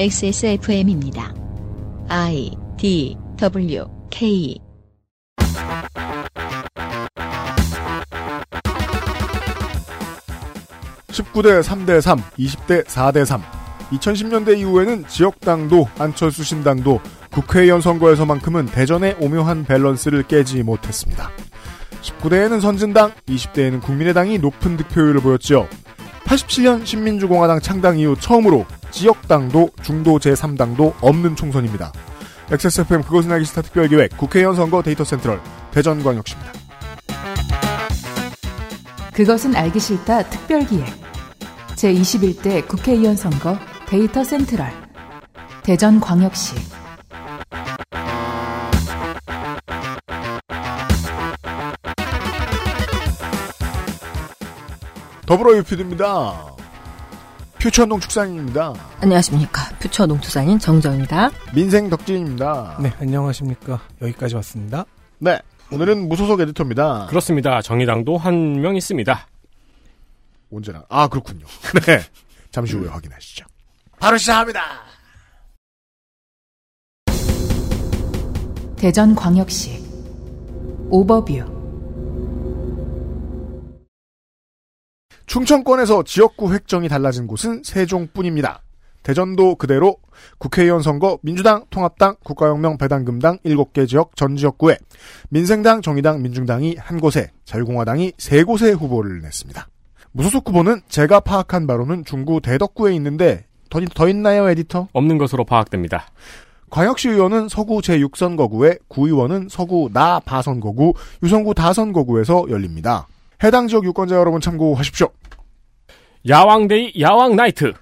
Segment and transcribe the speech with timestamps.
[0.00, 1.34] XSFM입니다.
[2.08, 4.56] I D W K
[11.08, 13.42] 19대 3대 3, 20대 4대 3.
[13.90, 17.00] 2010년대 이후에는 지역당도 안철수 신당도
[17.32, 21.28] 국회의원 선거에서만큼은 대전의 오묘한 밸런스를 깨지 못했습니다.
[22.02, 25.66] 19대에는 선진당, 20대에는 국민의당이 높은 득표율을 보였지요.
[26.28, 31.90] 87년 신민주공화당 창당 이후 처음으로 지역당도 중도 제3당도 없는 총선입니다.
[32.50, 35.40] XSFM 그것은 알기 싫다 특별기획 국회의원 선거 데이터 센트럴
[35.72, 36.52] 대전광역시입니다.
[39.14, 40.86] 그것은 알기 싫다 특별기획
[41.76, 44.70] 제21대 국회의원 선거 데이터 센트럴
[45.62, 46.77] 대전광역시
[55.28, 56.56] 더불어 유피드입니다.
[57.58, 58.72] 퓨처 농 축산인입니다.
[59.00, 59.76] 안녕하십니까.
[59.78, 61.30] 퓨처 농투산인 정정입니다.
[61.54, 62.78] 민생 덕진입니다.
[62.80, 63.78] 네, 안녕하십니까.
[64.00, 64.86] 여기까지 왔습니다.
[65.18, 65.38] 네,
[65.70, 67.08] 오늘은 무소속 에디터입니다.
[67.10, 67.60] 그렇습니다.
[67.60, 69.26] 정의당도 한 명 있습니다.
[70.50, 71.44] 언제나 아 그렇군요.
[71.86, 72.00] 네,
[72.50, 73.44] 잠시 후에 확인하시죠.
[74.00, 74.62] 바로 시작합니다.
[78.78, 79.84] 대전광역시
[80.88, 81.57] 오버뷰
[85.28, 88.62] 충청권에서 지역구 획정이 달라진 곳은 세종뿐입니다.
[89.02, 89.96] 대전도 그대로
[90.38, 94.78] 국회의원 선거 민주당, 통합당, 국가혁명, 배당금당 7개 지역 전 지역구에
[95.28, 99.68] 민생당, 정의당, 민중당이 한 곳에 자유공화당이 세 곳에 후보를 냈습니다.
[100.12, 104.88] 무소속 후보는 제가 파악한 바로는 중구 대덕구에 있는데 더, 더 있나요 에디터?
[104.92, 106.06] 없는 것으로 파악됩니다.
[106.70, 113.06] 광역시 의원은 서구 제6선거구에 구의원은 서구 나 바선거구, 유성구 다선거구에서 열립니다.
[113.42, 115.08] 해당 지역 유권자 여러분 참고하십시오.
[116.28, 117.72] 야왕데이 야왕 나이트.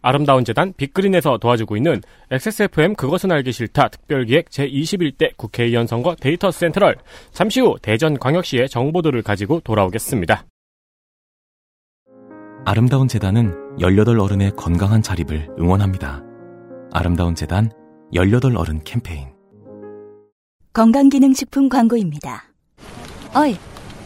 [0.00, 2.00] 아름다운 재단 빅그린에서 도와주고 있는
[2.30, 6.96] XSFM 그것은 알기 싫다 특별기획 제21대 국회의원 선거 Data Central.
[7.32, 10.44] 잠시 후 대전광역시의 정보들을 가지고 돌아오겠습니다.
[12.64, 16.22] 아름다운 재단은 18 어른의 건강한 자립을 응원합니다.
[16.92, 17.70] 아름다운 재단
[18.12, 19.28] 18 어른 캠페인.
[20.72, 22.44] 건강기능식품 광고입니다.
[23.34, 23.56] 어이,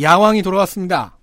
[0.00, 1.16] 야왕이 돌아왔습니다.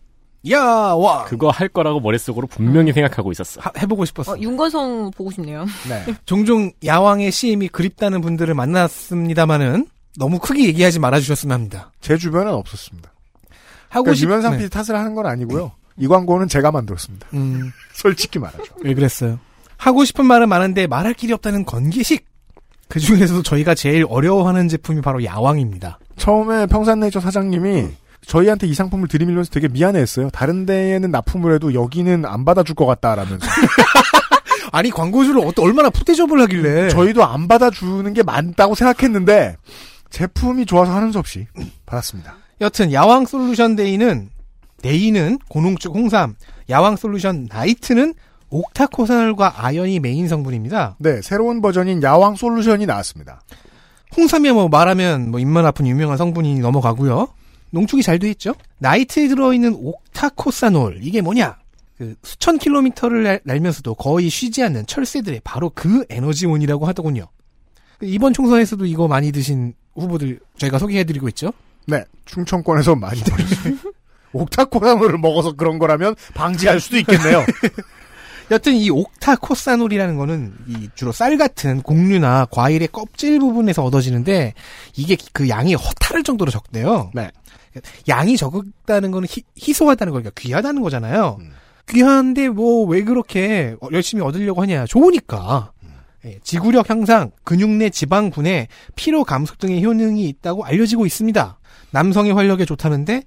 [0.49, 1.25] 야왕.
[1.25, 3.61] 그거 할 거라고 머릿속으로 분명히 생각하고 있었어.
[3.61, 4.33] 하- 해보고 싶었어.
[4.33, 5.65] 어, 윤거성 보고 싶네요.
[5.87, 6.15] 네.
[6.25, 9.87] 종종 야왕의 CM이 그립다는 분들을 만났습니다마는
[10.17, 11.91] 너무 크게 얘기하지 말아주셨으면 합니다.
[12.01, 13.11] 제 주변엔 없었습니다.
[13.89, 14.57] 하고 그러니까 싶- 유면상 네.
[14.59, 15.71] PD 탓을 하는 건 아니고요.
[15.97, 17.27] 이 광고는 제가 만들었습니다.
[17.33, 18.63] 음, 솔직히 말하죠.
[18.81, 19.39] 왜 그랬어요?
[19.77, 22.25] 하고 싶은 말은 많은데 말할 길이 없다는 건기식.
[22.87, 25.99] 그 중에서도 저희가 제일 어려워하는 제품이 바로 야왕입니다.
[26.17, 27.87] 처음에 평산네이처 사장님이
[28.25, 30.29] 저희한테 이 상품을 들이밀면서 되게 미안해했어요.
[30.29, 33.45] 다른 데에는 납품을 해도 여기는 안 받아줄 것 같다라면서.
[34.71, 36.89] 아니 광고주를 어떠, 얼마나 푸대접을 하길래?
[36.89, 39.57] 저희도 안 받아주는 게 맞다고 생각했는데
[40.09, 41.47] 제품이 좋아서 하는 수 없이
[41.85, 42.35] 받았습니다.
[42.61, 44.29] 여튼 야왕 솔루션 데이는
[44.81, 46.35] 데이는 고농축 홍삼,
[46.69, 48.13] 야왕 솔루션 나이트는
[48.49, 50.95] 옥타코산올과 아연이 메인 성분입니다.
[50.99, 53.41] 네, 새로운 버전인 야왕 솔루션이 나왔습니다.
[54.15, 57.29] 홍삼이야 뭐 말하면 뭐 입만 아픈 유명한 성분이니 넘어가고요.
[57.71, 58.53] 농축이 잘 돼 있죠.
[58.79, 61.57] 나이트에 들어있는 옥타코산올 이게 뭐냐?
[61.97, 67.27] 그 수천 킬로미터를 날- 날면서도 거의 쉬지 않는 철새들의 바로 그 에너지원이라고 하더군요.
[68.01, 71.53] 이번 총선에서도 이거 많이 드신 후보들 저희가 소개해드리고 있죠.
[71.87, 73.75] 네, 충청권에서 많이 들었어요.
[74.33, 77.45] 옥타코사노를 먹어서 그런 거라면 방지할 수도 있겠네요.
[78.49, 84.53] 여튼 이 옥타코사놀이라는 거는 이 주로 쌀 같은 곡류나 과일의 껍질 부분에서 얻어지는데
[84.97, 87.11] 이게 그 양이 허탈할 정도로 적대요.
[87.13, 87.29] 네.
[88.07, 91.37] 양이 적다는 거는 희, 희소하다는 거니까 귀하다는 거잖아요.
[91.39, 91.51] 음.
[91.89, 94.85] 귀한데 뭐 왜 그렇게 어- 열심히 얻으려고 하냐?
[94.85, 95.71] 좋으니까.
[96.25, 101.57] 예, 지구력 향상, 근육 내 지방 분해, 피로 감소 등의 효능이 있다고 알려지고 있습니다.
[101.89, 103.23] 남성의 활력에 좋다는데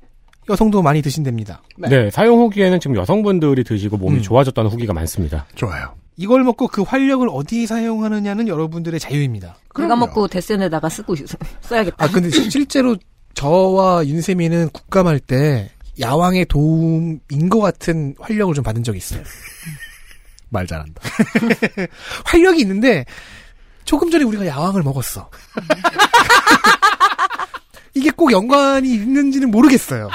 [0.49, 1.63] 여성도 많이 드신답니다.
[1.77, 2.09] 네.
[2.11, 4.23] 사용 후기에는 지금 여성분들이 드시고 몸이 음.
[4.23, 5.47] 좋아졌다는 후기가 많습니다.
[5.57, 5.95] 좋아요.
[6.17, 9.57] 이걸 먹고 그 활력을 어디에 사용하느냐는 여러분들의 자유입니다.
[9.77, 11.27] 내가 먹고 데센에다가 쓰고 있-
[11.63, 11.97] 써야겠다.
[11.99, 12.97] 아 근데 시- 실제로
[13.35, 15.71] 저와 윤세미는 국감할 때
[16.01, 19.23] 야왕의 도움인 것 같은 활력을 좀 받은 적이 있어요.
[20.51, 21.01] 말 잘한다.
[22.25, 23.05] 활력이 있는데
[23.85, 25.31] 조금 전에 우리가 야왕을 먹었어.
[27.95, 30.09] 이게 꼭 연관이 있는지는 모르겠어요.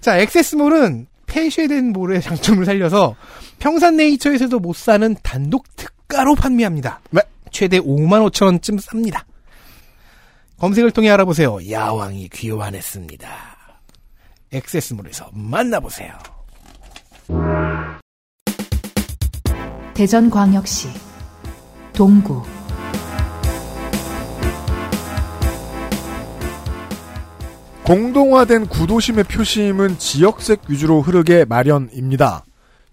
[0.00, 3.16] 자, 액세스몰은 폐쇄된 몰의 장점을 살려서
[3.58, 7.00] 평산 네이처에서도 못 사는 단독 특가로 판매합니다.
[7.10, 7.20] 네.
[7.50, 9.22] 최대 5만 5천 원쯤 쌉니다.
[10.64, 11.58] 검색을 통해 알아보세요.
[11.70, 13.28] 야왕이 귀환했습니다.
[14.50, 16.14] 액세스몰에서 만나보세요.
[19.92, 20.88] 대전광역시
[21.92, 22.42] 동구
[27.84, 32.42] 공동화된 구도심의 표심은 지역색 위주로 흐르게 마련입니다.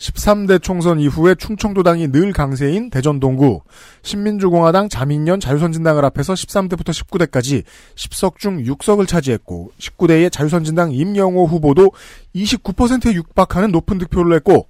[0.02, 3.62] 13대 총선 이후에 충청도당이 늘 강세인 대전 동구,
[4.02, 7.64] 신민주공화당 자민련 자유선진당을 합해서 13대부터 19대까지
[7.96, 11.92] 10석 중 6석을 차지했고 19대의 자유선진당 임영호 후보도
[12.36, 14.68] 29%에 육박하는 높은 득표를 냈고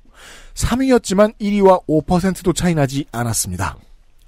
[0.53, 3.77] 3위였지만 1위와 5%도 차이 나지 않았습니다.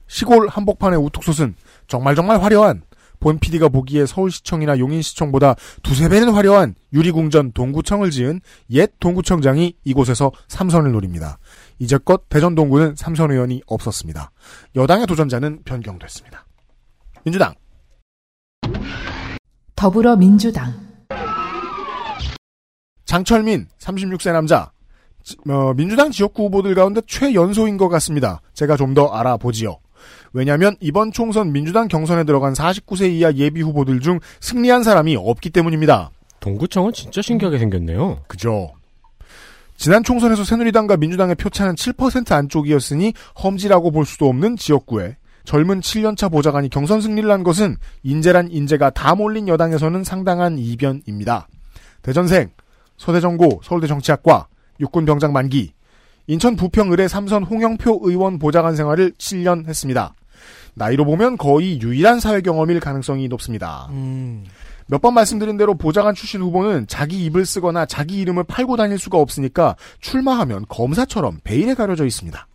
[0.08, 1.56] 시골 한복판의 우뚝솥은
[1.88, 2.84] 정말 정말 화려한
[3.24, 8.42] 본 PD가 보기에 서울시청이나 용인시청보다 두세 배는 화려한 유리궁전 동구청을 지은
[8.72, 11.38] 옛 동구청장이 이곳에서 삼선을 노립니다.
[11.80, 14.30] 이제껏 대전 동구는 삼선 의원이 없었습니다.
[14.76, 16.46] 여당의 도전자는 변경됐습니다.
[17.24, 17.54] 민주당
[19.78, 20.74] 더불어민주당
[23.06, 24.70] 장철민 36세 남자
[25.24, 28.42] 지- 어, 민주당 지역구 후보들 가운데 최연소인 것 같습니다.
[28.54, 29.78] 제가 좀 더 알아보지요.
[30.34, 36.12] 왜냐하면 이번 총선 민주당 경선에 들어간 49세 이하 예비 후보들 중 승리한 사람이 없기 때문입니다.
[36.40, 38.20] 동구청은 진짜 신기하게 생겼네요.
[38.28, 38.72] 그죠.
[39.78, 46.70] 지난 총선에서 새누리당과 민주당의 표차는 7% 안쪽이었으니 험지라고 볼 수도 없는 지역구에 젊은 7년차 보좌관이
[46.70, 51.48] 경선 승리를 한 것은 인재란 인재가 다 몰린 여당에서는 상당한 이변입니다.
[52.02, 52.50] 대전생,
[52.98, 54.48] 서대전고, 서울대 정치학과,
[54.80, 55.74] 육군병장 만기,
[56.28, 60.16] 인천 부평을의 삼선 홍영표 의원 보좌관 생활을 7년 했습니다.
[60.76, 63.88] 나이로 보면 거의 유일한 사회 경험일 가능성이 높습니다.
[63.92, 64.46] 음,
[64.88, 69.76] 몇번 말씀드린 대로 보좌관 출신 후보는 자기 입을 쓰거나 자기 이름을 팔고 다닐 수가 없으니까
[70.00, 72.48] 출마하면 검사처럼 베일에 가려져 있습니다.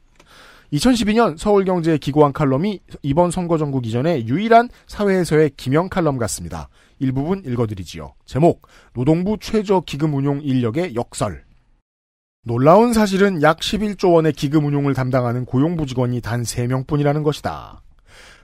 [0.72, 6.68] 2012년 서울경제의 기고한 칼럼이 이번 선거 전국 이전에 유일한 사회에서의 기명 칼럼 같습니다.
[6.98, 8.12] 일부분 읽어드리지요.
[8.26, 11.47] 제목 노동부 최저 기금 운용 인력의 역설
[12.48, 17.82] 놀라운 사실은 약 11조 원의 기금 운용을 담당하는 고용부 직원이 단 3명뿐이라는 것이다.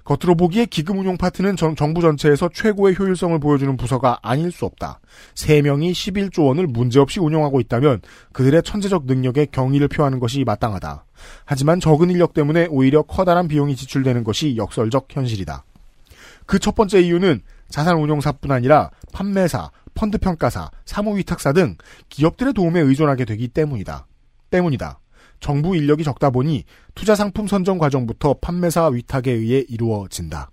[0.04, 5.00] 겉으로 보기에 기금 운용 파트는 정, 정부 전체에서 최고의 효율성을 보여주는 부서가 아닐 수 없다.
[5.36, 8.02] 3명이 11조 원을 문제없이 운용하고 있다면
[8.34, 11.06] 그들의 천재적 능력에 경의를 표하는 것이 마땅하다.
[11.46, 15.64] 하지만 적은 인력 때문에 오히려 커다란 비용이 지출되는 것이 역설적 현실이다.
[16.44, 17.40] 그 첫 번째 이유는
[17.70, 21.76] 자산 운용사뿐 아니라 판매사, 펀드 평가사, 사무 위탁사 등
[22.08, 24.06] 기업들의 도움에 의존하게 되기 때문이다.
[24.50, 25.00] 때문이다.
[25.40, 26.64] 정부 인력이 적다 보니
[26.94, 30.50] 투자 상품 선정 과정부터 판매사 위탁에 의해 이루어진다.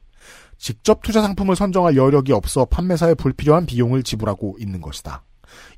[0.58, 5.24] 직접 투자 상품을 선정할 여력이 없어 판매사에 불필요한 비용을 지불하고 있는 것이다.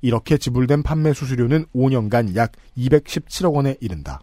[0.02, 4.22] 이렇게 지불된 판매 수수료는 5년간 약 217억 원에 이른다.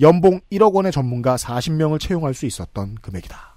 [0.00, 3.55] 연봉 1억 원의 전문가 40명을 채용할 수 있었던 금액이다.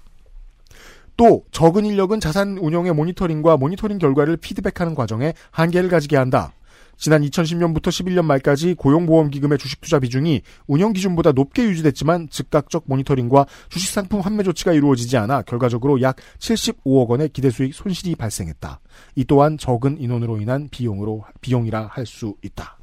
[1.20, 6.54] 또 적은 인력은 자산 운용의 모니터링과 모니터링 결과를 피드백하는 과정에 한계를 가지게 한다.
[6.96, 13.90] 지난 2010년부터 11년 말까지 고용보험기금의 주식 투자 비중이 운영 기준보다 높게 유지됐지만 즉각적 모니터링과 주식
[13.90, 18.80] 상품 환매 조치가 이루어지지 않아 결과적으로 약 75억 원의 기대 수익 손실이 발생했다.
[19.16, 22.78] 이 또한 적은 인원으로 인한 비용으로 비용이라 할 수 있다.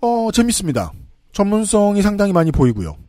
[0.00, 0.90] 어 재밌습니다.
[1.30, 3.03] 전문성이 상당히 많이 보이고요.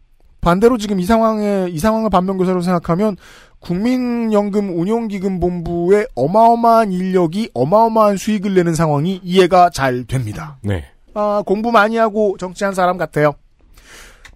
[0.46, 3.18] 반대로 지금 이 상황에 이 상황을 반면교사로 생각하면
[3.62, 10.60] 국민연금 운용기금본부의 어마어마한 인력이 어마어마한 수익을 내는 상황이 이해가 잘 됩니다.
[10.62, 10.86] 네.
[11.16, 13.34] 아, 공부 많이 하고 정치한 사람 같아요.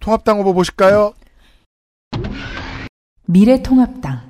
[0.00, 1.14] 통합당 후보 보실까요?
[3.26, 4.29] 미래통합당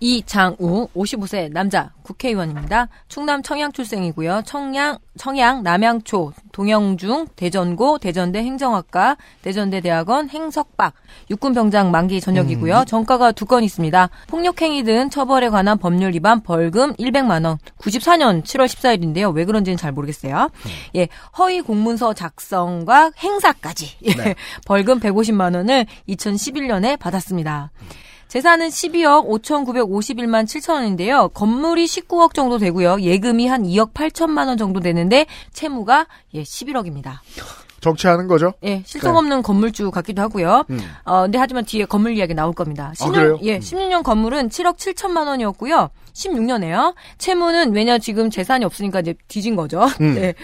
[0.00, 2.88] 이장우 55세 남자 국회의원입니다.
[3.08, 4.42] 충남 청양 출생이고요.
[4.46, 10.94] 청양 청양 남양초 동영중 대전고 대전대 행정학과 대전대 대학원 행석박
[11.30, 12.84] 육군병장 만기 전역이고요.
[12.86, 14.08] 전과가 두 건 있습니다.
[14.28, 17.58] 폭력행위 등 처벌에 관한 법률 위반 벌금 100만 원.
[17.78, 19.34] 94년 7월 14일인데요.
[19.34, 20.48] 왜 그런지는 잘 모르겠어요.
[20.94, 24.34] 예, 허위 공문서 작성과 행사까지 예,
[24.66, 27.70] 벌금 150만 원을 2011년에 받았습니다.
[28.30, 31.30] 재산은 12억 5,951만 7천 원인데요.
[31.30, 33.00] 건물이 19억 정도 되고요.
[33.00, 37.18] 예금이 한 2억 8천만 원 정도 되는데 채무가 예 11억입니다.
[37.80, 38.52] 정치하는 거죠?
[38.62, 40.64] 예, 실속 없는 건물주 같기도 하고요.
[40.70, 40.80] 음.
[41.04, 42.92] 어, 근데 하지만 뒤에 건물 이야기 나올 겁니다.
[43.00, 43.38] 아, 그래요?
[43.42, 45.88] 예, 16년 건물은 7억 7천만 원이었고요.
[46.12, 46.94] 16년에요.
[47.18, 49.86] 채무는 왜냐 지금 재산이 없으니까 이제 뒤진 거죠.
[50.00, 50.14] 음.
[50.14, 50.34] 네.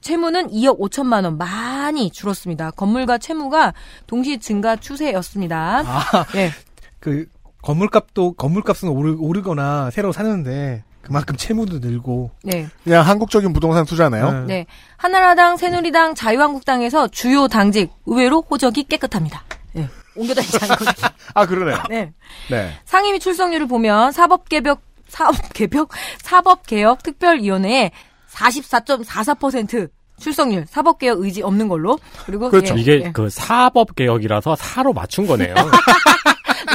[0.00, 2.72] 채무는 2억 5천만 원 많이 줄었습니다.
[2.72, 3.72] 건물과 채무가
[4.08, 5.84] 동시 증가 추세였습니다.
[5.86, 6.50] 아, 예.
[6.98, 7.26] 그
[7.66, 12.68] 건물값도 건물값은 오르, 오르거나 새로 사는데 그만큼 채무도 늘고 네.
[12.84, 14.44] 그냥 한국적인 부동산 투자네요.
[14.46, 14.66] 네.
[14.96, 19.42] 한나라당, 새누리당, 자유한국당에서 주요 당직 의외로 호적이 깨끗합니다.
[19.76, 19.88] 예.
[20.14, 21.08] 옮겨다니지 않거든요.
[21.34, 21.82] 아 그러네요.
[21.88, 22.12] 네.
[22.50, 22.72] 네.
[22.84, 25.88] 상임위 출석률을 보면 사법개혁 사업개혁
[26.22, 27.90] 사법개혁 특별위원회에
[28.30, 32.76] 44.44% 출석률 사법개혁 의지 없는 걸로 그리고 그렇죠.
[32.76, 33.12] 예, 이게 예.
[33.12, 35.54] 그 사법 개혁이라서 사로 맞춘 거네요.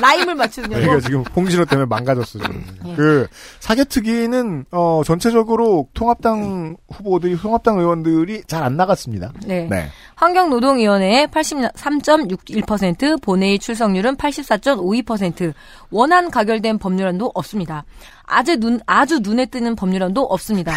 [0.01, 2.65] 라임을 맞추느냐고 저희가 지금 홍진호 때문에 망가졌어 지금.
[2.87, 2.95] 예.
[2.95, 3.27] 그
[3.59, 9.33] 사개특위는 어 전체적으로 통합당 후보들이 통합당 의원들이 잘 안 나갔습니다.
[9.45, 9.67] 네.
[9.69, 9.87] 네.
[10.15, 15.53] 환경노동위원회 83.61%, 본회의 출석률은 84.52%,
[15.89, 17.85] 원안 가결된 법률안도 없습니다.
[18.23, 20.73] 아주 눈, 아주 눈에 띄는 법률안도 없습니다.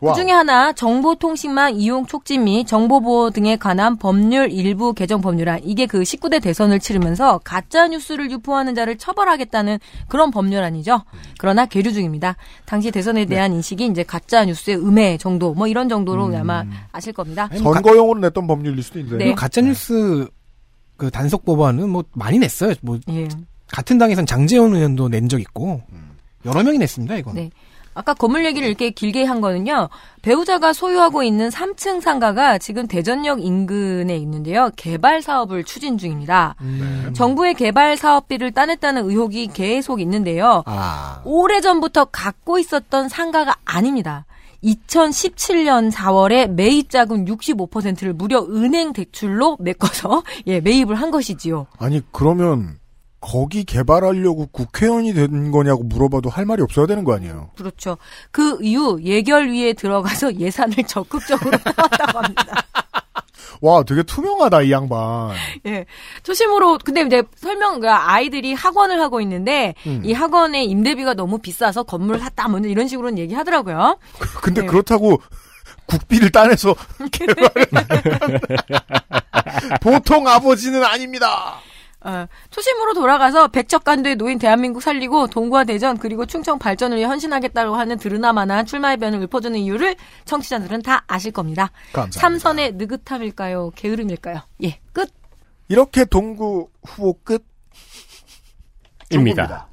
[0.00, 0.14] Wow.
[0.14, 5.86] 그 중에 하나 정보통신망 이용 촉진 및 정보보호 등에 관한 법률 일부 개정 법률안 이게
[5.86, 9.78] 그 19대 대선을 치르면서 가짜 뉴스를 유포하는 자를 처벌하겠다는
[10.08, 11.02] 그런 법률안이죠.
[11.38, 12.36] 그러나 계류 중입니다.
[12.64, 17.48] 당시 대선에 대한 인식이 이제 가짜 뉴스의 음해 정도 뭐 이런 정도로 아마 아실 겁니다.
[17.56, 19.24] 선거용으로 냈던 법률일 수도 있는데.
[19.24, 19.34] 네.
[19.34, 20.28] 가짜 뉴스
[20.96, 22.74] 그 단속 법안은 뭐 많이 냈어요.
[22.82, 23.28] 뭐 예.
[23.68, 25.82] 같은 당에선 장재원 의원도 낸 적 있고
[26.44, 27.16] 여러 명이 냈습니다.
[27.16, 27.34] 이건.
[27.34, 27.50] 네.
[27.98, 29.88] 아까 건물 얘기를 이렇게 길게 한 거는요.
[30.22, 34.70] 배우자가 소유하고 있는 3층 상가가 지금 대전역 인근에 있는데요.
[34.76, 36.54] 개발 사업을 추진 중입니다.
[37.12, 40.62] 정부의 개발 사업비를 따냈다는 의혹이 계속 있는데요.
[40.66, 41.22] 아.
[41.24, 44.26] 오래전부터 갖고 있었던 상가가 아닙니다.
[44.62, 51.66] 2017년 4월에 매입 자금 65%를 무려 은행 대출로 메꿔서 예, 매입을 한 것이지요.
[51.78, 52.78] 아니 그러면
[53.20, 57.50] 거기 개발하려고 국회의원이 된 거냐고 물어봐도 할 말이 없어야 되는 거 아니에요.
[57.56, 57.98] 그렇죠.
[58.30, 62.64] 그 이후 예결위에 들어가서 예산을 적극적으로 따왔다고 합니다.
[63.60, 65.34] 와 되게 투명하다 이 양반.
[65.66, 65.84] 예.
[66.22, 70.00] 초심으로 근데 이제 설명 그러니까 아이들이 학원을 하고 있는데 음.
[70.04, 73.98] 이 학원의 임대비가 너무 비싸서 건물을 샀다 뭐 이런 식으로는 얘기하더라고요.
[74.42, 74.66] 근데 네.
[74.68, 75.20] 그렇다고
[75.86, 76.74] 국비를 따내서
[77.10, 77.66] 개발을
[79.80, 81.60] 보통 아버지는 아닙니다.
[82.00, 87.98] 어, 초심으로 돌아가서 백척간도에 놓인 대한민국 살리고 동구와 대전 그리고 충청 발전을 위해 헌신하겠다고 하는
[87.98, 91.72] 드르나마나 출마의 변을 읊어주는 이유를 청취자들은 다 아실 겁니다.
[91.92, 92.20] 감사합니다.
[92.20, 93.72] 삼선의 느긋함일까요?
[93.74, 94.42] 게으름일까요?
[94.62, 95.12] 예, 끝.
[95.68, 97.44] 이렇게 동구 후보 끝.
[99.10, 99.68] 입니다.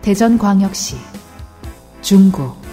[0.00, 0.96] 대전광역시
[2.00, 2.67] 중구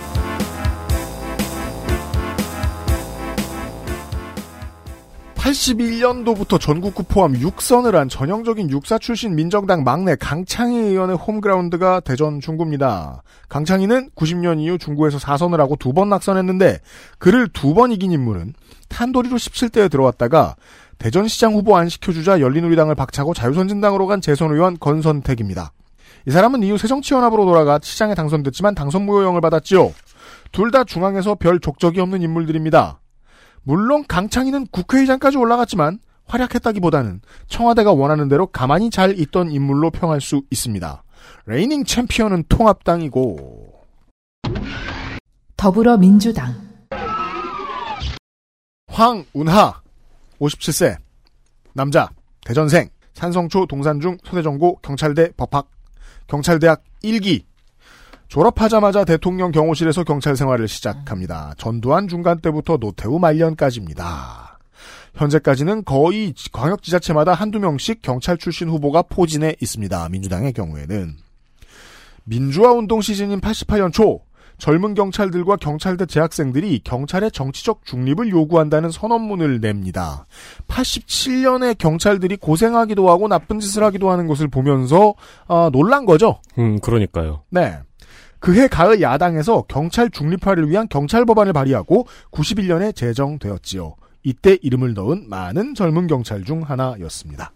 [5.46, 13.22] 81년도부터 전국구 포함 6선을 한 전형적인 육사 출신 민정당 막내 강창희 의원의 홈그라운드가 대전 중구입니다.
[13.48, 16.80] 강창희는 90년 이후 중구에서 4선을 하고 두 번 낙선했는데
[17.20, 18.54] 그를 두 번 이긴 인물은
[18.90, 20.56] 탄도리로 17대에 들어왔다가
[20.98, 25.72] 대전시장 후보 안 시켜주자 열린우리당을 박차고 자유선진당으로 간 재선 의원 건선택입니다.
[26.28, 29.94] 이 사람은 이후 새정치연합으로 돌아가 시장에 당선됐지만 당선 무효형을 받았지요.
[30.52, 33.00] 둘 다 중앙에서 별 족적이 없는 인물들입니다.
[33.66, 41.04] 물론 강창희는 국회의장까지 올라갔지만 활약했다기보다는 청와대가 원하는 대로 가만히 잘 있던 인물로 평할 수 있습니다.
[41.48, 43.74] 레이닝 챔피언은 통합당이고.
[45.58, 46.54] 더불어민주당.
[48.88, 49.82] 황운하
[50.40, 50.98] 57세.
[51.74, 52.10] 남자
[52.46, 52.90] 대전생.
[53.14, 55.70] 산성초 동산중 소대전고 경찰대 법학.
[56.28, 57.44] 경찰대학 1기
[58.36, 61.54] 졸업하자마자 대통령 경호실에서 경찰 생활을 시작합니다.
[61.58, 64.60] 전두환 중간 때부터 노태우 말년까지입니다.
[65.14, 70.10] 현재까지는 거의 광역 지자체마다 한두 명씩 경찰 출신 후보가 포진해 있습니다.
[70.10, 71.16] 민주당의 경우에는.
[72.26, 74.20] 민주화 운동 시즌인 88년 초
[74.58, 80.26] 젊은 경찰들과 경찰대 재학생들이 경찰의 정치적 중립을 요구한다는 선언문을 냅니다.
[80.68, 85.14] 87년에 경찰들이 고생하기도 하고 나쁜 짓을 하기도 하는 것을 보면서
[85.48, 86.40] 아, 놀란 거죠.
[86.58, 87.44] 음, 그러니까요.
[87.50, 87.80] 네.
[88.46, 93.96] 그해 가을 야당에서 경찰 중립화를 위한 경찰 법안을 발의하고 91년에 제정되었지요.
[94.22, 97.52] 이때 이름을 넣은 많은 젊은 경찰 중 하나였습니다.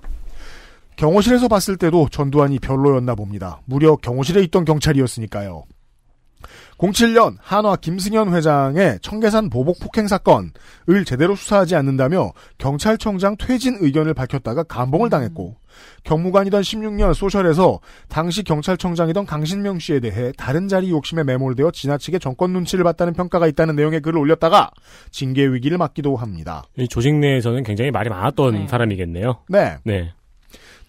[0.95, 3.61] 경호실에서 봤을 때도 전두환이 별로였나 봅니다.
[3.65, 5.65] 무려 경호실에 있던 경찰이었으니까요.
[6.79, 14.63] 07년 한화 김승현 회장의 청계산 보복 폭행 사건을 제대로 수사하지 않는다며 경찰청장 퇴진 의견을 밝혔다가
[14.63, 15.57] 감봉을 당했고
[16.03, 22.83] 경무관이던 16년 소셜에서 당시 경찰청장이던 강신명 씨에 대해 다른 자리 욕심에 매몰되어 지나치게 정권 눈치를
[22.85, 24.71] 봤다는 평가가 있다는 내용의 글을 올렸다가
[25.11, 26.63] 징계 위기를 맞기도 합니다.
[26.77, 28.67] 이 조직 내에서는 굉장히 말이 많았던 네.
[28.67, 29.39] 사람이겠네요.
[29.49, 29.77] 네.
[29.83, 30.13] 네.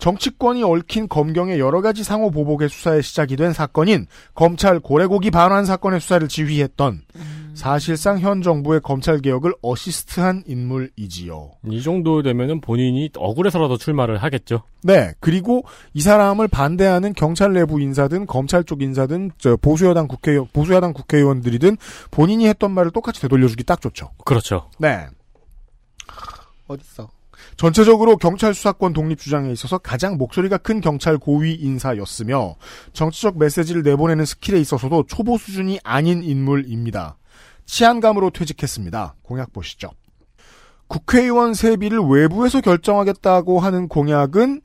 [0.01, 6.01] 정치권이 얽힌 검경의 여러 가지 상호 보복의 수사에 시작이 된 사건인 검찰 고래고기 반환 사건의
[6.01, 7.03] 수사를 지휘했던
[7.55, 11.51] 사실상 현 정부의 검찰 개혁을 어시스트한 인물이지요.
[11.71, 14.63] 이 정도 되면은 본인이 억울해서라도 출마를 하겠죠.
[14.83, 20.39] 네, 그리고 이 사람을 반대하는 경찰 내부 인사든 검찰 쪽 인사든 저 보수 여당 국회
[20.53, 21.77] 보수 야당 국회의원들이든
[22.11, 24.11] 본인이 했던 말을 똑같이 되돌려주기 딱 좋죠.
[24.25, 24.71] 그렇죠.
[24.79, 25.07] 네.
[26.69, 27.11] 어딨어?
[27.61, 32.55] 전체적으로 경찰 수사권 독립 주장에 있어서 가장 목소리가 큰 경찰 고위 인사였으며
[32.95, 37.19] 정치적 메시지를 내보내는 skill에 있어서도 초보 수준이 아닌 인물입니다.
[37.67, 39.17] 치안감으로 퇴직했습니다.
[39.21, 39.91] 공약 보시죠.
[40.87, 44.63] 국회의원 세비를 외부에서 결정하겠다고 하는 공약은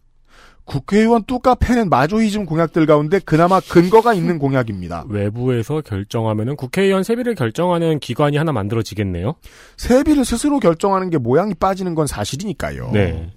[0.65, 5.05] 국회의원 뚜까 패는 마조히즘 공약들 가운데 그나마 근거가 있는 공약입니다.
[5.09, 9.35] 외부에서 결정하면은 국회의원 세비를 결정하는 기관이 하나 만들어지겠네요.
[9.77, 12.91] 세비를 스스로 결정하는 게 모양이 빠지는 건 사실이니까요.
[12.91, 13.31] 네.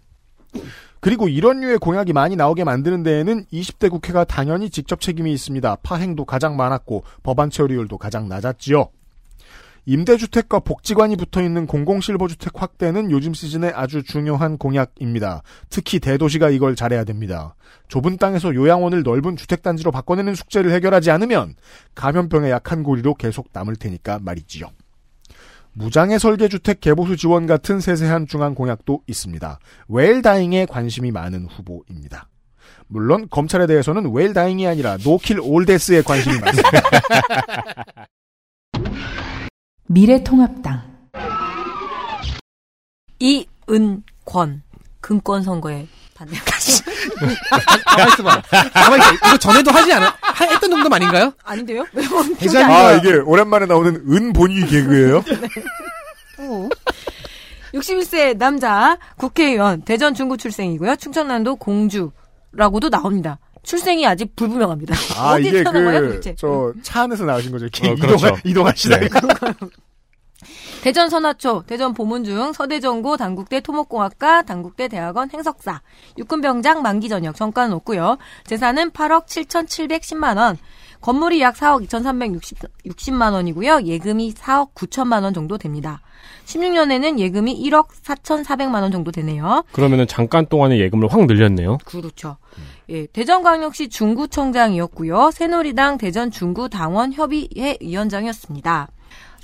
[1.00, 5.76] 그리고 이런 류의 공약이 많이 나오게 만드는 데에는 20대 국회가 당연히 직접 책임이 있습니다.
[5.82, 8.88] 파행도 가장 많았고 법안 처리율도 가장 낮았지요.
[9.88, 15.42] 임대주택과 복지관이 붙어있는 공공실버주택 확대는 요즘 시즌에 아주 중요한 공약입니다.
[15.70, 17.54] 특히 대도시가 이걸 잘해야 됩니다.
[17.88, 21.54] 좁은 땅에서 요양원을 넓은 주택단지로 바꿔내는 숙제를 해결하지 않으면
[21.94, 24.66] 감염병에 약한 고리로 계속 남을 테니까 말이지요.
[25.72, 29.58] 무장의 설계주택 개보수 지원 같은 세세한 중앙 공약도 있습니다.
[29.88, 32.28] 웰다잉에 관심이 많은 후보입니다.
[32.88, 36.82] 물론 검찰에 대해서는 웰다잉이 아니라 노킬 올데스에 관심이 많습니다.
[39.88, 40.82] 미래통합당
[43.18, 44.62] 이은권
[45.00, 46.82] 금권 선거에 반대까지
[47.86, 48.42] 가만 있어 봐.
[48.74, 49.12] 가만 있어.
[49.14, 50.14] 이거 전에도 하지 않아?
[50.20, 51.32] 하- 했던 정도 아닌가요?
[51.44, 51.84] 아닌데요?
[52.38, 55.24] 대장이가 아 이게 오랜만에 나오는 은본위 개그예요?
[57.74, 60.96] 61세 남자 국회의원 대전 중구 출생이고요.
[60.96, 63.38] 충청남도 공주라고도 나옵니다.
[63.68, 64.94] 출생이 아직 불분명합니다.
[65.18, 66.34] 아 어디 이게 그 도대체?
[66.36, 67.66] 저차 안에서 나오신 거죠?
[67.66, 68.26] 이렇게 어, 그렇죠.
[68.42, 69.68] 이동하, 이동하시다가 네.
[70.82, 75.82] 대전 선화초, 대전 보문중, 서대전고, 당국대 토목공학과, 당국대 대학원 행석사,
[76.16, 78.16] 육군병장 만기 전역 정가는 없고요.
[78.44, 80.56] 재산은 8억 7,710만 원.
[81.00, 83.82] 건물이 약 4억 2,360만 원이고요.
[83.82, 86.00] 예금이 4억 9천만 원 정도 됩니다.
[86.46, 89.64] 16년에는 예금이 1억 4,400만 원 정도 되네요.
[89.72, 91.78] 그러면은 잠깐 동안에 예금을 확 늘렸네요.
[91.84, 92.36] 그렇죠.
[92.88, 95.30] 예, 대전광역시 중구청장이었고요.
[95.32, 98.88] 새누리당 대전 중구 당원 협의회 위원장이었습니다.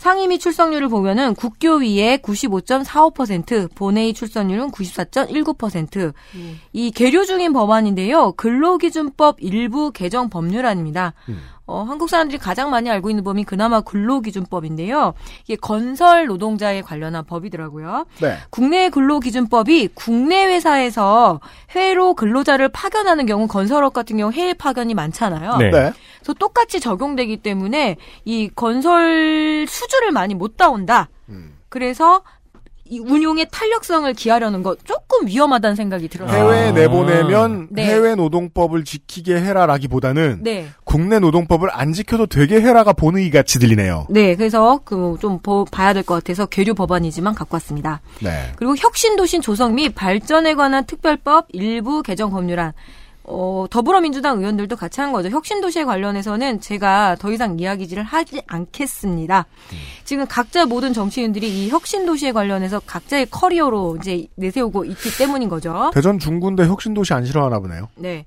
[0.04, 6.12] 상임위 출석률을 보면은 국교위의 95.45%, 본회의 출석률은 94.19%.
[6.74, 8.32] 이 계류 중인 법안인데요.
[8.32, 11.14] 근로기준법 일부 개정 법률안입니다.
[11.66, 15.14] 어, 한국 사람들이 가장 많이 알고 있는 법이 그나마 근로기준법인데요.
[15.44, 18.06] 이게 건설 노동자에 관련한 법이더라고요.
[18.20, 18.36] 네.
[18.50, 25.56] 국내 근로기준법이 국내 회사에서 해외로 근로자를 파견하는 경우 건설업 같은 경우 해외 파견이 많잖아요.
[25.56, 25.70] 네.
[25.70, 25.92] 네.
[26.18, 31.08] 그래서 똑같이 적용되기 때문에 이 건설 수주를 많이 못 따온다.
[31.30, 31.56] 음.
[31.70, 32.22] 그래서
[32.86, 36.28] 이 운용의 탄력성을 기하려는 거 조금 위험하다는 생각이 들어요.
[36.30, 36.70] 아.
[36.72, 37.84] 내보내면 네.
[37.86, 40.66] 해외 노동법을 지키게 해라라기보다는 네.
[40.84, 44.06] 국내 노동법을 안 지켜도 되게 해라가 본의 같이 들리네요.
[44.10, 48.02] 네, 그래서 그 좀 봐야 될 것 같아서 계류 법안이지만 갖고 왔습니다.
[48.20, 48.52] 네.
[48.56, 52.72] 그리고 혁신도시 조성 및 발전에 관한 특별법 일부 개정 법률안.
[53.24, 55.30] 어, 더불어민주당 의원들도 같이 한 거죠.
[55.30, 59.46] 혁신도시에 관련해서는 제가 더 이상 이야기질을 하지 않겠습니다.
[60.04, 65.90] 지금 각자 모든 정치인들이 이 혁신도시에 관련해서 각자의 career로 이제 내세우고 있기 때문인 거죠.
[65.94, 67.88] 대전 중군데 혁신도시 안 싫어하나 보네요.
[67.96, 68.26] 네.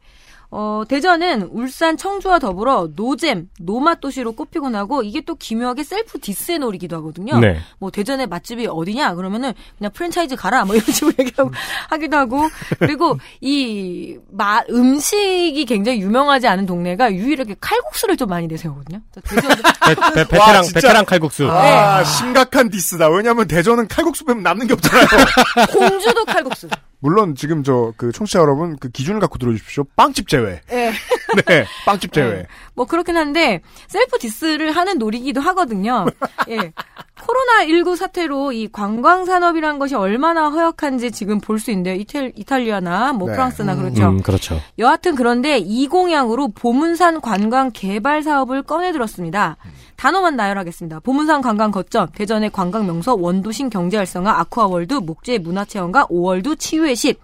[0.50, 6.60] 어, 대전은 울산, 청주와 더불어 노잼, 노맛 도시로 꼽히곤 하고 이게 또 기묘하게 self diss의
[6.60, 7.38] 놀이기도 하거든요.
[7.40, 7.60] 네.
[7.80, 11.52] 뭐 대전의 맛집이 어디냐 그러면은 그냥 프랜차이즈 가라 뭐 이런 식으로 얘기하고
[11.90, 19.02] 하기도 하고 그리고 이 마, 음식이 굉장히 유명하지 않은 동네가 유일하게 칼국수를 좀 많이 내세우거든요.
[19.24, 19.50] 대전
[20.14, 20.80] 베, 베, 진짜.
[20.80, 21.50] 베테랑 칼국수.
[21.50, 23.10] 아, 심각한 diss다.
[23.10, 25.08] 왜냐면 대전은 칼국수 빼면 남는 게 없잖아요.
[25.74, 26.70] 공주도 칼국수.
[27.00, 29.86] 물론 지금 저 그 청취자 여러분 그 기준을 갖고 들어주십시오.
[29.96, 30.62] 빵집 제외.
[30.72, 30.92] 예.
[31.46, 32.36] 네, 빵집 제외.
[32.38, 32.48] 네.
[32.74, 36.06] 뭐 그렇긴 한데 셀프 diss를 하는 놀이기도 하거든요.
[36.50, 36.72] 예.
[37.20, 41.96] 코로나19 사태로 이 관광 산업이라는 것이 얼마나 허약한지 지금 볼 수 있는데요.
[41.96, 43.34] 이탈, 이탈리아나 뭐 네.
[43.34, 44.08] 프랑스나 그렇죠.
[44.10, 44.62] 음, 그렇죠.
[44.78, 49.58] 여하튼 그런데 이 공약으로 보문산 관광 개발 사업을 꺼내 들었습니다.
[49.98, 51.00] 단어만 나열하겠습니다.
[51.02, 57.20] 보문산 관광 거점, 대전의 관광 명소, 원도심 경제 활성화, 아쿠아월드, 목재 문화체험과 오월드 치유의 십.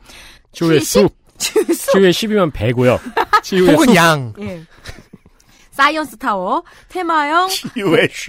[0.51, 1.15] 치유의 숲.
[1.37, 1.91] 치유의 숲.
[1.91, 2.99] 치유의 10이면 배고요.
[3.43, 3.95] 치유의 혹은 숲.
[3.95, 4.33] 양.
[4.39, 4.61] 예.
[5.73, 7.49] 사이언스 타워, 테마형.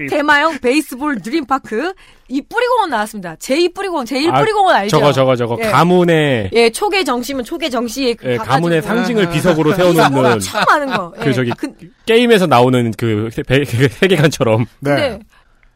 [0.09, 1.93] 테마형 베이스볼 드림파크,
[2.29, 3.35] 이 뿌리공원 나왔습니다.
[3.37, 4.97] 제2 뿌리공원, 제1 아, 뿌리공원 알죠?
[4.97, 5.71] 저거 저거 저거 예.
[5.71, 11.11] 가문의 예, 초계 정시면 초계 정시에 예, 가가지고 가문의 상징을 비석으로 세워놓는 처음 하는 거.
[11.21, 11.33] 그 예.
[11.35, 11.75] 저기 그-
[12.07, 14.65] 게임에서 나오는 그 세- 배- 세계관처럼.
[14.81, 14.95] 네.
[14.95, 15.21] 근데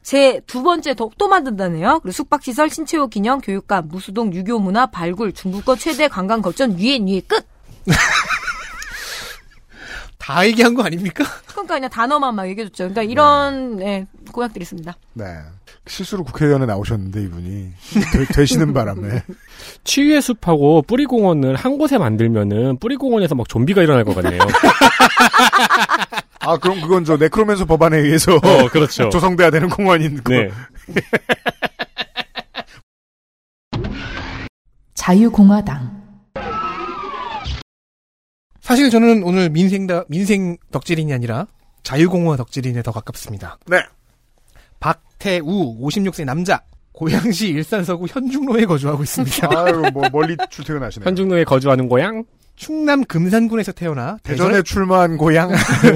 [0.03, 2.01] 제두 번째 더, 또 만든다네요.
[2.03, 7.21] 그리고 숙박시설, 신체호 기념, 교육관, 무수동, 유교 문화, 발굴, 중국권 최대 관광 거점, 위에 위에
[7.29, 7.45] 끝.
[10.29, 11.25] 다 얘기한 거 아닙니까?
[11.49, 12.91] 그러니까 그냥 단어만 막 얘기해줬죠.
[12.91, 14.95] 그러니까 이런 예, 공약들이 있습니다.
[15.15, 15.25] 네.
[15.87, 17.73] 실수로 국회의원에 나오셨는데 이분이
[18.35, 19.23] 되, 시는 바람에
[19.85, 24.43] 치유의 숲하고 뿌리공원을 한 곳에 만들면은 뿌리공원에서 막 좀비가 일어날 것 같네요.
[26.41, 29.09] 아 그럼 그건 저 네크로맨서 법안에 의해서 어, 그렇죠.
[29.09, 30.35] 조성돼야 되는 공원인 거.
[30.35, 30.51] 네.
[34.93, 35.98] 자유공화당
[38.69, 41.47] 사실 저는 오늘 민생 민생 덕질인이 아니라
[41.85, 43.57] 자유공화 덕질인에 더 가깝습니다.
[43.67, 43.79] 네.
[44.79, 46.61] 박태우 56세 남자
[46.93, 49.49] 고양시 일산서구 현중로에 거주하고 있습니다.
[49.59, 51.03] 아유 뭐 멀리 출퇴근하시네.
[51.03, 52.25] 현중로에 거주하는 고향?
[52.57, 55.51] 충남 금산군에서 태어나 대전에 출마한 고향.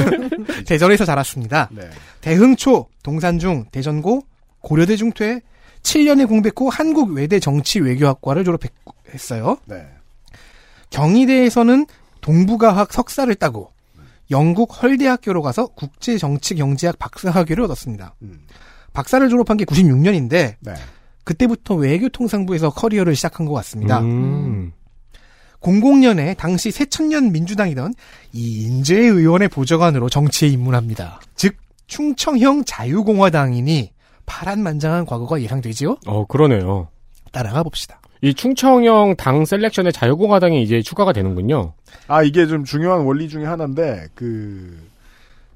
[0.64, 1.68] 대전에서 자랐습니다.
[1.72, 1.90] 네.
[2.22, 4.22] 대흥초, 동산중, 대전고,
[4.60, 5.42] 고려대 중퇴,
[5.82, 9.58] 7년의 공백 후 한국 외대 정치 외교학과를 졸업했어요.
[9.66, 9.86] 네.
[10.88, 11.86] 경희대에서는
[12.22, 13.70] 동북아학 석사를 따고
[14.30, 18.14] 영국 헐대학교로 가서 국제정치경제학 박사학위를 얻었습니다.
[18.22, 18.40] 음.
[18.94, 20.74] 박사를 졸업한 게 96년인데 네.
[21.24, 24.00] 그때부터 외교통상부에서 커리어를 시작한 것 같습니다.
[24.00, 24.72] 음.
[25.60, 27.94] 00년에 당시 새천년 민주당이던
[28.32, 31.20] 이인재 의원의 보좌관으로 정치에 입문합니다.
[31.36, 31.56] 즉
[31.86, 33.92] 충청형 자유공화당이니
[34.26, 35.98] 파란만장한 과거가 예상되지요?
[36.06, 36.88] 어, 그러네요.
[37.30, 38.00] 따라가 봅시다.
[38.22, 41.74] 이 충청형 당 셀렉션에 자유공화당이 이제 추가가 되는군요.
[42.06, 44.78] 아 이게 좀 중요한 원리 중에 하나인데 그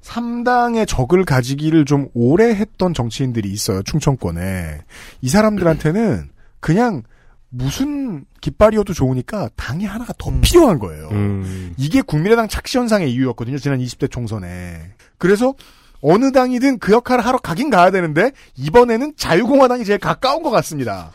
[0.03, 3.81] 3당의 적을 가지기를 좀 오래 했던 정치인들이 있어요.
[3.83, 4.81] 충청권에.
[5.21, 7.03] 이 사람들한테는 그냥
[7.49, 11.07] 무슨 깃발이어도 좋으니까 당이 하나가 더 필요한 거예요.
[11.13, 11.73] 음.
[11.77, 13.57] 이게 국민의당 착시 현상의 이유였거든요.
[13.57, 14.91] 지난 20대 총선에.
[15.17, 15.53] 그래서
[16.01, 21.11] 어느 당이든 그 역할을 하러 가긴 가야 되는데 이번에는 자유공화당이 제일 가까운 것 같습니다.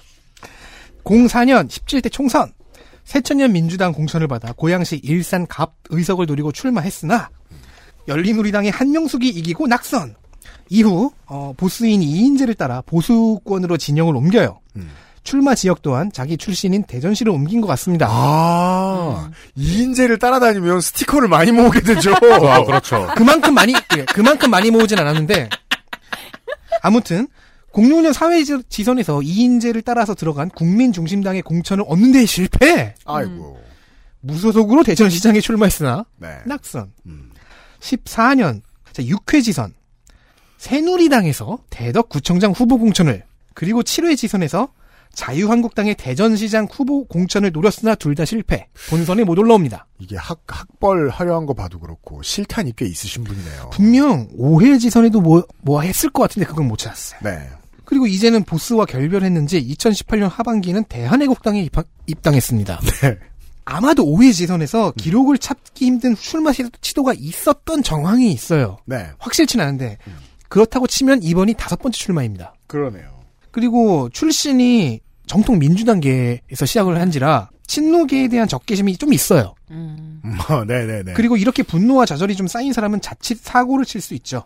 [1.05, 2.53] 04년 17대 총선
[3.05, 7.31] 새천년 민주당 공천을 받아 고양시 일산 갑 의석을 노리고 출마했으나
[8.09, 10.15] 열린우리당의 한명숙이 이기고 낙선.
[10.69, 14.61] 이후 어, 보수인 이인재를 따라 보수권으로 진영을 옮겨요.
[15.23, 18.09] 출마 지역 또한 자기 출신인 대전시를 옮긴 것 같습니다.
[18.11, 22.13] 아, 이인재를 따라다니면 스티커를 많이 모으게 되죠.
[22.49, 23.09] 아, 그렇죠.
[23.17, 25.49] 그만큼 많이 예, 그만큼 많이 모으진 않았는데
[26.83, 27.29] 아무튼
[27.73, 32.95] 06년 사회지선에서 이인재를 따라서 들어간 국민중심당의 공천을 얻는 데 실패.
[33.05, 33.61] 아이고.
[34.21, 36.39] 무소속으로 대전시장에 출마했으나 네.
[36.47, 36.93] 낙선.
[37.07, 37.31] 음.
[37.81, 38.61] 14년
[38.95, 39.75] 6회 지선
[40.59, 44.69] 새누리당에서 대덕구청장 후보 공천을 그리고 7회 지선에서
[45.13, 48.69] 자유한국당의 대전시장 후보 공천을 노렸으나 둘 다 실패.
[48.89, 49.87] 본선에 못 올라옵니다.
[49.99, 53.71] 이게 학, 학벌 하려한 거 봐도 그렇고 실탄이 꽤 있으신 분이네요.
[53.73, 57.21] 분명 5회 지선에도 뭐, 뭐 했을 것 같은데 그건 못 찾았어요.
[57.25, 57.51] 네.
[57.85, 62.81] 그리고 이제는 보스와 결별했는지 2018년 하반기에는 대한애국당에 입학, 입당했습니다.
[63.03, 63.19] 네.
[63.65, 68.79] 아마도 5회 지선에서 기록을 찾기 힘든 출마 시- 시도가 있었던 정황이 있어요.
[68.87, 69.07] 네.
[69.19, 69.99] 확실치는 않은데
[70.49, 72.55] 그렇다고 치면 이번이 다섯 번째 출마입니다.
[72.67, 73.05] 그러네요.
[73.51, 79.55] 그리고 출신이 정통 민주당계에서 시작을 한지라 친노계에 대한 적개심이 좀 있어요.
[79.71, 81.13] 음, 어, 네네네.
[81.15, 84.45] 그리고 이렇게 분노와 좌절이 좀 쌓인 사람은 자칫 사고를 칠 수 있죠.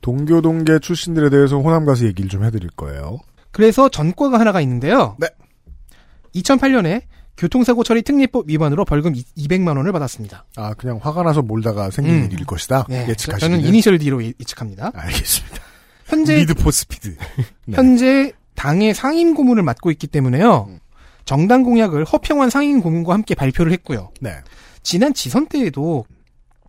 [0.00, 3.18] 동교동계 출신들에 대해서 호남 가서 얘기를 좀 해드릴 거예요.
[3.50, 5.16] 그래서 전과가 하나가 있는데요.
[5.18, 5.28] 네.
[6.34, 7.02] 2008년에
[7.36, 10.44] 교통사고 처리 특례법 위반으로 벌금 200만 원을 받았습니다.
[10.56, 12.28] 아, 그냥 화가 나서 몰다가 생긴 음.
[12.32, 12.86] 일일 것이다.
[12.88, 13.38] 네, 예측하시는.
[13.58, 14.90] 저는 Initial D로 예- 예측합니다.
[14.94, 15.56] 알겠습니다.
[16.06, 17.16] 현재 Need for Speed.
[17.66, 17.76] 네.
[17.76, 20.66] 현재 당의 상임 고문을 맡고 있기 때문에요.
[20.68, 20.78] 음.
[21.24, 24.10] 정당 공약을 허평환 상임 고문과 함께 발표를 했고요.
[24.20, 24.32] 네.
[24.82, 26.06] 지난 지선 때에도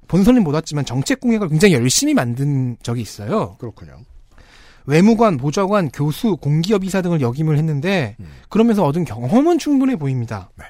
[0.09, 3.55] 본선은 못 왔지만 정책 공약을 굉장히 열심히 만든 적이 있어요.
[3.59, 3.99] 그렇군요.
[4.85, 8.25] 외무관, 보좌관, 교수, 공기업 이사 등을 역임을 했는데 음.
[8.49, 10.49] 그러면서 얻은 경험은 충분해 보입니다.
[10.57, 10.65] 네.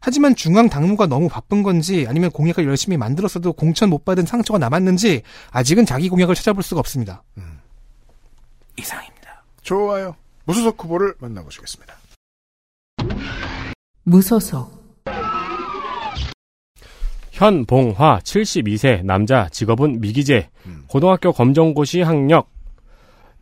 [0.00, 5.22] 하지만 중앙 당무가 너무 바쁜 건지 아니면 공약을 열심히 만들었어도 공천 못 받은 상처가 남았는지
[5.50, 7.24] 아직은 자기 공약을 찾아볼 수가 없습니다.
[7.38, 7.58] 음.
[8.76, 9.44] 이상입니다.
[9.62, 10.14] 좋아요.
[10.44, 11.94] 무소속 후보를 만나보시겠습니다.
[14.04, 14.77] 무소속
[17.38, 20.82] 현봉화 72세 남자 직업은 미기재 음.
[20.88, 22.50] 고등학교 검정고시 학력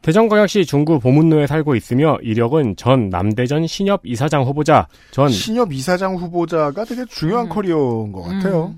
[0.02, 6.84] 대전광역시 중구 보문로에 살고 있으며 이력은 전 남대전 신협 이사장 후보자 전 신협 이사장 후보자가
[6.84, 7.48] 되게 중요한 음.
[7.48, 8.74] 커리어인 것 같아요.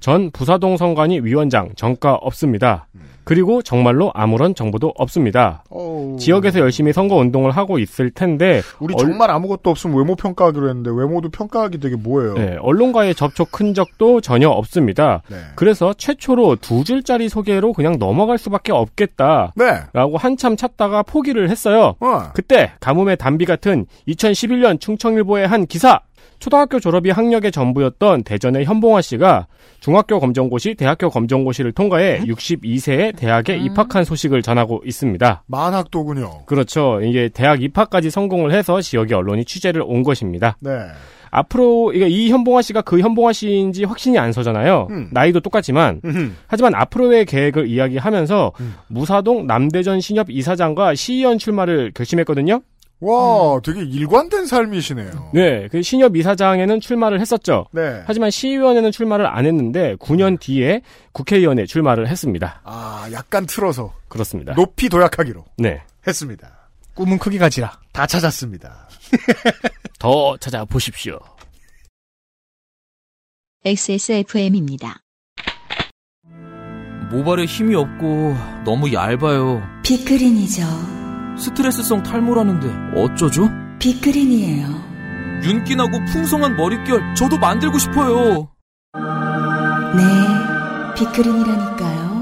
[0.00, 2.88] 전 부사동 선관위 위원장 정가 없습니다.
[3.24, 5.62] 그리고 정말로 아무런 정보도 없습니다.
[5.70, 6.16] 어우.
[6.18, 10.90] 지역에서 열심히 선거 운동을 하고 있을 텐데 우리 얼- 정말 아무것도 없으면 외모 평가하기로 했는데
[10.92, 12.34] 외모도 평가하기 되게 뭐예요?
[12.34, 15.22] 네, 언론과의 접촉 흔적도 전혀 없습니다.
[15.28, 15.36] 네.
[15.54, 19.52] 그래서 최초로 두 줄짜리 소개로 그냥 넘어갈 수밖에 없겠다.
[19.56, 19.64] 네.
[19.92, 21.94] 라고 한참 찾다가 포기를 했어요.
[22.00, 22.22] 어.
[22.34, 26.00] 그때 가뭄의 단비 같은 2011년 충청일보의 한 기사
[26.42, 29.46] 초등학교 졸업이 학력의 전부였던 대전의 현봉화 씨가
[29.78, 35.44] 중학교 검정고시, 대학교 검정고시를 통과해 62세에 대학에 입학한 소식을 전하고 있습니다.
[35.46, 36.46] 만학도군요.
[36.46, 37.00] 그렇죠.
[37.00, 40.56] 이게 대학 입학까지 성공을 해서 지역의 언론이 취재를 온 것입니다.
[40.58, 40.72] 네.
[41.30, 44.88] 앞으로 이게 이 현봉화 씨가 그 현봉화 씨인지 확신이 안 서잖아요.
[44.90, 45.10] 음.
[45.12, 46.32] 나이도 똑같지만 음흠.
[46.48, 48.74] 하지만 앞으로의 계획을 이야기하면서 음.
[48.88, 52.62] 무사동 남대전 신협 이사장과 시의원 출마를 결심했거든요.
[53.02, 55.30] 와, 되게 일관된 삶이시네요.
[55.34, 57.66] 네, 그 신협 이사장에는 출마를 했었죠.
[57.72, 58.02] 네.
[58.06, 62.60] 하지만 시의원에는 출마를 안 했는데 9년 뒤에 국회의원에 출마를 했습니다.
[62.62, 64.54] 아, 약간 틀어서 그렇습니다.
[64.54, 66.70] 높이 도약하기로 네, 했습니다.
[66.94, 67.80] 꿈은 크게 가지라.
[67.92, 68.88] 다 찾았습니다.
[69.98, 71.18] 더 찾아보십시오.
[73.64, 75.00] XSFM입니다.
[77.10, 78.34] 모발에 힘이 없고
[78.64, 79.60] 너무 얇아요.
[79.82, 80.62] 빅그린이죠.
[81.38, 83.48] 스트레스성 탈모라는데 어쩌죠?
[83.78, 84.66] 빅그린이에요.
[85.44, 88.48] 윤기나고 풍성한 머릿결 저도 만들고 싶어요.
[89.96, 90.02] 네,
[90.96, 92.12] 빅그린이라니까요.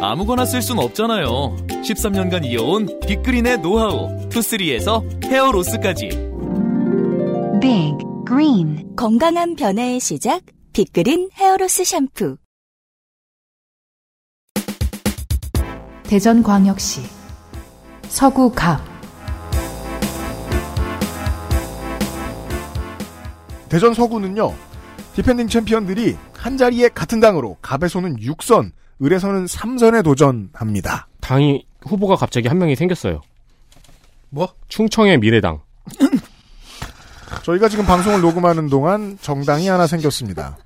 [0.00, 1.56] 아무거나 쓸 순 없잖아요.
[1.66, 4.28] 13년간 이어온 빅그린의 노하우.
[4.28, 6.08] 투쓰리에서 헤어로스까지.
[7.60, 10.42] 빅 그린 건강한 변화의 시작.
[10.72, 12.36] 빅그린 hair loss 샴푸.
[16.04, 17.19] 대전광역시
[18.10, 18.80] 서구갑
[23.68, 24.52] 대전 서구는요.
[25.14, 31.06] defending 챔피언들이 한 자리에 같은 당으로 갑에서는 6선, 을에서는 3선에 도전합니다.
[31.20, 33.20] 당이 후보가 갑자기 한 명이 생겼어요.
[34.28, 34.48] 뭐?
[34.68, 35.60] 충청의 미래당.
[37.44, 40.58] 저희가 지금 방송을 녹음하는 동안 정당이 하나 생겼습니다.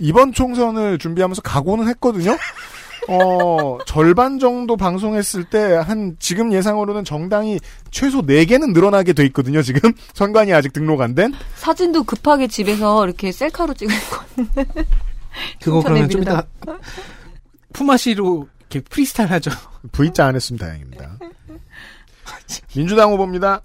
[0.00, 2.36] 이번 총선을 준비하면서 각오는 했거든요.
[3.08, 7.58] 어, 절반 정도 방송했을 때 한 지금 예상으로는 정당이
[7.90, 9.92] 최소 4개는 늘어나게 돼 있거든요, 지금.
[10.14, 11.32] 선관이 아직 등록 안 된.
[11.56, 14.64] 사진도 급하게 집에서 이렇게 셀카로 찍은 거.
[15.62, 16.44] 그거 그러면 좀 이따
[17.72, 19.50] 품앗이로 이렇게 프리스타일 하죠.
[19.92, 21.18] V자 안 했으면 다행입니다.
[22.74, 23.62] 민주당 후보입니다.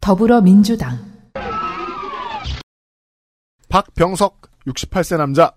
[0.00, 1.12] 더불어민주당
[3.68, 5.52] 박병석 68세 남자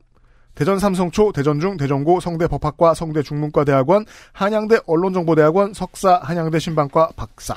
[0.59, 7.55] 대전 삼성초 대전중 대전고 성대 법학과 성대 중문과 대학원 한양대 언론정보대학원 석사 한양대 신방과 박사.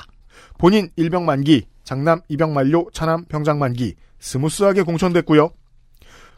[0.57, 3.95] 본인 일병 만기 장남 입영 만료 차남 병장 만기.
[4.19, 5.51] smooth하게 공천됐고요.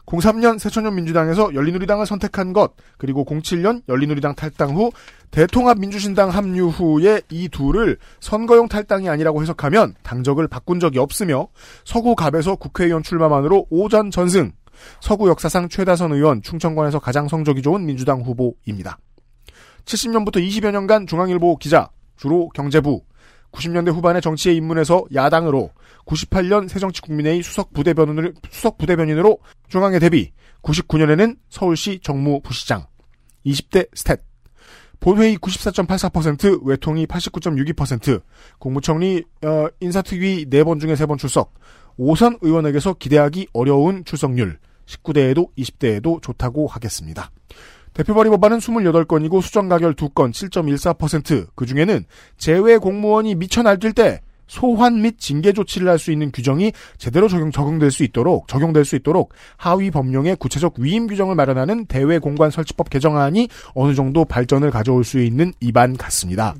[0.06, 4.90] 03년 새천년 민주당에서 열린우리당을 선택한 것 그리고 07년 열린우리당 탈당 후
[5.30, 11.46] 대통합 민주신당 합류 후에 이 둘을 선거용 탈당이 아니라고 해석하면 당적을 바꾼 적이 없으며
[11.84, 14.50] 서구갑에서 국회의원 출마만으로 오전 전승
[15.00, 18.98] 서구 역사상 최다선 의원 충청권에서 가장 성적이 좋은 민주당 후보입니다.
[19.84, 23.02] 70년부터 20여 년간 중앙일보 기자 주로 경제부
[23.52, 25.70] 90년대 후반에 정치에 입문해서 야당으로
[26.06, 32.86] 98년 새정치국민회의 수석 부대변인으로, 수석 부대변인으로 중앙에 데뷔 99년에는 서울시 정무부시장
[33.46, 34.20] 20대 스탯
[35.00, 38.22] 본회의 94.84% 외통위 89.62%
[38.58, 41.54] 국무총리 어, 인사특위 4번 중에 3번 출석
[41.98, 47.30] 5선 의원에게서 기대하기 어려운 출석률 19대에도 20대에도 좋다고 하겠습니다.
[47.92, 51.48] 대표 발의 법안은 28건이고 수정 가결 2건 7.14%.
[51.54, 52.04] 그 중에는
[52.36, 57.50] 제외 공무원이 미쳐 날뛸 때 소환 및 징계 조치를 할 수 있는 규정이 제대로 적용,
[57.50, 62.90] 적용될 수 있도록, 적용될 수 있도록 하위 법령의 구체적 위임 규정을 마련하는 대외 공관 설치법
[62.90, 66.54] 개정안이 어느 정도 발전을 가져올 수 있는 입안 같습니다.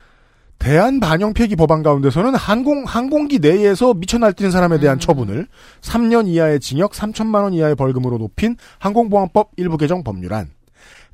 [0.59, 5.47] 대한 반영 폐기 법안 가운데서는 항공, 항공기 내에서 미쳐 날뛰는 사람에 대한 처분을
[5.81, 10.51] 3년 이하의 징역 3천만 원 이하의 벌금으로 높인 항공보안법 일부 개정 법률안,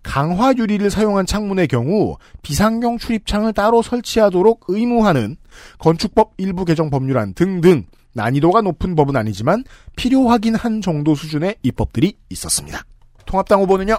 [0.03, 5.37] 강화 유리를 사용한 창문의 경우 비상경 출입창을 따로 설치하도록 의무하는
[5.79, 9.65] 건축법 일부 개정 법률안 등등 난이도가 높은 법은 아니지만
[9.97, 12.83] 필요하긴 한 정도 수준의 입법들이 있었습니다.
[13.27, 13.97] 통합당 후보는요?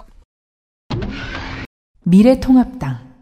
[2.04, 3.13] 미래통합당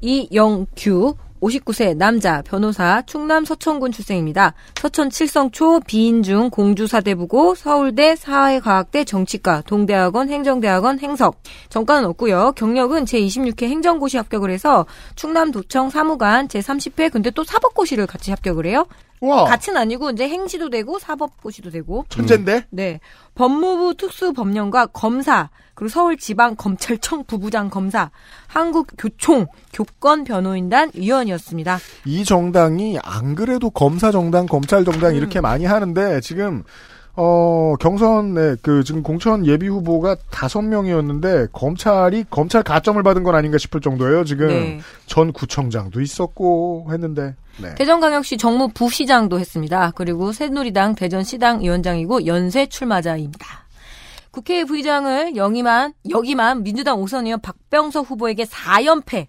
[0.00, 4.54] 이영규 59세 남자 변호사 충남 서천군 출생입니다.
[4.80, 12.52] 서천 칠성초 비인중 공주사대부고 서울대 사회과학대 정치과 동대학원 행정대학원 행석 정과는 없고요.
[12.56, 14.86] 경력은 제26회 행정고시 합격을 해서
[15.16, 18.86] 충남도청 사무관 제30회 근데 또 사법고시를 같이 합격을 해요.
[19.20, 19.44] 와.
[19.44, 22.04] 같은 아니고 이제 행시도 되고 사법고시도 되고.
[22.08, 22.66] 천재인데?
[22.70, 23.00] 네.
[23.34, 28.10] 법무부 특수법령과 검사, 그리고 서울지방검찰청 부부장 검사,
[28.48, 31.78] 한국교총 교권 변호인단 위원이었습니다.
[32.06, 36.64] 이 정당이 안 그래도 검사 정당, 검찰 정당 이렇게 많이 하는데 지금
[37.16, 43.58] 어 경선에 그 지금 공천 예비 후보가 다섯 명이었는데 검찰이 검찰 가점을 받은 건 아닌가
[43.58, 44.24] 싶을 정도예요.
[44.24, 44.80] 지금 네.
[45.06, 47.74] 전 구청장도 있었고 했는데 네.
[47.74, 49.92] 대전광역시 정무 부시장도 했습니다.
[49.94, 53.66] 그리고 새누리당 대전시당 위원장이고 연쇄 출마자입니다.
[54.30, 59.26] 국회 부의장을 영임한 여기만 민주당 오선 의원 박병석 후보에게 4연패.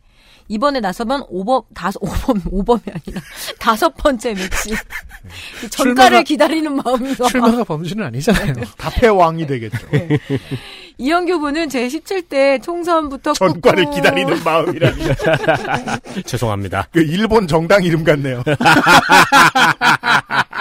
[0.52, 3.22] 이번에 나서면 오범 다섯 오범 오범이 아니라
[3.58, 4.74] 다섯 번째 매치.
[5.64, 8.56] 이 전가를 기다리는 마음이서 출마가 범주는 아니잖아요.
[8.78, 9.78] 다패왕이 되겠죠.
[10.98, 15.04] 이영규 후보는 제 17대 총선부터 전과를 꾹꾹 기다리는 마음이라니.
[16.28, 16.90] 죄송합니다.
[16.92, 18.44] 그 일본 정당 이름 같네요.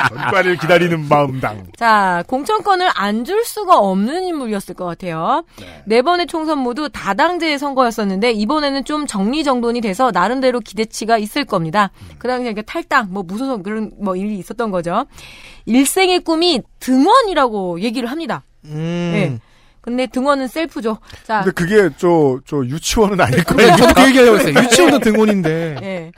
[0.09, 1.67] 전과를 기다리는 마음당.
[1.77, 5.45] 자, 공천권을 안 줄 수가 없는 인물이었을 것 같아요.
[5.85, 6.03] 네.
[6.03, 11.91] 번의 총선 모두 다당제의 선거였었는데 이번에는 좀 정리정돈이 돼서 나름대로 기대치가 있을 겁니다.
[12.19, 15.05] 그 당시에 이렇게 탈당, 뭐 무소속 그런 뭐 일이 있었던 거죠.
[15.67, 18.43] 일생의 꿈이 등원이라고 얘기를 합니다.
[18.65, 19.11] 음.
[19.13, 19.39] 네.
[19.83, 20.99] 근데 등원은 셀프죠.
[21.27, 23.77] 자, 근데 그게 저, 저 유치원은 아닐 네, 거예요.
[23.77, 24.55] 저도 그 얘기하려고 했어요.
[24.65, 25.77] 유치원도 등원인데.
[25.83, 26.13] 예.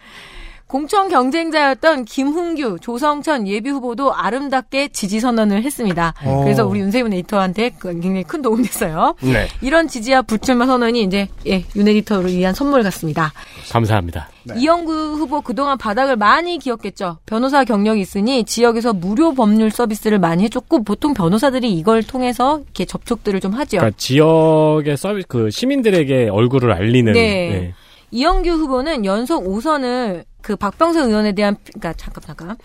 [0.72, 6.14] 공천 경쟁자였던 김훈규, 조성천 예비 후보도 아름답게 지지 선언을 했습니다.
[6.24, 6.40] 어.
[6.44, 9.14] 그래서 우리 윤세윤 에디터한테 그 굉장히 큰 도움이 됐어요.
[9.20, 9.48] 네.
[9.61, 13.35] 이런 지지와 불출마 선언이 이제 예, 윤 에디터를 위한 선물 같습니다.
[13.70, 14.30] 감사합니다.
[14.56, 17.18] 이영구 후보 그동안 바닥을 많이 기었겠죠.
[17.26, 23.40] 변호사 경력이 있으니 지역에서 무료 법률 서비스를 많이 해줬고 보통 변호사들이 이걸 통해서 이렇게 접촉들을
[23.40, 23.76] 좀 하죠.
[23.76, 27.20] 그러니까 지역의 서비 그 시민들에게 얼굴을 알리는 네.
[27.20, 27.74] 네.
[28.12, 32.57] 이영규 후보는 연속 5선을 그 박병석 의원에 대한 피- 그러니까 잠깐 잠깐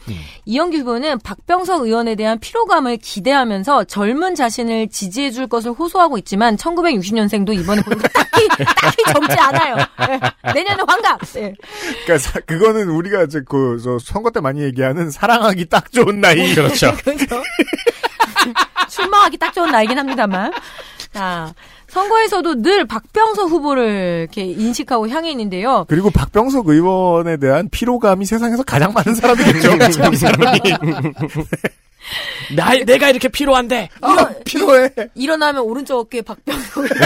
[0.46, 7.54] 이영규 후보는 박병석 의원에 대한 피로감을 기대하면서 젊은 자신을 지지해 줄 것을 호소하고 있지만 1960년생도
[7.60, 9.76] 이번에 보니까 딱히 딱히 젊지 않아요.
[9.76, 10.20] 네.
[10.54, 11.22] 내년에 환갑.
[11.34, 11.54] 네.
[12.06, 16.54] 그러니까 사- 그거는 우리가 이제 그, 저 선거 때 많이 얘기하는 사랑하기 딱 좋은 나이.
[16.56, 16.92] 그렇죠.
[17.04, 17.42] 그죠?
[18.90, 20.52] 출마하기 딱 좋은 나이긴 합니다만.
[21.14, 21.54] 자,
[21.90, 25.86] 선거에서도 늘 박병석 후보를 이렇게 인식하고 향해 있는데요.
[25.88, 29.78] 그리고 박병석 의원에 대한 피로감이 세상에서 가장 많은 사람이겠죠.
[29.92, 30.60] 참, 이 사람이.
[32.56, 33.90] 나 내가 이렇게 필요한데.
[34.02, 34.90] 아, 필요해.
[35.16, 36.86] 일어나면 오른쪽 어깨에 박병석.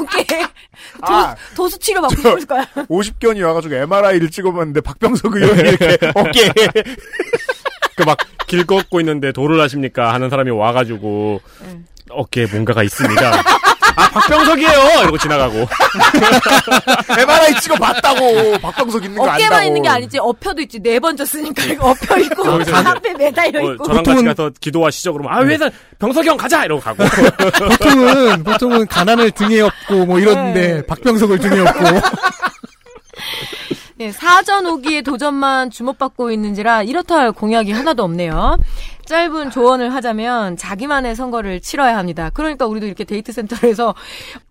[0.00, 0.46] 어깨에 도,
[1.02, 2.64] 아, 도수 치료 받고 싶을 거야.
[2.88, 6.52] 50견이 와가지고 MRI를 찍어봤는데 박병석 의원이 이렇게 어깨에.
[8.00, 11.40] 그막길 걷고 있는데 도를 하십니까 하는 사람이 와가지고
[12.10, 13.32] 어깨에 뭔가가 있습니다.
[13.96, 15.00] 아 박병석이에요.
[15.02, 15.66] 이러고 지나가고.
[17.18, 18.58] MRI 찍어봤다고.
[18.62, 19.44] 박병석 있는 거 안다고.
[19.44, 23.72] 어깨만 있는 게 아니지 엎혀도 있지 네번 졌으니까 이거 엎혀 있고 이제 앞에 매달려 어,
[23.72, 25.12] 있고 저랑 같이 가서 기도하시죠.
[25.12, 27.04] 그러면 아 왜다 병석이 형 가자 이러고 가고.
[27.68, 30.86] 보통은 보통은 가난을 등에 업고 뭐 이런데 네.
[30.86, 31.84] 박병석을 등에 업고
[34.00, 38.56] 예, 사전 오기에 도전만 주목받고 있는지라 이렇다 할 공약이 하나도 없네요.
[39.10, 42.30] 짧은 조언을 하자면 자기만의 선거를 치러야 합니다.
[42.32, 43.92] 그러니까 우리도 이렇게 데이트 센터에서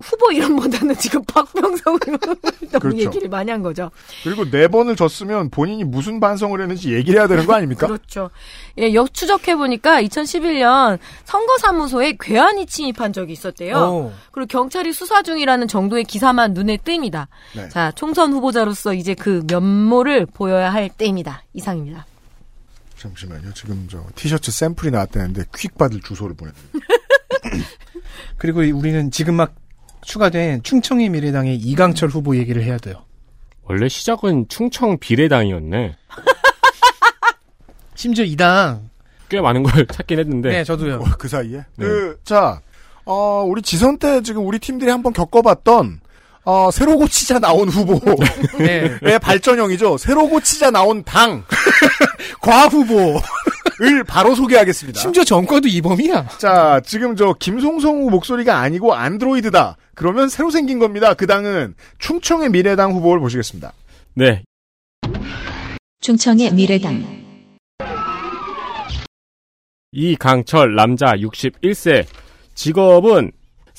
[0.01, 2.19] 후보 이름보다는 지금 박병석 의원
[2.81, 2.97] 그렇죠.
[2.97, 3.89] 얘기를 많이 한 거죠.
[4.21, 7.87] 그리고 네 번을 졌으면 본인이 무슨 반성을 했는지 얘기를 해야 되는 거 아닙니까?
[7.87, 8.31] 그렇죠.
[8.77, 13.77] 예, 역 추적해 보니까 2011년 선거사무소에 괴한이 침입한 적이 있었대요.
[13.77, 14.13] 어.
[14.31, 17.27] 그리고 경찰이 수사 중이라는 정도의 기사만 눈에 띕니다.
[17.55, 17.69] 네.
[17.69, 21.43] 자, 총선 후보자로서 이제 그 면모를 보여야 할 때입니다.
[21.53, 22.05] 이상입니다.
[22.99, 23.53] 잠시만요.
[23.53, 26.87] 지금 저 티셔츠 샘플이 나왔다는데 퀵 받을 주소를 보내드립니다.
[28.37, 29.55] 그리고 우리는 지금 막
[30.01, 33.05] 추가된 충청의 미래당의 이강철 후보 얘기를 해야 돼요.
[33.63, 35.95] 원래 시작은 충청 비례당이었네.
[37.95, 38.89] 심지어 이 당.
[39.29, 40.49] 꽤 많은 걸 찾긴 했는데.
[40.49, 40.95] 네, 저도요.
[40.95, 41.63] 어, 그 사이에?
[41.77, 42.61] 그, 자,
[43.05, 46.01] 어, 우리 지선 때 지금 우리 팀들이 한번 겪어봤던,
[46.45, 48.17] 어, 새로 고치자 나온 후보의
[49.01, 49.19] 네.
[49.19, 49.97] 발전형이죠.
[49.97, 51.43] 새로 고치자 나온 당.
[52.41, 54.99] 과 후보를 바로 소개하겠습니다.
[54.99, 56.27] 심지어 정권도 이범이야.
[56.37, 59.77] 자, 지금 저 김송성우 목소리가 아니고 안드로이드다.
[59.95, 61.13] 그러면 새로 생긴 겁니다.
[61.13, 63.73] 그 당은 충청의 미래당 후보를 보시겠습니다.
[64.15, 64.43] 네.
[66.01, 67.19] 충청의 미래당
[69.91, 72.05] 이강철 남자 61세
[72.55, 73.31] 직업은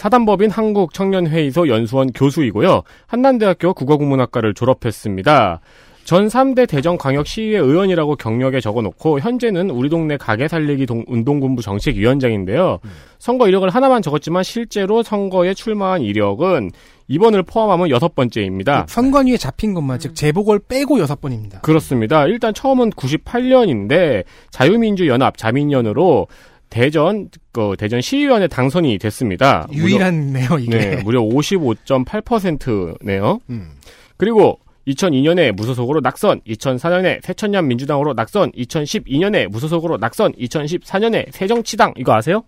[0.04, 2.84] 사단법인 한국청년회의소 연수원 교수이고요.
[3.06, 5.60] 한남대학교 국어국문학과를 졸업했습니다.
[6.04, 12.78] 전 3대 대전광역시의회 의원이라고 경력에 적어놓고 현재는 우리 동네 가게 살리기 동- 운동군부 정책위원장인데요.
[13.18, 16.70] 선거 이력을 하나만 적었지만 실제로 선거에 출마한 이력은
[17.08, 18.86] 이번을 포함하면 여섯 번째입니다.
[18.86, 21.60] 그 선관위에 잡힌 것만 즉 재보궐 빼고 여섯 번입니다.
[21.60, 22.24] 그렇습니다.
[22.26, 26.26] 일단 처음은 98년인데 자유민주연합 자민련으로
[26.70, 29.68] 대전 그 대전 시의원에 당선이 됐습니다.
[29.72, 30.78] 유일한네요 이게.
[30.78, 33.40] 네, 무려 55.8%네요.
[33.50, 33.72] 음.
[34.16, 42.44] 그리고 2002년에 무소속으로 낙선, 2004년에 새천년 민주당으로 낙선, 2012년에 무소속으로 낙선, 2014년에 새정치당 이거 아세요?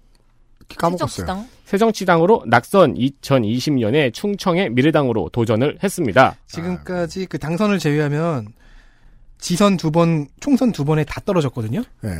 [0.78, 1.44] 까먹었어요.
[1.64, 6.36] 새정치당으로 낙선, 2020년에 충청의 미래당으로 도전을 했습니다.
[6.46, 8.48] 지금까지 그 당선을 제외하면
[9.38, 11.82] 지선 두 번, 총선 두 번에 다 떨어졌거든요.
[12.02, 12.10] 네.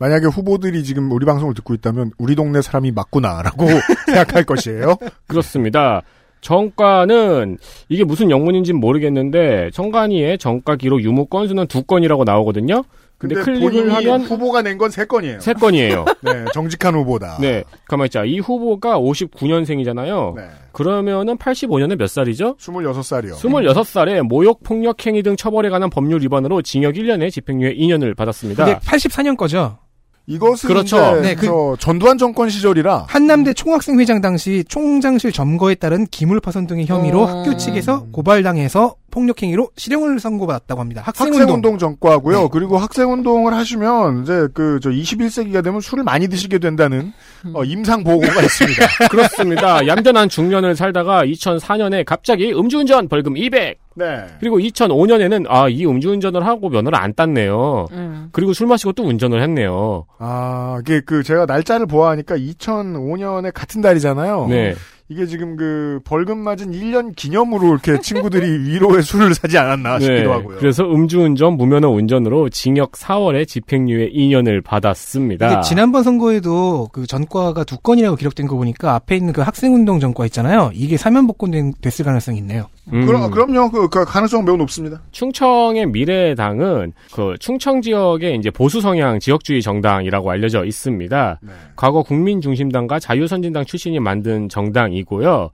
[0.00, 3.66] 만약에 후보들이 지금 우리 방송을 듣고 있다면 우리 동네 사람이 맞구나라고
[4.06, 4.96] 생각할 것이에요.
[5.26, 6.02] 그렇습니다.
[6.40, 7.56] 정가는
[7.88, 12.82] 이게 무슨 영문인지는 모르겠는데 정관이의 정가 기록 유무 건수는 두 건이라고 나오거든요.
[13.16, 15.40] 근데, 클릭을 본인이 하면 후보가 낸 건 세 건이에요.
[15.40, 16.04] 세 건이에요.
[16.20, 17.38] 네, 정직한 후보다.
[17.40, 18.24] 네, 가만 있자.
[18.24, 20.34] 이 후보가 59년생이잖아요.
[20.72, 22.56] 그러면은 85년에 몇 살이죠?
[22.56, 23.34] 26살이요.
[23.36, 28.64] 26살에 모욕, 폭력 행위 등 처벌에 관한 법률 위반으로 징역 1년에 집행유예 2년을 받았습니다.
[28.66, 29.78] 근데 84년 거죠.
[30.26, 31.20] 이것은 그렇죠.
[31.20, 36.66] 네, 그- 저 전두환 정권 시절이라 한남대 총학생 회장 당시 총장실 점거에 따른 기물 파손
[36.66, 37.26] 등의 혐의로 어.
[37.26, 41.02] 학교 측에서 고발당해서 폭력 행위로 실형을 선고받았다고 합니다.
[41.04, 41.40] 학생운동.
[41.40, 42.48] 학생운동 전과고요.
[42.48, 47.12] 그리고 학생운동을 하시면 이제 그 저 21세기가 되면 술을 많이 드시게 된다는
[47.52, 49.08] 어, 임상 보고가 있습니다.
[49.10, 49.86] 그렇습니다.
[49.86, 53.78] 얌전한 중년을 살다가 2004년에 갑자기 음주운전 벌금 200.
[53.94, 54.26] 네.
[54.40, 57.86] 그리고 2005년에는 아, 이 음주운전을 하고 면허를 안 땄네요.
[57.92, 58.28] 음.
[58.32, 60.06] 그리고 술 마시고 또 운전을 했네요.
[60.18, 64.46] 아, 이게 그 제가 날짜를 보아하니까 2005년에 같은 달이잖아요.
[64.48, 64.74] 네.
[65.10, 70.54] 이게 지금 그 벌금 맞은 1년 기념으로 이렇게 친구들이 위로의 술을 사지 않았나 싶기도 하고요.
[70.54, 70.60] 네.
[70.60, 75.52] 그래서 음주운전, 무면허 운전으로 징역 4월에 집행유예 2년을 받았습니다.
[75.52, 80.24] 이게 지난번 선거에도 그 전과가 두 건이라고 기록된 거 보니까 앞에 있는 그 학생운동 전과
[80.26, 80.70] 있잖아요.
[80.72, 82.68] 이게 사면 복권 됐을 가능성이 있네요.
[82.92, 83.06] 음.
[83.06, 83.70] 그럼, 그럼요.
[83.70, 85.00] 그, 그 가능성 매우 높습니다.
[85.10, 91.40] 충청의 미래당은 그 충청 지역의 이제 보수 성향 지역주의 정당이라고 알려져 있습니다.
[91.42, 91.52] 네.
[91.76, 95.50] 과거 국민중심당과 자유선진당 출신이 만든 정당이고요.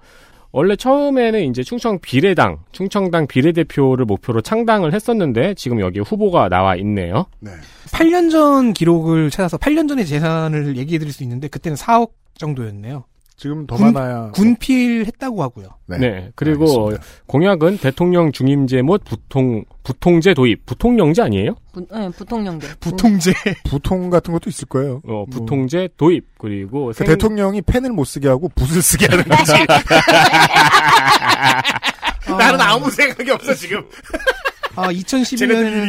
[0.52, 7.26] 원래 처음에는 이제 충청 비례당, 충청당 비례대표를 목표로 창당을 했었는데 지금 여기 후보가 나와 있네요.
[7.92, 13.04] 8년 전 기록을 찾아서 8년 전의 재산을 얘기해 드릴 수 있는데 그때는 4억 정도였네요.
[13.40, 14.32] 지금 더 군, 많아야.
[14.32, 15.68] 군필 했다고 하고요.
[15.86, 16.30] 네.
[16.34, 16.92] 그리고
[17.24, 20.66] 공약은 대통령 중임제 못 부통 부통제 도입.
[20.66, 21.54] 부통령제 아니에요?
[21.72, 22.68] 부, 네, 부통령제.
[22.80, 23.32] 부통제.
[23.64, 25.00] 부통 같은 것도 있을 거예요.
[25.06, 26.26] 어, 부통제 도입.
[26.36, 29.52] 그리고 그 생- 대통령이 펜을 못 쓰게 하고 붓을 쓰게 하는 거지.
[32.28, 33.82] 나는 아무 생각이 없어 지금.
[34.76, 35.34] 아, 쟤네들 일이기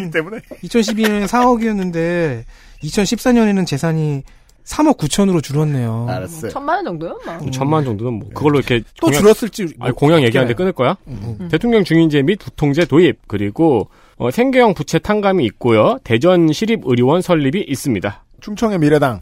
[0.08, 0.40] 2012년에는 때문에.
[0.64, 2.44] 2012년에는 4억이었는데
[2.82, 4.24] 2014년에는 재산이
[4.72, 6.08] 3억 9천으로 줄었네요.
[6.10, 6.52] 알았어요.
[6.52, 7.20] 천만 원 정도요?
[7.26, 7.52] 막.
[7.52, 10.72] 천만 원 정도는 뭐 그걸로 이렇게 또 공약- 줄었을지 뭐 아니, 공약 얘기하는데 어떻게 끊을
[10.72, 10.96] 거야?
[11.08, 11.50] 음.
[11.52, 15.98] 대통령 중인제 및 부통제 도입 그리고 어, 생계형 부채 탕감이 있고요.
[16.04, 18.24] 대전 시립 의료원 설립이 있습니다.
[18.40, 19.22] 충청의 미래당.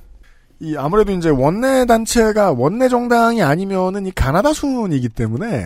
[0.59, 5.65] 이 아무래도 이제 원내 단체가 원내 정당이 아니면은 이 가나다 순이기 때문에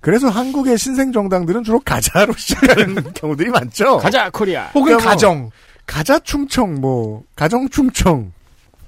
[0.00, 3.98] 그래서 한국의 신생 정당들은 주로 가자로 시작하는 경우들이 많죠.
[3.98, 4.64] 가자 코리아.
[4.74, 5.50] 혹은 그러니까 뭐 가정.
[5.86, 8.32] 가자 충청 뭐 가정 충청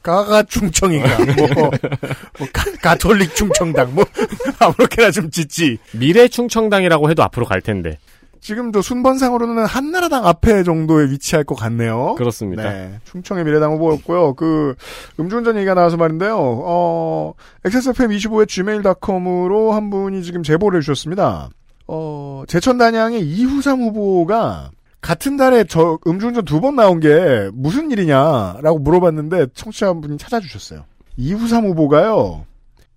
[0.04, 1.48] 가가 충청인가 뭐,
[2.38, 4.04] 뭐 가, 가톨릭 충청당 뭐
[4.60, 5.78] 아무렇게나 좀 짓지.
[5.92, 7.98] 미래 충청당이라고 해도 앞으로 갈 텐데.
[8.40, 12.14] 지금도 순번상으로는 한나라당 앞에 정도에 위치할 것 같네요.
[12.18, 12.70] 그렇습니다.
[12.70, 14.34] 네, 충청의 미래당 후보였고요.
[14.34, 14.74] 그
[15.18, 16.36] 음주운전 얘기가 나와서 말인데요.
[16.38, 17.32] 어,
[17.64, 21.48] XSFM25의 gmail.com으로 한 분이 지금 제보를 해주셨습니다.
[21.86, 24.70] 어, 제천 단양의 이후삼 후보가
[25.04, 30.84] 같은 달에 저 음주운전 두 번 나온 게 무슨 일이냐라고 물어봤는데 청취자 한 분이 찾아주셨어요.
[31.16, 32.46] 이후삼 후보가요.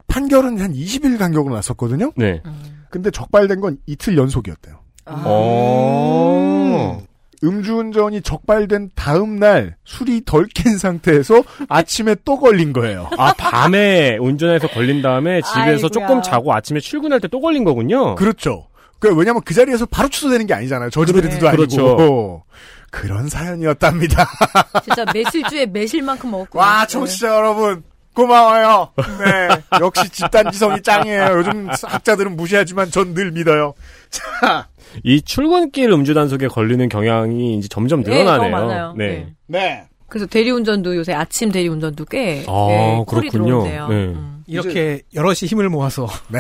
[0.07, 2.11] 판결은 한 20일 간격으로 났었거든요.
[2.15, 2.41] 네.
[2.89, 4.75] 근데 적발된 건 이틀 연속이었대요.
[5.07, 7.01] 어.
[7.43, 13.09] 음주운전이 적발된 다음 날 술이 덜 깬 상태에서 아침에 또 걸린 거예요.
[13.17, 15.89] 아 밤에 운전해서 걸린 다음에 집에서 아이고야.
[15.89, 18.15] 조금 자고 아침에 출근할 때 또 걸린 거군요.
[18.15, 18.67] 그렇죠.
[18.99, 20.89] 그 왜냐면 그 자리에서 바로 취소되는 게 아니잖아요.
[20.89, 21.65] 저지베리드도 그래, 아니고.
[21.67, 22.43] 그렇죠.
[22.89, 24.27] 그런 사연이었답니다.
[24.83, 26.57] 진짜 매실주에 매실만큼 먹었고.
[26.59, 27.83] 와, 청취자 여러분.
[28.15, 28.93] 고마워요.
[28.97, 29.79] 네.
[29.79, 31.37] 역시 집단지성이 짱이에요.
[31.37, 33.75] 요즘 학자들은 무시하지만 전 늘 믿어요.
[34.09, 34.67] 자.
[35.03, 38.93] 이 출근길 음주 단속에 걸리는 경향이 이제 점점 네, 늘어나네요.
[38.97, 39.07] 네.
[39.07, 39.33] 네.
[39.45, 39.83] 네.
[40.07, 43.63] 그래서 대리운전도 요새 아침 대리운전도 꽤 아, 네, 그렇군요.
[43.63, 43.77] 네.
[43.81, 44.43] 음.
[44.47, 46.39] 이렇게 여럿이 힘을 모아서 네.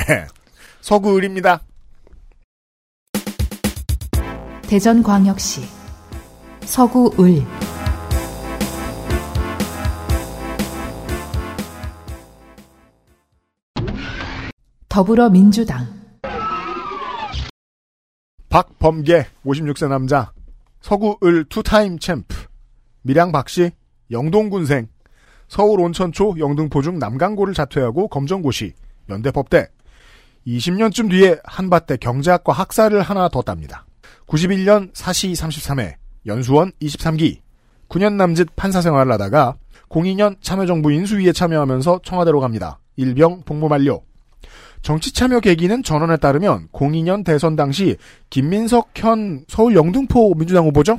[0.81, 1.59] 서구을입니다.
[4.67, 5.61] 대전광역시
[6.65, 7.41] 서구 을.
[14.89, 15.87] 더불어민주당.
[18.49, 20.33] 박범계 56세 남자.
[20.81, 22.35] 서구 을 two-time champ.
[23.03, 23.71] 밀양 박씨
[24.11, 24.89] 영동군생.
[25.47, 28.73] 서울 온천초 영등포중 남강고를 자퇴하고 검정고시
[29.07, 29.69] 연대법대.
[30.45, 33.86] 20년쯤 뒤에 한밭대 경제학과 학사를 하나 더 땁니다.
[34.27, 37.39] 91년 사시 33회 연수원 23기
[37.89, 39.55] 9년 남짓 판사 생활을 하다가
[39.89, 42.79] 02년 참여정부 인수위에 참여하면서 청와대로 갑니다.
[42.97, 44.01] 일병 복무 만료.
[44.81, 47.95] 정치 참여 계기는 전언에 따르면 02년 대선 당시
[48.29, 50.97] 김민석 현 서울 영등포 민주당 후보죠.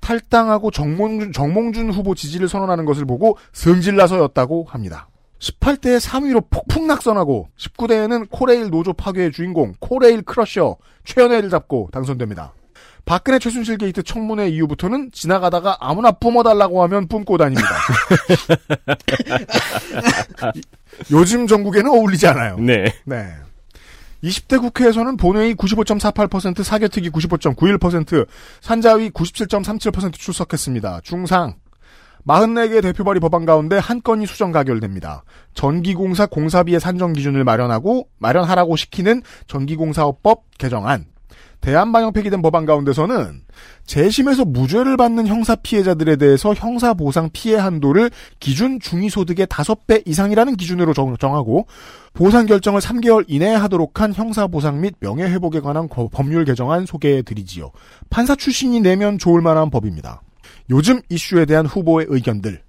[0.00, 5.08] 탈당하고 정몽준, 정몽준 후보 지지를 선언하는 것을 보고 승질나서였다고 합니다.
[5.42, 12.54] 18대에 3위로 폭풍 낙선하고 19대에는 코레일 노조 파괴의 주인공 코레일 crusher 최연혜를 잡고 당선됩니다.
[13.04, 17.70] 박근혜 최순실 게이트 청문회 이후부터는 지나가다가 아무나 뿜어달라고 하면 뿜고 다닙니다.
[21.10, 22.58] 요즘 전국에는 어울리지 않아요.
[22.58, 22.94] 네.
[23.04, 23.26] 네.
[24.22, 28.28] 20대 국회에서는 본회의 95.48%, 사개특위 95.91%,
[28.60, 31.00] 산자위 97.37% 출석했습니다.
[31.02, 31.56] 중상.
[32.26, 35.24] 44개 대표 발의 법안 가운데 한 건이 수정 가결됩니다.
[35.54, 41.06] 전기공사 공사비의 산정 기준을 마련하고 마련하라고 시키는 전기공사업법 개정안.
[41.60, 43.42] 대한방역 폐기된 법안 가운데서는
[43.86, 48.10] 재심에서 무죄를 받는 형사 피해자들에 대해서 형사 보상 피해 한도를
[48.40, 51.68] 기준 중위소득의 5배 이상이라는 기준으로 정, 정하고
[52.14, 56.84] 보상 결정을 3개월 이내에 하도록 한 형사 보상 및 명예 회복에 관한 거- 법률 개정안
[56.84, 57.70] 소개해 드리지요.
[58.10, 60.20] 판사 출신이 내면 좋을 만한 법입니다.
[60.72, 62.62] 요즘 이슈에 대한 후보의 의견들.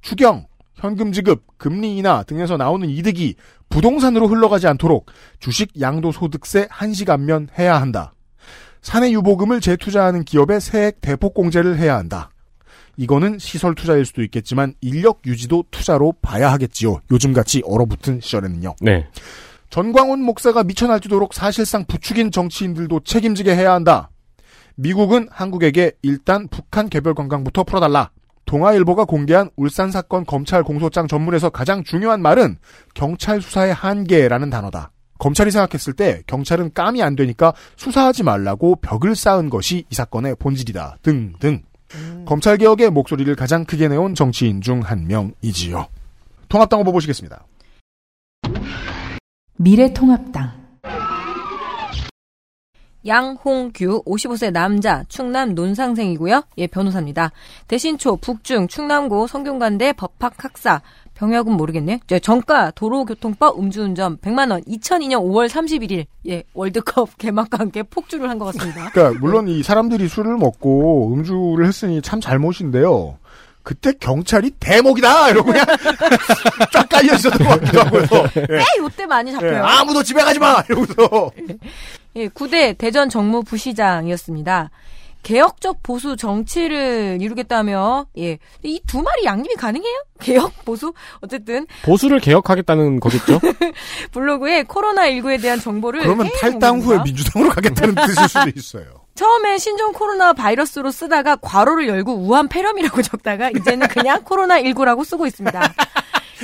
[0.00, 3.34] 추경, 현금 지급, 금리 인하 등에서 나오는 이득이
[3.68, 5.06] 부동산으로 흘러가지 않도록
[5.40, 8.14] 주식 양도소득세 한시 감면 해야 한다.
[8.80, 12.30] 사내 유보금을 재투자하는 기업에 세액 대폭 공제를 해야 한다.
[12.96, 17.00] 이거는 시설 투자일 수도 있겠지만 인력 유지도 투자로 봐야 하겠지요.
[17.10, 18.76] 요즘같이 얼어붙은 시절에는요.
[18.80, 19.06] 네.
[19.68, 24.10] 전광훈 목사가 미쳐 날뛰도록 사실상 부추긴 정치인들도 책임지게 해야 한다.
[24.76, 28.10] 미국은 한국에게 일단 북한 개별 관광부터 풀어달라.
[28.46, 32.58] 동아일보가 공개한 울산 사건 검찰 공소장 전문에서 가장 중요한 말은
[32.92, 34.90] 경찰 수사의 한계라는 단어다.
[35.18, 40.98] 검찰이 생각했을 때 경찰은 깜이 안 되니까 수사하지 말라고 벽을 쌓은 것이 이 사건의 본질이다.
[41.02, 41.62] 등등.
[42.26, 45.86] 검찰 개혁의 목소리를 가장 크게 내온 정치인 중 한 명이지요.
[46.48, 47.46] 통합당 후보 보시겠습니다.
[49.56, 50.63] 미래통합당
[53.06, 56.42] 양홍규 55세 남자 충남 논상생이고요.
[56.58, 57.30] 예, 변호사입니다.
[57.68, 60.80] 대신초 북중 충남고 성균관대 법학학사
[61.14, 62.00] 병역은 모르겠네.
[62.08, 68.38] 저 정가 도로교통법 음주운전 100만 원 2002년 5월 31일 예, 월드컵 개막과 함께 폭주를 한
[68.38, 68.90] 것 같습니다.
[68.94, 73.18] 그러니까 물론 이 사람들이 술을 먹고 음주를 했으니 참 잘못인데요.
[73.62, 75.64] 그때 경찰이 대목이다 이러고 그냥
[76.72, 78.02] 쫙 깔려 있었던 것 같기도 하고요.
[78.50, 78.56] 예.
[78.58, 79.64] 에 요때 많이 예, 잡혀요.
[79.64, 81.30] 아무도 집에 가지 마 이러고서
[82.16, 84.70] 예, 9대 대전 정무 부시장이었습니다.
[85.24, 88.38] 개혁적 보수 정치를 이루겠다며 예.
[88.62, 90.04] 이두 마리 양립이 가능해요?
[90.20, 93.40] 개혁 보수 어쨌든 보수를 개혁하겠다는 거겠죠?
[94.12, 96.98] 블로그에 코로나 19에 대한 정보를 그러면 탈당 후에.
[97.02, 98.84] 민주당으로 가겠다는 뜻일 수도 있어요.
[99.16, 105.26] 처음에 신종 코로나 바이러스로 쓰다가 괄호를 열고 우한 폐렴이라고 적다가 이제는 그냥 코로나 19라고 쓰고
[105.26, 105.72] 있습니다.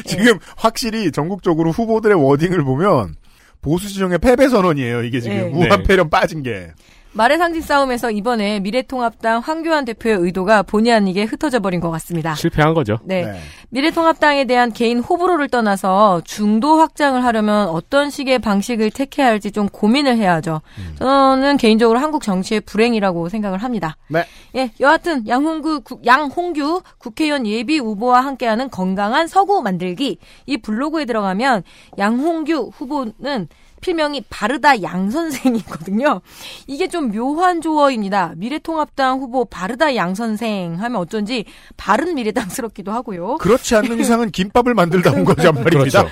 [0.06, 3.16] 지금 확실히 전국적으로 후보들의 워딩을 보면
[3.60, 5.02] 보수 지정의 패배 선언이에요.
[5.02, 5.42] 이게 지금 네.
[5.42, 5.82] 우한 네.
[5.82, 6.72] 패렴 빠진 게.
[7.12, 12.36] 말의 상징 싸움에서 이번에 미래통합당 황교안 대표의 의도가 본의 아니게 흩어져 버린 것 같습니다.
[12.36, 12.98] 실패한 거죠.
[13.02, 13.24] 네.
[13.24, 13.40] 네.
[13.70, 20.16] 미래통합당에 대한 개인 호불호를 떠나서 중도 확장을 하려면 어떤 식의 방식을 택해야 할지 좀 고민을
[20.18, 20.60] 해야 하죠.
[20.98, 23.96] 저는 개인적으로 한국 정치의 불행이라고 생각을 합니다.
[24.08, 24.24] 네.
[24.54, 31.64] 예, 여하튼 양홍구 국- 양홍규 국회의원 예비 후보와 함께하는 건강한 서구 만들기 이 블로그에 들어가면
[31.98, 33.48] 양홍규 후보는
[33.80, 36.20] 필명이 바르다 양 선생이거든요.
[36.66, 38.32] 이게 좀 묘한 조어입니다.
[38.36, 41.44] 미래통합당 후보 바르다 양 선생 하면 어쩐지
[41.76, 43.38] 바른 미래당스럽기도 하고요.
[43.38, 46.02] 그렇지 않는 이상은 김밥을 만들다 온 거란 말입니다.
[46.02, 46.08] 그렇죠.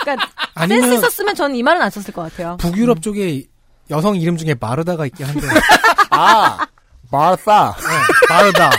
[0.00, 2.56] 그러니까 아니면- 센스 있었으면 저는 이 말은 안 썼을 것 같아요.
[2.58, 3.44] 북유럽 쪽에
[3.90, 5.46] 여성 이름 중에 마르다가 있긴 한데
[6.10, 6.58] 아,
[7.10, 7.74] 마르사.
[8.28, 8.70] 마르다.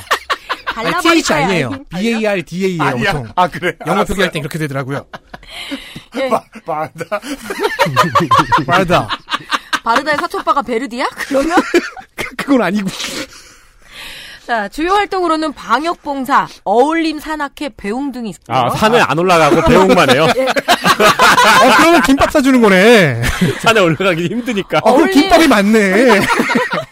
[0.83, 1.45] 발라버릴 TH 거야.
[1.45, 1.71] 아니에요.
[1.89, 2.83] B A R D A예요.
[2.83, 3.13] 아니야.
[3.13, 3.73] 보통 아 그래.
[3.87, 5.05] 영어 표기할 땐 그렇게 되더라고요.
[6.17, 6.29] 예,
[6.65, 7.19] 마르다.
[8.67, 9.07] 마르다.
[9.83, 11.07] 바르다의 사촌오빠가 베르디야?
[11.15, 11.57] 그러면
[12.37, 12.89] 그건 아니고.
[14.45, 18.57] 자 주요 활동으로는 방역봉사, 어울림 산악회, 배웅 등이 있고요.
[18.57, 20.25] 아, 산에 안 올라가고 배웅만 해요?
[20.37, 20.43] 예.
[20.43, 23.21] 어, 그러면 김밥 사주는 거네.
[23.59, 24.79] 산에 올라가기 힘드니까.
[24.83, 26.21] 어, 그럼 김밥이 많네.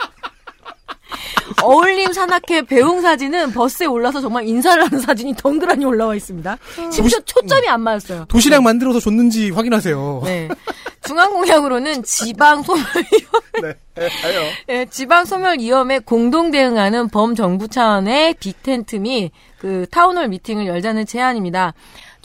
[1.63, 6.57] 어울림 산악회 배웅 사진은 버스에 올라서 정말 인사를 하는 사진이 덩그러니 올라와 있습니다.
[6.91, 8.25] 심지어 초점이 안 맞았어요.
[8.27, 10.21] 도시락 만들어서 줬는지 확인하세요.
[10.25, 10.49] 네.
[11.03, 13.75] 중앙공약으로는 지방 소멸 위험,
[14.67, 21.05] 네, 지방 소멸 위험에 공동 대응하는 범정부 차원의 빅텐트 및 그 town hall 미팅을 열자는
[21.05, 21.73] 제안입니다.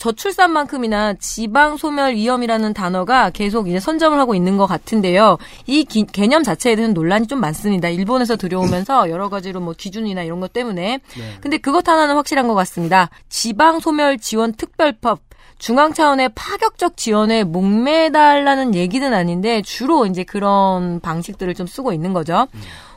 [0.01, 5.37] 저출산만큼이나 지방 소멸 위험이라는 단어가 계속 이제 선점을 하고 있는 것 같은데요.
[5.67, 7.87] 이 기- 개념 자체에 대한 논란이 좀 많습니다.
[7.87, 10.99] 일본에서 들여오면서 여러 가지로 뭐 기준이나 이런 것 때문에.
[11.41, 13.09] 근데 그것 하나는 확실한 것 같습니다.
[13.29, 15.19] 지방 소멸 지원 특별법
[15.59, 22.47] 중앙 차원의 파격적 지원에 목매달라는 얘기는 아닌데 주로 이제 그런 방식들을 좀 쓰고 있는 거죠.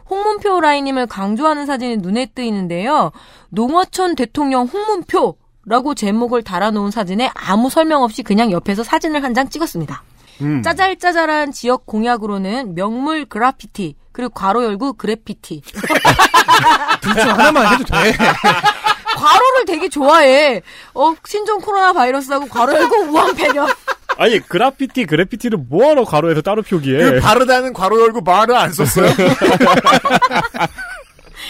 [0.08, 3.10] 홍문표 라인님을 강조하는 사진이 눈에 띄는데요.
[3.50, 5.36] 농어촌 대통령 홍문표
[5.66, 10.02] 라고 제목을 달아놓은 사진에 아무 설명 없이 그냥 옆에서 사진을 한 장 찍었습니다.
[10.42, 10.62] 음.
[10.62, 15.62] 짜잘짜잘한 지역 공약으로는 명물 그라피티 그리고 괄호 열고 그래피티
[17.00, 18.12] 둘 중 하나만 해도 돼.
[19.16, 20.60] 괄호를 되게 좋아해.
[20.94, 23.66] 어 신종 코로나 바이러스하고 괄호 열고 우한 폐렴.
[24.18, 26.98] 아니 그래피티 그래피티를 뭐하러 가로에서 따로 표기해?
[26.98, 29.08] 그 바르다는 괄호 열고 말을 안 썼어요?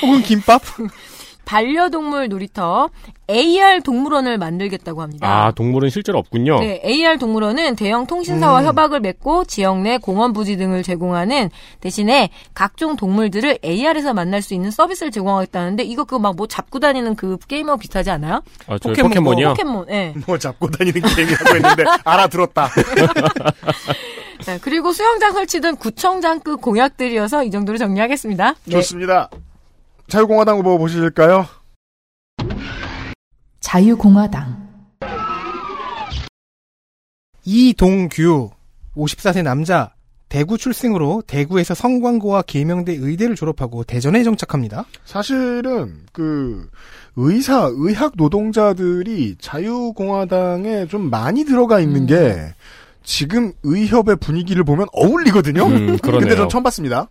[0.03, 0.63] 혹은 김밥?
[1.55, 2.91] 반려동물 놀이터
[3.31, 5.29] AR 동물원을 만들겠다고 합니다.
[5.47, 6.59] 아 동물은 실제로 없군요.
[6.59, 8.67] 네, AR 동물원은 대형 통신사와 음.
[8.67, 11.51] 협약을 맺고 지역 내 공원 부지 등을 제공하는
[11.81, 17.15] 대신에 각종 동물들을 AR에서 만날 수 있는 서비스를 제공하겠다는데 이거 그거 막 뭐 잡고 다니는
[17.15, 18.43] 그 게임하고 비슷하지 않아요?
[18.67, 19.51] 아, 저 포켓몬이요?
[19.51, 20.13] 포켓몬, 예.
[20.27, 22.69] 뭐 잡고 다니는 게임이라고 했는데 알아들었다.
[24.47, 28.55] 네, 그리고 수영장 설치 등 구청장 급 공약들이어서 이 정도로 정리하겠습니다.
[28.65, 28.71] 네.
[28.73, 29.31] 좋습니다.
[30.09, 31.47] 자유공화당 후보 보실까요?
[33.61, 34.65] 자유공화당
[37.45, 38.51] 이동규
[38.97, 39.93] 54세 남자
[40.29, 44.85] 대구 출생으로 대구에서 성광고와 계명대 의대를 졸업하고 대전에 정착합니다.
[45.05, 46.69] 사실은 그
[47.17, 52.53] 의사, 의학 노동자들이 자유공화당에 좀 많이 들어가 있는 게
[53.05, 55.67] 지금 의협의 분위기를 보면 어울리거든요.
[55.67, 55.99] 음.
[55.99, 57.09] 근데 전 처음 봤습니다.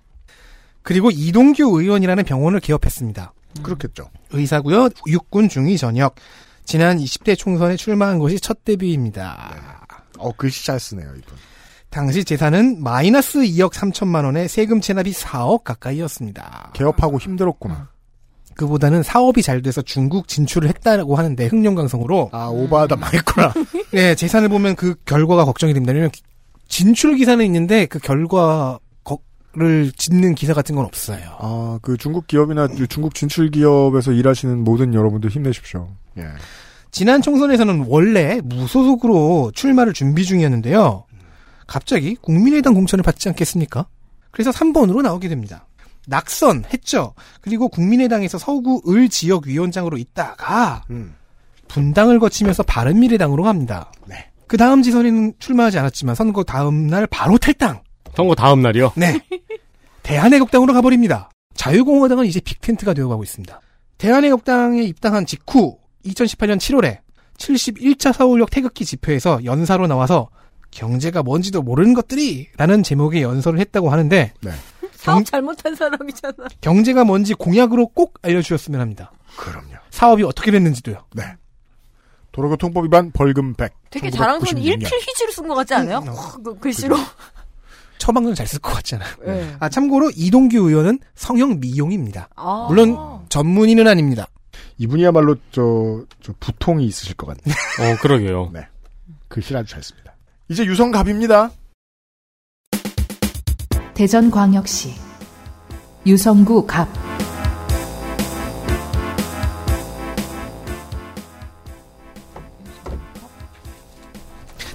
[0.84, 3.34] 그리고 이동규 의원이라는 병원을 개업했습니다.
[3.62, 4.10] 그렇겠죠.
[4.32, 4.90] 의사고요.
[5.08, 6.16] 육군 중위 전역.
[6.66, 9.82] 지난 20대 총선에 출마한 것이 첫 데뷔입니다.
[10.18, 11.38] 어, 글씨 잘 쓰네요, 이분.
[11.90, 16.72] 당시 재산은 마이너스 2억 3천만 원에 세금 체납이 4억 가까이였습니다.
[16.74, 17.90] 개업하고 힘들었구나.
[18.56, 23.54] 그보다는 사업이 잘 돼서 중국 진출을 했다고 하는데 흑룡강성으로 아 오바하다 많구나.
[23.92, 25.92] 네 재산을 보면 그 결과가 걱정이 됩니다.
[25.92, 26.12] 왜냐면
[26.68, 28.80] 진출 기사는 있는데 그 결과
[29.56, 31.38] 를 짓는 기사 같은 건 없어요.
[31.38, 35.90] 아, 그 중국 기업이나 중국 진출 기업에서 일하시는 모든 여러분들 힘내십시오.
[36.18, 36.24] 예.
[36.90, 41.06] 지난 총선에서는 원래 무소속으로 출마를 준비 중이었는데요.
[41.68, 43.86] 갑자기 국민의당 공천을 받지 않겠습니까?
[44.32, 45.68] 그래서 3번으로 나오게 됩니다.
[46.08, 47.14] 낙선했죠.
[47.42, 50.84] 그리고 국민의당에서 서구 을 지역위원장으로 있다가
[51.68, 53.92] 분당을 거치면서 바른미래당으로 갑니다.
[54.48, 57.82] 그 다음 지선에는 출마하지 않았지만 선거 다음 날 바로 탈당.
[58.16, 58.94] 선거 다음 날이요?
[58.96, 59.20] 네.
[60.04, 61.30] 대한애국당으로 가버립니다.
[61.56, 63.60] 자유공화당은 이제 빅텐트가 되어가고 있습니다.
[63.98, 67.00] 대한애국당에 입당한 직후 2018년 7월에
[67.38, 70.30] 71차 서울역 태극기 집회에서 연사로 나와서
[70.72, 74.34] 경제가 뭔지도 모르는 것들이 라는 제목의 연설을 했다고 하는데
[74.94, 76.34] 사업 잘못한 사람이잖아.
[76.62, 79.12] 경제가 뭔지 공약으로 꼭 알려주셨으면 합니다.
[79.38, 79.76] 그럼요.
[79.90, 80.98] 사업이 어떻게 됐는지도요.
[81.14, 81.24] 네.
[82.32, 83.72] 도로교통법 위반 벌금 100.
[83.92, 84.66] 되게 자랑스러운 1996년.
[84.66, 85.98] 일필 휘지로 쓴 것 같지 않아요?
[85.98, 86.96] 확, 그 글씨로.
[88.04, 89.10] 처방전 잘 쓸 것 같잖아요.
[89.26, 89.56] 네.
[89.62, 92.28] 아, 참고로 이동규 의원은 성형 미용입니다.
[92.36, 92.66] 아.
[92.68, 92.98] 물론
[93.30, 94.28] 전문의는 아닙니다.
[94.78, 97.56] 이분이야말로 저, 저 부통이 있으실 것 같네요.
[97.80, 98.50] 어, 그러게요.
[98.54, 98.68] 네.
[99.30, 100.18] 글씨를 아주 잘 씁니다.
[100.50, 101.52] 이제 유성갑입니다.
[103.94, 104.96] 대전광역시
[106.06, 106.90] 유성구 갑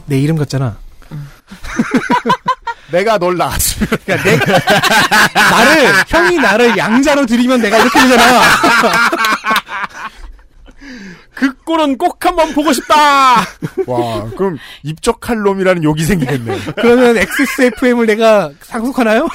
[0.09, 0.79] 내 이름 같잖아.
[2.91, 3.89] 내가 널 낳았으면.
[4.05, 4.37] 그러니까 내,
[5.35, 8.41] 나를, 형이 나를 양자로 들이면 내가 이렇게 되잖아.
[11.35, 13.37] 그 꼴은 꼭 한번 보고 싶다!
[13.87, 16.59] 와, 그럼 입적할 놈이라는 욕이 생기겠네.
[16.75, 19.29] 그러면 XSFM을 내가 상속하나요?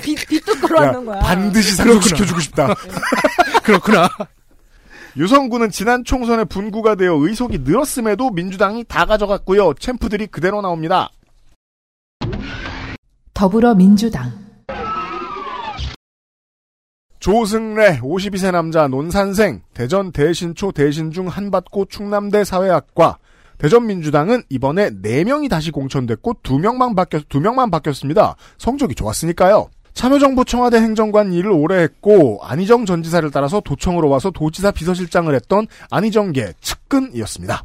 [0.00, 1.18] 빚, 빚도 끌어왔는 거야.
[1.20, 2.74] 반드시 상속시켜주고 싶다.
[3.62, 4.08] 그렇구나.
[5.18, 9.74] 유성구는 지난 총선에 분구가 되어 의석이 늘었음에도 민주당이 다 가져갔고요.
[9.74, 11.10] 챔프들이 그대로 나옵니다.
[13.36, 14.32] 더불어민주당
[17.20, 23.18] 조승래 52세 남자 논산생 대전 대신초 대신중 한밭고 충남대 사회학과
[23.58, 28.36] 대전민주당은 이번에 4명이 다시 공천됐고 2명만 바뀌었, 2명만 바뀌었습니다.
[28.56, 29.68] 성적이 좋았으니까요.
[29.92, 35.66] 참여정부 청와대 행정관 일을 오래 했고 안희정 전 지사를 따라서 도청으로 와서 도지사 비서실장을 했던
[35.90, 37.64] 안희정계 측근이었습니다.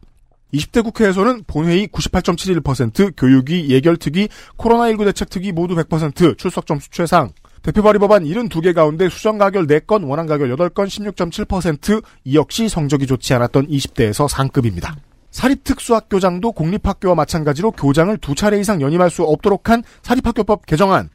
[0.53, 7.31] 20대 국회에서는 본회의 98.71%, 교육위, 예결특위, 코로나19 대책특위 모두 100%, 출석 점수 최상.
[7.61, 13.05] 대표 발의 법안 72개 가운데 수정 가결 4건, 원안 가결 8건, 16.7%, 이 역시 성적이
[13.07, 14.95] 좋지 않았던 20대에서 상급입니다.
[15.29, 21.09] 사립특수학교장도 공립학교와 마찬가지로 교장을 두 차례 이상 연임할 수 없도록 한 사립학교법 개정안.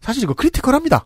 [0.00, 1.04] 사실 이거 크리티컬합니다.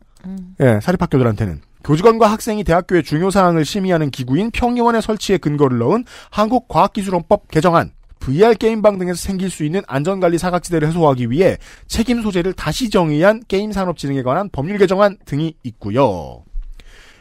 [0.60, 1.67] 예, 사립학교들한테는.
[1.84, 7.92] 교직원과 학생이 대학교의 중요 사항을 심의하는 기구인 평의원의 설치에 근거를 넣은 한국과학기술원법 개정안.
[8.20, 11.56] VR 게임방 등에서 생길 수 있는 안전관리 사각지대를 해소하기 위해
[11.86, 16.42] 책임 소재를 다시 정의한 게임산업진흥에 관한 법률 개정안 등이 있고요.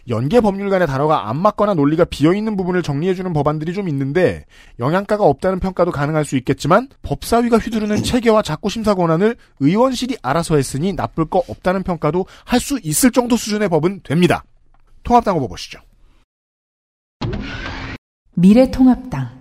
[0.09, 4.45] 연계 법률 간의 단어가 안 맞거나 논리가 비어있는 부분을 정리해주는 법안들이 좀 있는데
[4.79, 10.93] 영양가가 없다는 평가도 가능할 수 있겠지만 법사위가 휘두르는 체계와 자꾸 심사 권한을 의원실이 알아서 했으니
[10.93, 14.43] 나쁠 거 없다는 평가도 할 수 있을 정도 수준의 법은 됩니다.
[15.03, 15.79] 통합당 후보 보시죠.
[18.33, 19.36] 미래통합당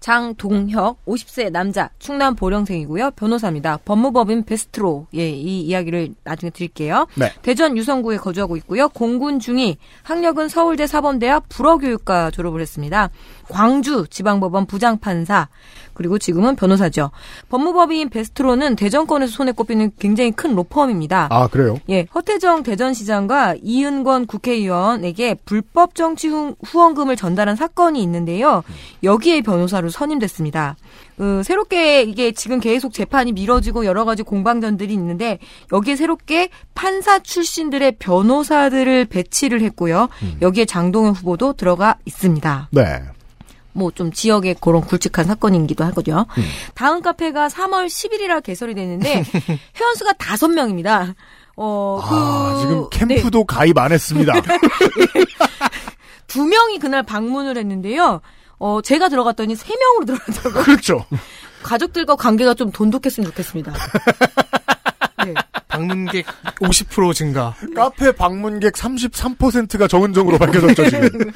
[0.00, 3.12] 장동혁 50세 남자 충남 보령생이고요.
[3.12, 3.78] 변호사입니다.
[3.84, 7.06] 법무법인 베스트로 예, 이 이야기를 나중에 드릴게요.
[7.14, 7.32] 네.
[7.42, 8.88] 대전 유성구에 거주하고 있고요.
[8.88, 13.10] 공군 중위 학력은 서울대 사범대학 불어교육과 졸업을 했습니다.
[13.48, 15.48] 광주 지방법원 부장판사
[15.92, 17.10] 그리고 지금은 변호사죠.
[17.50, 21.28] 법무법인 베스트로는 대전권에서 손에 꼽히는 굉장히 큰 로펌입니다.
[21.30, 21.78] 아, 그래요?
[21.90, 28.62] 예, 허태정 대전시장과 이은권 국회의원에게 불법 정치 후, 후원금을 전달한 사건이 있는데요.
[29.02, 30.76] 여기에 변호사로 선임됐습니다.
[31.16, 35.38] 그 새롭게 이게 지금 계속 재판이 미뤄지고 여러 가지 공방전들이 있는데
[35.72, 40.08] 여기에 새롭게 판사 출신들의 변호사들을 배치를 했고요.
[40.42, 42.68] 여기에 장동현 후보도 들어가 있습니다.
[42.72, 43.02] 네.
[43.72, 46.26] 뭐좀 지역의 그런 굵직한 사건이기도 하거든요.
[46.74, 49.24] 다음 카페가 3월 10일이라 개설이 됐는데
[49.78, 51.14] 회원수가 5명입니다.
[51.56, 53.16] 어, 그 아, 지금 네.
[53.16, 54.32] 캠프도 가입 안 했습니다.
[56.26, 58.20] 두 명이 그날 방문을 했는데요.
[58.60, 60.62] 어, 제가 들어갔더니 세 명으로 들어가더라고요.
[60.64, 61.06] 그렇죠.
[61.62, 63.72] 가족들과 관계가 좀 돈독했으면 좋겠습니다.
[65.68, 66.26] 방문객
[66.60, 67.54] 50% 증가.
[67.74, 71.32] 카페 방문객 33%가 정은정으로 밝혀졌죠, 지금.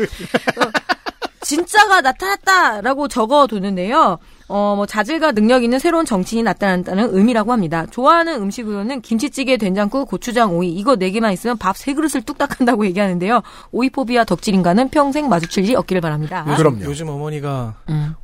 [1.45, 4.19] 진짜가 나타났다라고 적어두는데요.
[4.49, 7.87] 어, 뭐, 자질과 능력 있는 새로운 정치인이 나타난다는 의미라고 합니다.
[7.91, 12.85] 좋아하는 음식으로는 김치찌개, 된장국, 고추장, 오이, 이거 네 개만 있으면 밥 세 그릇을 뚝딱 한다고
[12.87, 13.43] 얘기하는데요.
[13.73, 16.45] 오이포비아 덕질인가는 평생 마주칠 일이 없기를 바랍니다.
[16.49, 17.75] 요즘, 요즘 어머니가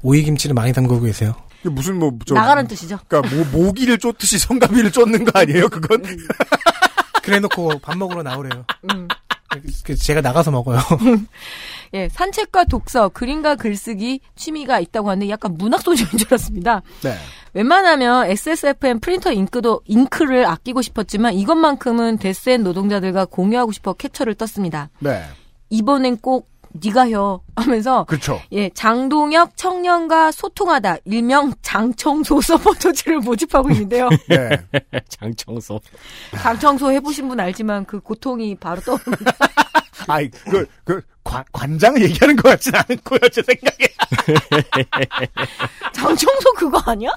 [0.02, 1.34] 오이 김치를 많이 담그고 계세요.
[1.60, 2.98] 이게 무슨 뭐, 저, 나가는 뜻이죠.
[3.08, 6.02] 그러니까 모, 모기를 쫓듯이 성가비를 쫓는 거 아니에요, 그건?
[7.22, 8.64] 그래놓고 밥 먹으러 나오래요.
[8.92, 9.08] 음.
[9.84, 10.78] 그 제가 나가서 먹어요.
[11.94, 16.82] 예, 산책과 독서, 그림과 글쓰기 취미가 있다고 하는데 약간 문학 소식인 줄 알았습니다.
[17.02, 17.14] 네.
[17.52, 24.90] 웬만하면 XSFM 프린터 잉크도 잉크를 아끼고 싶었지만 이것만큼은 데스엔 노동자들과 공유하고 싶어 캡처를 떴습니다.
[25.00, 25.24] 네.
[25.70, 28.40] 이번엔 꼭 네가 혀 하면서 그렇죠.
[28.52, 34.08] 예, 장동혁 청년과 소통하다 일명 장청소 서포터즈를 모집하고 있는데요.
[34.28, 34.50] 네.
[35.08, 35.80] 장청소.
[36.40, 39.32] 장청소 해보신 분 알지만 그 고통이 바로 떠오릅니다.
[40.08, 43.88] 아이, 그, 그, 관, 관장을 얘기하는 것 같진 않고요, 제 생각에.
[45.92, 47.10] 장청소 그거 아니야?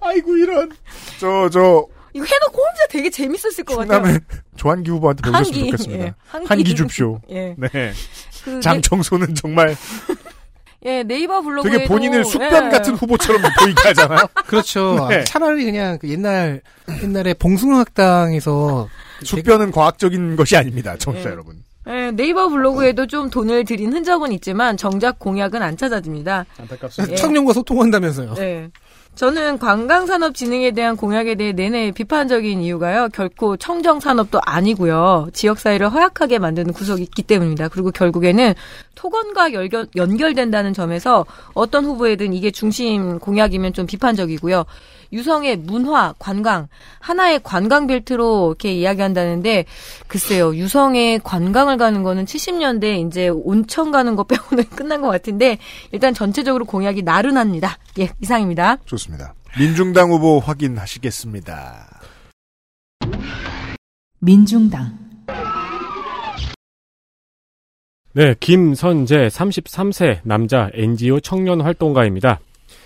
[0.00, 0.70] 아이고, 이런.
[1.18, 3.98] 저, 저, 이거 해놓고 혼자 되게 재밌었을 것 같아요.
[4.02, 4.20] 충남의
[4.56, 6.04] 조한기 후보한테 배우셨으면 한기, 좋겠습니다.
[6.04, 6.46] 예, 한기.
[6.48, 7.20] 한기 줍쇼.
[7.30, 7.54] 예.
[7.58, 7.92] 네.
[8.44, 9.76] 그 장청소는 정말
[10.84, 12.70] 예, 네이버 블로그에도 되게 본인을 숙변 예.
[12.70, 14.28] 같은 후보처럼 보이게 하잖아요.
[14.46, 15.08] 그렇죠.
[15.08, 15.24] 네.
[15.24, 16.60] 차라리 그냥 그 옛날
[17.02, 18.88] 옛날에 봉숭아 학당에서
[19.24, 21.32] 숙변은 과학적인 것이 아닙니다, 청취자 예.
[21.32, 21.62] 여러분.
[21.86, 26.46] 예, 네이버 블로그에도 좀 돈을 들인 흔적은 있지만 정작 공약은 안 찾아집니다.
[26.58, 27.16] 안타깝습니다.
[27.16, 28.34] 청년과 소통한다면서요.
[28.34, 28.70] 네.
[29.14, 33.10] 저는 관광산업진흥에 대한 공약에 대해 내내 비판적인 이유가요.
[33.12, 35.28] 결코 청정산업도 아니고요.
[35.32, 37.68] 지역사회를 허약하게 만드는 구석이 있기 때문입니다.
[37.68, 38.54] 그리고 결국에는
[38.96, 44.64] 토건과 연결, 연결된다는 점에서 어떤 후보에든 이게 중심 공약이면 좀 비판적이고요.
[45.12, 46.68] 유성의 문화, 관광,
[47.00, 49.64] 하나의 관광 벨트로 이렇게 이야기한다는데,
[50.06, 55.58] 글쎄요, 유성에 관광을 가는 거는 70년대 이제 온천 가는 거 빼고는 끝난 것 같은데,
[55.92, 57.78] 일단 전체적으로 공약이 나른합니다.
[57.98, 58.78] 예, 이상입니다.
[58.84, 59.34] 좋습니다.
[59.58, 62.00] 민중당 후보 확인하시겠습니다.
[64.18, 65.04] 민중당
[68.16, 72.38] 네, 김선재 33세 남자 NGO 청년 활동가입니다.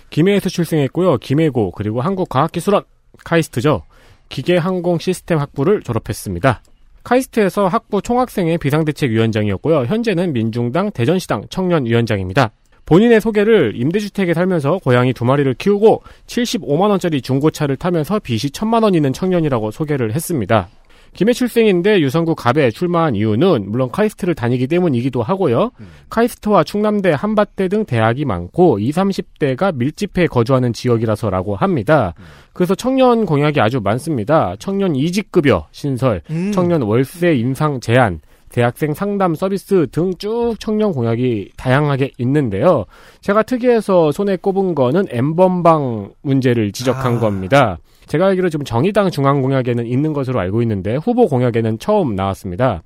[0.09, 1.17] 김해에서 출생했고요.
[1.17, 2.83] 김해고 그리고 한국과학기술원
[3.23, 3.83] 카이스트죠.
[4.29, 6.61] 기계항공 시스템 학부를 졸업했습니다.
[7.03, 9.85] 카이스트에서 학부 총학생회 비상대책위원장이었고요.
[9.85, 12.51] 현재는 민중당 대전시당 청년위원장입니다.
[12.85, 18.95] 본인의 소개를 임대주택에 살면서 고양이 두 마리를 키우고 75만 원짜리 중고차를 타면서 빚이 천만 원
[18.95, 20.69] 있는 청년이라고 소개를 했습니다.
[21.13, 25.71] 김해 출생인데 유성구 갑에 출마한 이유는 물론 카이스트를 다니기 때문이기도 하고요.
[26.09, 32.13] 카이스트와 충남대, 한밭대 등 대학이 많고 20, 30대가 밀집해 거주하는 지역이라서라고 합니다.
[32.53, 34.55] 그래서 청년 공약이 아주 많습니다.
[34.59, 36.51] 청년 이직급여 신설, 음.
[36.51, 42.85] 청년 월세 인상 제한, 대학생 상담 서비스 등 쭉 청년 공약이 다양하게 있는데요.
[43.21, 47.19] 제가 특이해서 손에 꼽은 거는 엠번방 문제를 지적한 아.
[47.19, 47.77] 겁니다.
[48.09, 52.81] 제가 알기로 지금 정의당 중앙공약에는 있는 것으로 알고 있는데 후보 공약에는 처음 나왔습니다.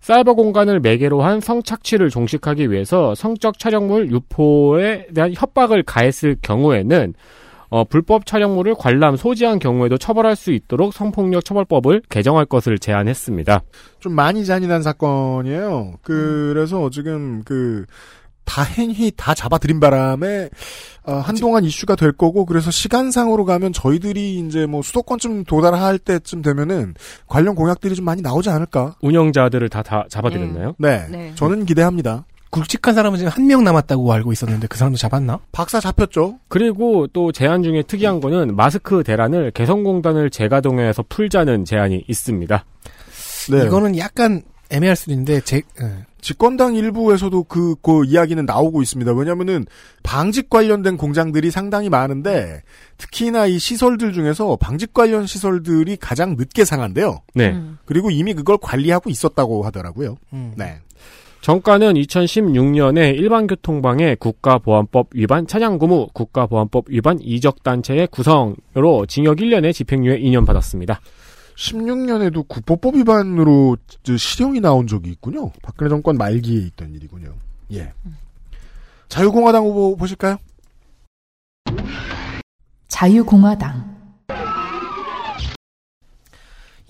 [0.00, 7.14] 사이버 공간을 매개로 한 성착취를 종식하기 위해서 성적 촬영물 유포에 대한 협박을 가했을 경우에는
[7.70, 13.62] 어, 불법 촬영물을 관람, 소지한 경우에도 처벌할 수 있도록 성폭력 처벌법을 개정할 것을 제안했습니다.
[13.98, 15.94] 좀 많이 잔인한 사건이에요.
[16.02, 17.84] 그 래서 지금 그
[18.48, 20.48] 다행히 다 잡아들인 바람에
[21.04, 26.94] 어, 한동안 이슈가 될 거고 그래서 시간상으로 가면 저희들이 이제 뭐 수도권쯤 도달할 때쯤 되면은
[27.26, 28.96] 관련 공약들이 좀 많이 나오지 않을까?
[29.02, 30.74] 운영자들을 다, 다 잡아들였나요?
[30.78, 31.32] 네, 네.
[31.34, 32.24] 저는 기대합니다.
[32.50, 35.38] 굵직한 사람은 지금 한 명 남았다고 알고 있었는데 그 사람도 잡았나?
[35.52, 36.38] 박사 잡혔죠.
[36.48, 42.64] 그리고 또 제안 중에 특이한 거는 마스크 대란을 개성공단을 재가동해서 풀자는 제안이 있습니다.
[43.50, 43.64] 네.
[43.66, 46.06] 이거는 약간 애매할 수도 있는데 제 예.
[46.20, 49.12] 집권당 일부에서도 그, 그 이야기는 나오고 있습니다.
[49.12, 49.66] 왜냐면은
[50.02, 52.62] 방직 관련된 공장들이 상당히 많은데
[52.96, 57.20] 특히나 이 시설들 중에서 방직 관련 시설들이 가장 늦게 상한대요.
[57.34, 57.60] 네.
[57.84, 60.16] 그리고 이미 그걸 관리하고 있었다고 하더라고요.
[60.32, 60.52] 음.
[60.56, 60.80] 네.
[61.40, 71.00] 정가는 2016년에 일반교통방해 국가보안법 위반 차량구무, 국가보안법 위반 이적단체의 구성으로 징역 1년에 집행유예 2년 받았습니다.
[71.58, 75.50] 16년에도 국보법 위반으로 저 실형이 나온 적이 있군요.
[75.62, 77.34] 박근혜 정권 말기에 있던 일이군요.
[77.72, 77.92] 예.
[79.08, 80.36] 자유공화당 후보 보실까요?
[82.86, 83.98] 자유공화당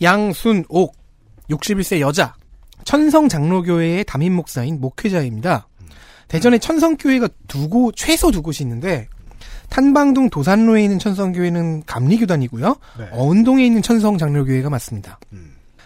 [0.01, 0.95] 양순옥
[1.51, 2.35] 61세 여자
[2.85, 5.67] 천성 장로교회의 담임 목사인 목회자입니다.
[6.29, 9.09] 대전에 천성교회가 두 곳, 최소 두 곳이 있는데
[9.71, 12.77] 탄방동 도산로에 있는 천성교회는 감리교단이고요.
[12.99, 13.09] 네.
[13.13, 15.19] 어은동에 있는 천성 장로교회가 맞습니다.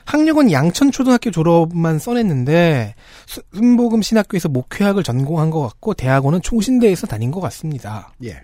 [0.04, 2.94] 학력은 양천초등학교 졸업만 써냈는데
[3.26, 8.12] 수- 순복음 신학교에서 목회학을 전공한 것 같고 대학원은 총신대에서 다닌 것 같습니다.
[8.24, 8.40] 예.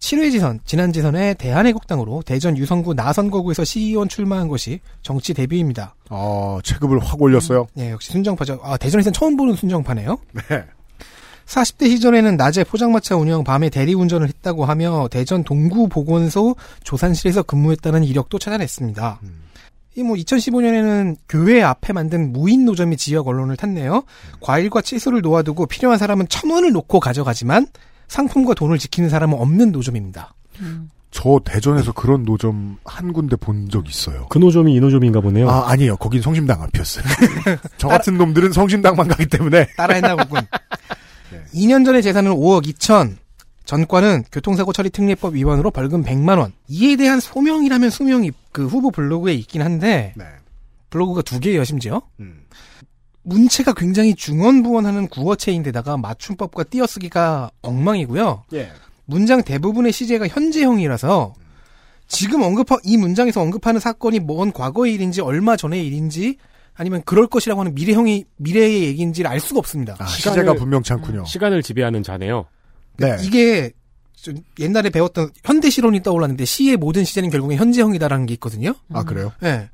[0.00, 5.94] 7회 지선, 지난 지선에 대한애국당으로 대전 유성구 나선거구에서 시의원 출마한 것이 정치 데뷔입니다.
[6.10, 7.66] 어, 체급을 확 올렸어요.
[7.78, 8.60] 예, 역시 순정파죠.
[8.62, 10.18] 아, 대전에서는 처음 보는 순정파네요.
[10.50, 10.64] 네.
[11.46, 19.20] 40대 시절에는 낮에 포장마차 운영, 밤에 대리운전을 했다고 하며 대전 동구보건소 조산실에서 근무했다는 이력도 찾아냈습니다.
[19.96, 24.02] 이뭐 2015년에는 교회 앞에 만든 무인 노점이 지역 언론을 탔네요.
[24.40, 27.68] 과일과 채소를 놓아두고 필요한 사람은 천 원을 놓고 가져가지만
[28.08, 30.34] 상품과 돈을 지키는 사람은 없는 노점입니다.
[31.12, 34.26] 저 대전에서 그런 노점 한 군데 본 적 있어요.
[34.30, 35.48] 그 노점이 이 노점인가 보네요.
[35.48, 35.96] 아, 아니에요.
[35.96, 37.04] 거긴 성심당 앞이었어요.
[37.78, 39.66] 저 같은 놈들은 성심당만 가기 때문에.
[39.76, 40.40] 따라했나 보군.
[41.54, 43.16] 2년 전에 재산은 5억 2천.
[43.64, 46.52] 전과는 교통사고 처리 특례법 위반으로 벌금 100만 원.
[46.68, 50.24] 이에 대한 소명이라면 소명이 그 후보 블로그에 있긴 한데 네.
[50.90, 52.02] 블로그가 두 개예요 심지어.
[52.20, 52.44] 음.
[53.22, 58.44] 문체가 굉장히 중언부언하는 구어체인데다가 맞춤법과 띄어쓰기가 엉망이고요.
[58.52, 58.70] 예.
[59.06, 61.34] 문장 대부분의 시제가 현재형이라서
[62.06, 66.36] 지금 언급하 이 문장에서 언급하는 사건이 먼 과거의 일인지 얼마 전의 일인지
[66.76, 69.96] 아니면 그럴 것이라고 하는 미래형이 미래의 얘기인지를 알 수가 없습니다.
[69.98, 71.24] 아, 시제가 분명치 않군요.
[71.24, 72.46] 시간을 지배하는 자네요.
[72.96, 73.16] 네.
[73.22, 73.70] 이게
[74.16, 78.74] 좀 옛날에 배웠던 현대 실론이 떠올랐는데 시의 모든 시제는 결국엔 현재형이다라는 게 있거든요.
[78.92, 79.32] 아, 그래요?
[79.40, 79.68] 네.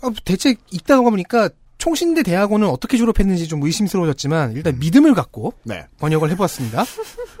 [0.00, 5.84] 아, 대체 읽다가 보니까 총신대 대학원은 어떻게 졸업했는지 좀 의심스러워졌지만 일단 믿음을 갖고 네.
[5.98, 6.84] 번역을 해보았습니다.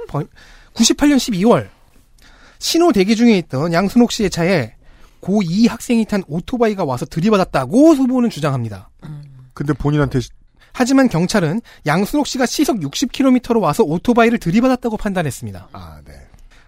[0.08, 0.26] 번-
[0.74, 1.68] 98년 12월
[2.58, 4.74] 신호 대기 중에 있던 양순옥 씨의 차에
[5.22, 8.90] 고2 학생이 탄 오토바이가 와서 들이받았다고 후보는 주장합니다.
[9.54, 10.30] 근데 본인한테 시-
[10.74, 15.68] 하지만 경찰은 양순옥 씨가 시속 60km로 와서 오토바이를 들이받았다고 판단했습니다.
[15.72, 16.12] 아, 네.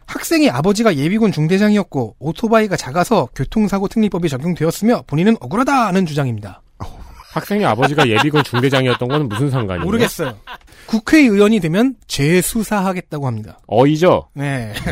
[0.07, 6.61] 학생의 아버지가 예비군 중대장이었고 오토바이가 작아서 교통사고 특례법이 적용되었으며 본인은 억울하다는 주장입니다.
[7.33, 9.85] 학생의 아버지가 예비군 중대장이었던 건 무슨 상관이에요?
[9.85, 10.39] 모르겠어요.
[10.87, 13.59] 국회의원이 되면 재수사하겠다고 합니다.
[13.67, 14.29] 어이죠?
[14.35, 14.75] 네.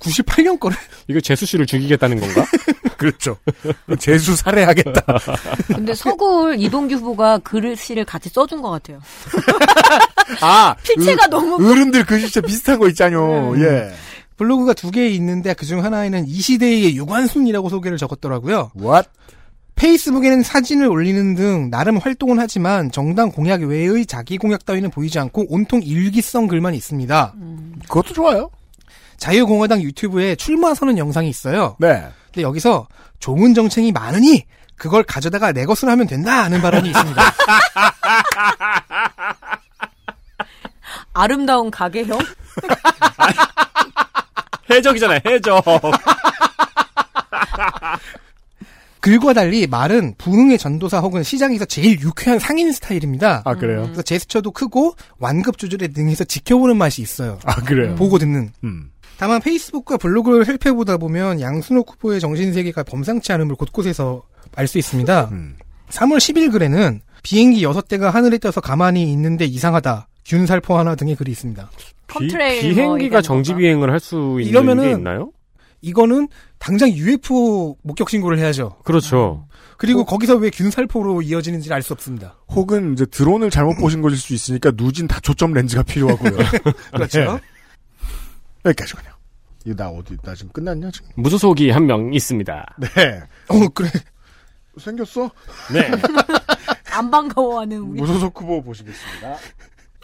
[0.00, 0.76] 98년 거를
[1.08, 2.44] 이거 재수 씨를 죽이겠다는 건가?
[2.96, 3.36] 그렇죠.
[3.98, 5.02] 재수 살해하겠다.
[5.68, 9.00] 근데 서울 이동규 후보가 글씨를 같이 써준 것 같아요.
[10.42, 13.52] 아, 필체가 으- 너무 어른들 글씨체 비슷한 거 있잖요.
[13.54, 13.62] 음.
[13.62, 13.90] 예.
[14.36, 18.70] 블로그가 두 개 있는데 그중 하나에는 이 시대의 유관순이라고 소개를 적었더라고요.
[18.78, 19.08] What?
[19.74, 25.46] 페이스북에는 사진을 올리는 등 나름 활동은 하지만 정당 공약 외의 자기 공약 따위는 보이지 않고
[25.48, 27.34] 온통 일기성 글만 있습니다.
[27.88, 28.50] 그것도 좋아요.
[29.20, 31.76] 자유공화당 유튜브에 출마 선언 영상이 있어요.
[31.78, 32.08] 네.
[32.26, 32.88] 근데 여기서
[33.20, 34.44] 좋은 정책이 많으니
[34.76, 37.22] 그걸 가져다가 내 것으로 하면 된다 하는 발언이 있습니다.
[41.12, 42.18] 아름다운 가게형?
[44.70, 45.62] 해적이잖아요, 해적.
[49.00, 53.42] 글과 달리 말은 부흥의 전도사 혹은 시장에서 제일 유쾌한 상인 스타일입니다.
[53.44, 53.82] 아, 그래요?
[53.84, 57.38] 그래서 제스처도 크고 완급 조절에 능해서 지켜보는 맛이 있어요.
[57.44, 57.94] 아, 그래요?
[57.96, 58.52] 보고 듣는.
[58.64, 58.90] 음.
[59.20, 64.22] 다만 페이스북과 블로그를 살펴보다 보면 양순옥 후보의 정신세계가 범상치 않음을 곳곳에서
[64.56, 65.28] 알 수 있습니다.
[65.32, 65.56] 음.
[65.90, 70.08] 3월 10일 글에는 비행기 6대가 하늘에 떠서 가만히 있는데 이상하다.
[70.24, 71.70] 균살포 하나 등의 글이 있습니다.
[72.06, 75.32] 비, 비행기가 정지 비행을 할 수 있는 이러면은 게 있나요?
[75.82, 78.78] 이거는 당장 UFO 목격 신고를 해야죠.
[78.84, 79.46] 그렇죠.
[79.76, 82.36] 그리고 거기서 왜 균살포로 이어지는지 알 수 없습니다.
[82.48, 86.38] 혹은 이제 드론을 잘못 보신 것일 수 있으니까 누진 다초점 렌즈가 필요하고요.
[86.92, 87.38] 그렇죠.
[88.64, 88.68] 네.
[88.70, 89.10] 여기까지군요.
[89.66, 91.08] 이거 나 어디 나 지금 끝났냐 지금?
[91.16, 92.76] 무소속이 한 명 있습니다.
[92.80, 93.20] 네.
[93.48, 93.88] 어 그래.
[94.78, 95.30] 생겼어?
[95.72, 95.90] 네.
[96.92, 98.00] 안 반가워하는 우리.
[98.00, 99.36] 무소속 후보 보시겠습니다.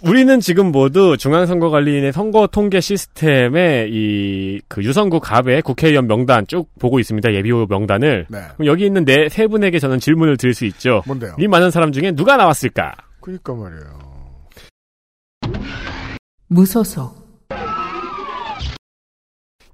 [0.02, 6.98] 우리는 지금 모두 중앙선거관리인의 선거 통계 시스템에 이 그 유성구 갑의 국회의원 명단 쭉 보고
[6.98, 7.32] 있습니다.
[7.32, 8.26] 예비후보 명단을.
[8.28, 8.38] 네.
[8.56, 11.02] 그럼 여기 있는 네 세 분에게 저는 질문을 드릴 수 있죠.
[11.06, 11.34] 뭔데요?
[11.38, 12.92] 이 많은 사람 중에 누가 나왔을까?
[13.22, 13.98] 그니까 말이에요.
[16.48, 17.25] 무소속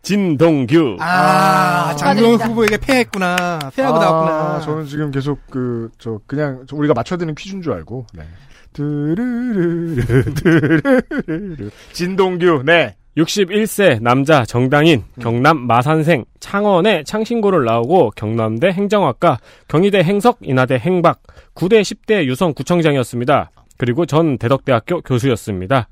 [0.03, 0.97] 진동규.
[1.01, 2.47] 아, 장동훈 축하드립니다.
[2.47, 3.59] 후보에게 패했구나.
[3.75, 4.61] 패하고 아, 나왔구나.
[4.61, 8.07] 저는 지금 계속 그 저 그냥 저 우리가 맞춰드는 퀴즈인 줄 알고.
[8.15, 8.25] 네.
[8.73, 9.97] 드르르르
[10.35, 12.63] 드르르르 진동규.
[12.65, 12.95] 네.
[13.17, 19.39] 61세 남자 정당인 경남 마산생 창원에 창신고를 나오고 경남대 행정학과
[19.69, 21.21] 경희대 행석 인하대 행박
[21.55, 23.51] 9대 10대 유성 구청장이었습니다.
[23.77, 25.89] 그리고 전 대덕대학교 교수였습니다.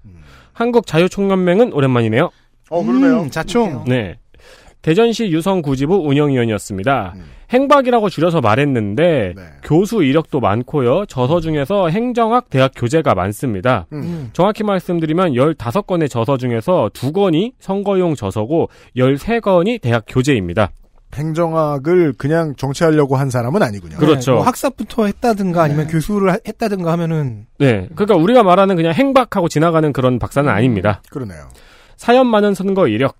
[0.54, 2.30] 한국 자유총연맹은 오랜만이네요.
[2.70, 3.22] 어 그러네요.
[3.22, 3.84] 음, 자총.
[3.86, 4.16] 네.
[4.82, 7.14] 대전시 유성구지부 운영위원이었습니다.
[7.52, 9.42] 행박이라고 줄여서 말했는데 네.
[9.62, 11.04] 교수 이력도 많고요.
[11.06, 13.86] 저서 중에서 행정학 대학 교재가 많습니다.
[13.92, 14.30] 음.
[14.32, 20.70] 정확히 말씀드리면 15건의 저서 중에서 2건이 선거용 저서고 13건이 대학 교재입니다.
[21.12, 23.96] 행정학을 그냥 정치하려고 한 사람은 아니군요.
[23.98, 24.34] 그렇죠.
[24.34, 25.92] 뭐 학사부터 했다든가 아니면 네.
[25.92, 27.88] 교수를 하- 했다든가 하면은 네.
[27.96, 31.02] 그러니까 우리가 말하는 그냥 행박하고 지나가는 그런 박사는 아닙니다.
[31.10, 31.48] 그러네요.
[32.00, 33.14] 사연 많은 선거 이력.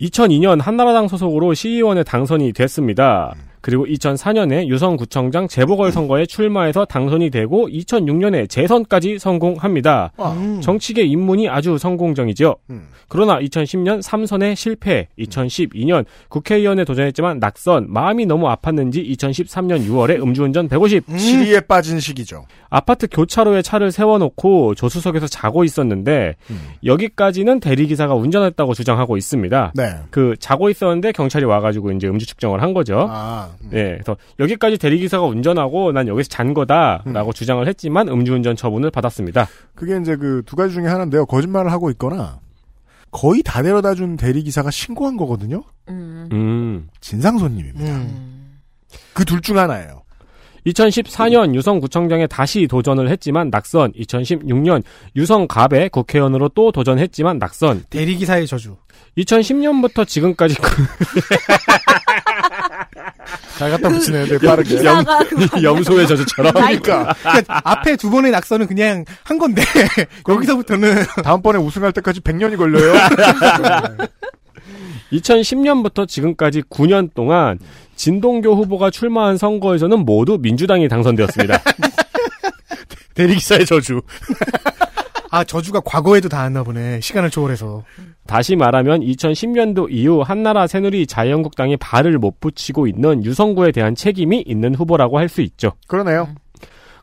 [0.00, 3.34] 2002년 한나라당 소속으로 시의원에 당선이 됐습니다.
[3.62, 10.12] 그리고 2004년에 유성구청장 재보궐선거에 출마해서 당선이 되고 2006년에 재선까지 성공합니다.
[10.16, 12.56] 아, 정치계 입문이 아주 성공적이죠.
[12.70, 12.88] 음.
[13.08, 21.04] 그러나 2010년 3선에 실패, 2012년 국회의원에 도전했지만 낙선, 마음이 너무 아팠는지 2013년 6월에 음주운전 150,
[21.16, 22.46] 시리에 빠진 시기죠.
[22.68, 26.60] 아파트 교차로에 차를 세워놓고 조수석에서 자고 있었는데 음.
[26.84, 29.72] 여기까지는 대리기사가 운전했다고 주장하고 있습니다.
[29.74, 29.94] 네.
[30.10, 33.06] 그 자고 있었는데 경찰이 와가지고 이제 음주 측정을 한 거죠.
[33.10, 33.68] 아, 음.
[33.70, 37.32] 네, 그래서 여기까지 대리기사가 운전하고 난 여기서 잔 거다라고 음.
[37.32, 39.48] 주장을 했지만 음주운전 처분을 받았습니다.
[39.74, 41.24] 그게 이제 그 두 가지 중에 하나인데요.
[41.26, 42.40] 거짓말을 하고 있거나
[43.10, 45.62] 거의 다 데려다 준 대리기사가 신고한 거거든요.
[45.88, 46.28] 음.
[46.32, 46.88] 음.
[47.00, 47.90] 진상 손님입니다.
[47.96, 48.58] 음.
[49.14, 50.01] 그둘 중 하나예요.
[50.66, 53.92] 2014년 유성구청장에 다시 도전을 했지만 낙선.
[53.92, 54.82] 2016년
[55.16, 57.84] 유성갑에 국회의원으로 또 도전했지만 낙선.
[57.90, 58.76] 대리기사의 저주.
[59.18, 60.54] 2010년부터 지금까지
[63.58, 64.26] 잘 갖다 붙이네요.
[64.26, 64.76] 되게 빠르게.
[64.76, 66.52] 기사가 그거 염소의 저주처럼.
[66.52, 69.62] 그러니까 그러니까 앞에 두 번의 낙선은 그냥 한 건데
[70.24, 72.94] 거기서부터는 다음번에 우승할 때까지 100년이 걸려요.
[75.12, 77.58] 2010년부터 지금까지 9년 동안
[78.02, 81.56] 진동교 후보가 출마한 선거에서는 모두 민주당이 당선되었습니다.
[83.14, 84.02] 대리기사의 저주.
[85.30, 86.98] 아 저주가 과거에도 닿았나 보네.
[87.00, 87.84] 시간을 초월해서.
[88.26, 94.74] 다시 말하면 2010년도 이후 한나라 새누리 자유한국당이 발을 못 붙이고 있는 유성구에 대한 책임이 있는
[94.74, 95.74] 후보라고 할 수 있죠.
[95.86, 96.28] 그러네요.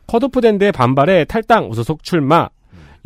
[0.06, 2.50] 컷오프된 데 반발해 탈당 우소속 출마.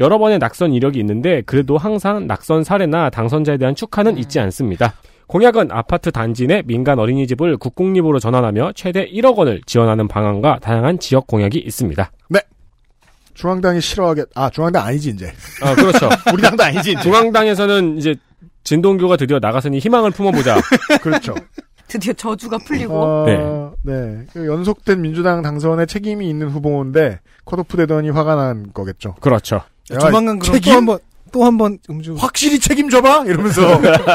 [0.00, 4.94] 여러 번의 낙선 이력이 있는데 그래도 항상 낙선 사례나 당선자에 대한 축하는 있지 않습니다.
[5.26, 11.26] 공약은 아파트 단지 내 민간 어린이집을 국공립으로 전환하며 최대 1억 원을 지원하는 방안과 다양한 지역
[11.26, 12.10] 공약이 있습니다.
[13.34, 15.32] 중앙당이 싫어하겠, 아, 중앙당 아니지, 이제.
[15.60, 16.08] 아, 그렇죠.
[16.32, 17.02] 우리 당도 아니지, 이제.
[17.02, 18.14] 중앙당에서는 이제
[18.62, 20.60] 진동교가 드디어 나가서니 희망을 품어보자.
[21.02, 21.34] 그렇죠.
[21.88, 22.94] 드디어 저주가 풀리고.
[22.94, 23.36] 어, 네.
[23.82, 24.24] 네.
[24.32, 29.16] 그 연속된 민주당 당선에 책임이 있는 후보인데, 컷오프 되더니 화가 난 거겠죠.
[29.20, 29.56] 그렇죠.
[29.92, 30.72] 야, 조만간 그럼 책임?
[30.72, 30.98] 또 한번
[31.34, 32.14] 또 한 번 음주.
[32.14, 33.24] 확실히 책임져봐!
[33.26, 33.60] 이러면서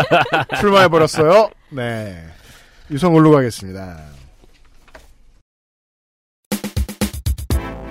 [0.62, 1.50] 출마해버렸어요.
[1.72, 2.24] 네.
[2.90, 4.00] 유성울로 가겠습니다.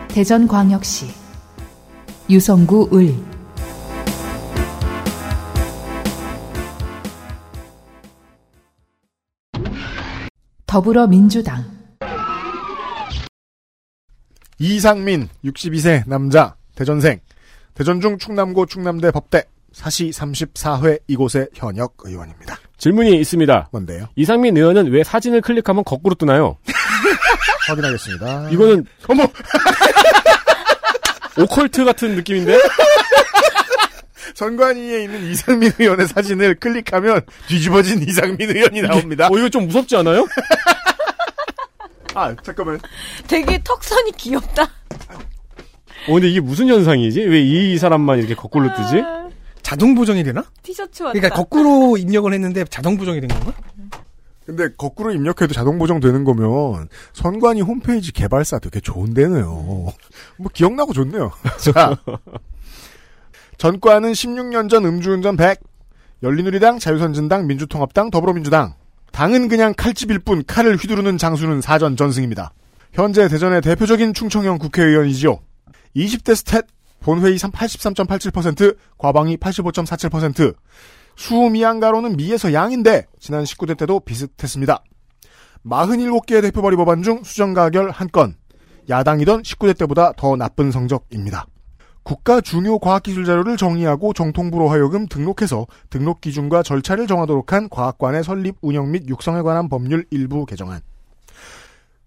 [0.09, 1.07] 대전광역시
[2.31, 3.14] 유성구 을
[10.66, 11.64] 더불어민주당
[14.59, 17.20] 이상민 62세 남자 대전생
[17.79, 22.59] 대전중 충남고 충남대 법대 사시 34회 이곳의 현역 의원입니다.
[22.76, 23.68] 질문이 있습니다.
[23.70, 24.09] 뭔데요?
[24.16, 26.59] 이상민 의원은 왜 사진을 클릭하면 거꾸로 뜨나요?
[27.68, 28.51] 확인하겠습니다.
[28.51, 29.29] 이거는 어머
[31.39, 32.59] 오컬트 같은 느낌인데?
[34.35, 39.29] 선관위에 있는 이상민 의원의 사진을 클릭하면 뒤집어진 이상민 의원이 나옵니다.
[39.31, 40.26] 어, 이거 좀 무섭지 않아요?
[42.14, 42.81] 아, 잠깐만.
[43.29, 44.68] 되게 턱선이 귀엽다.
[46.07, 47.21] 어, 근데 이게 무슨 현상이지?
[47.23, 49.03] 왜 이 사람만 이렇게 거꾸로 뜨지?
[49.63, 50.45] 자동 보정이 되나?
[50.63, 51.13] 티셔츠 왔다.
[51.19, 53.53] 그러니까 거꾸로 입력을 했는데 자동 보정이 된 건가?
[54.47, 59.45] 근데 거꾸로 입력해도 자동 보정되는 거면 선관위 홈페이지 개발사 되게 좋은데네요.
[59.45, 61.33] 뭐 기억나고 좋네요.
[61.61, 61.99] 자,
[63.59, 65.61] 전과는 16년 전 음주운전 100,
[66.23, 68.75] 열린우리당, 자유선진당, 민주통합당, 더불어민주당.
[69.13, 72.53] 당은 그냥 칼집일 뿐 칼을 휘두르는 장수는 4전 전승입니다.
[72.95, 75.41] 현재 대전의 대표적인 충청형 국회의원이지요.
[75.97, 76.66] 20대 stat
[77.01, 80.55] 본회의 83.87%, 과방위 85.47%.
[81.16, 84.82] 수미양가로는 미에서 양인데 지난 19대 때도 비슷했습니다.
[85.66, 88.36] 47개의 대표 발의 법안 중 수정가결 한 건.
[88.89, 91.47] 야당이던 19대 때보다 더 나쁜 성적입니다.
[92.05, 98.57] 국가 중요 과학기술 자료를 정의하고 정통부로 하여금 등록해서 등록 기준과 절차를 정하도록 한 과학관의 설립,
[98.62, 100.80] 운영 및 육성에 관한 법률 일부 개정안.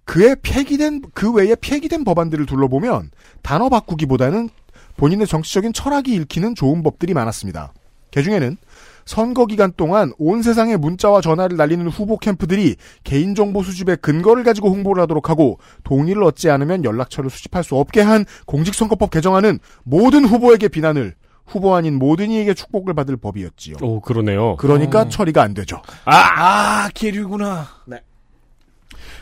[0.05, 4.49] 그에 폐기된 그 외에 폐기된 법안들을 둘러보면 단어 바꾸기보다는
[4.97, 7.73] 본인의 정치적인 철학이 읽히는 좋은 법들이 많았습니다.
[8.13, 8.57] 그 중에는
[9.05, 15.01] 선거 기간 동안 온 세상에 문자와 전화를 날리는 후보 캠프들이 개인정보 수집의 근거를 가지고 홍보를
[15.03, 21.15] 하도록 하고 동의를 얻지 않으면 연락처를 수집할 수 없게 한 공직선거법 개정안은 모든 후보에게 비난을
[21.45, 23.77] 후보 아닌 모든 이에게 축복을 받을 법이었지요.
[23.81, 24.55] 오, 그러네요.
[24.57, 25.09] 그러니까 어.
[25.09, 25.81] 처리가 안 되죠.
[26.05, 27.67] 아, 아, 계류구나.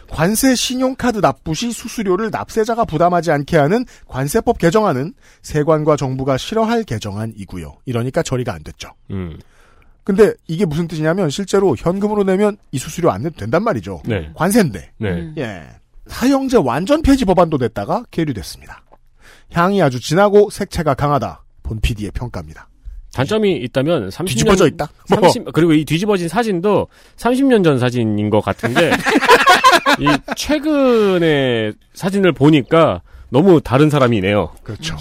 [0.10, 7.78] 관세 신용카드 납부 시 수수료를 납세자가 부담하지 않게 하는 관세법 개정안은 세관과 정부가 싫어할 개정안이고요.
[7.86, 8.89] 이러니까 처리가 안 됐죠.
[9.12, 9.39] 음.
[10.03, 14.01] 근데 이게 무슨 뜻이냐면 실제로 현금으로 내면 이 수수료 안 내도 된단 말이죠.
[14.05, 14.32] 네.
[14.34, 14.91] 관세인데.
[14.97, 15.34] 네.
[15.38, 15.64] 예.
[16.07, 18.82] 사형제 완전 폐지 법안도 냈다가 계류됐습니다.
[19.51, 21.43] 향이 아주 진하고 색채가 강하다.
[21.62, 22.68] 본 PD의 평가입니다.
[23.14, 24.89] 단점이 있다면 30년 뒤집어져 있다?
[25.10, 25.22] 뭐.
[25.22, 26.88] 30 그리고 이 뒤집어진 사진도
[27.18, 28.91] 30년 전 사진인 것 같은데
[30.00, 34.56] 이 최근의 사진을 보니까 너무 다른 사람이네요.
[34.64, 34.97] 그렇죠.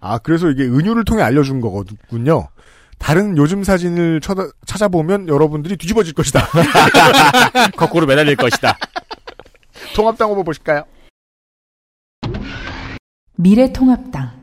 [0.00, 2.48] 아, 그래서 이게 은유를 통해 알려준 거군요.
[2.98, 6.46] 다른 요즘 사진을 쳐다, 찾아보면 여러분들이 뒤집어질 것이다.
[7.76, 8.78] 거꾸로 매달릴 것이다.
[9.94, 10.84] 통합당 후보 보실까요?
[13.36, 14.35] 미래통합당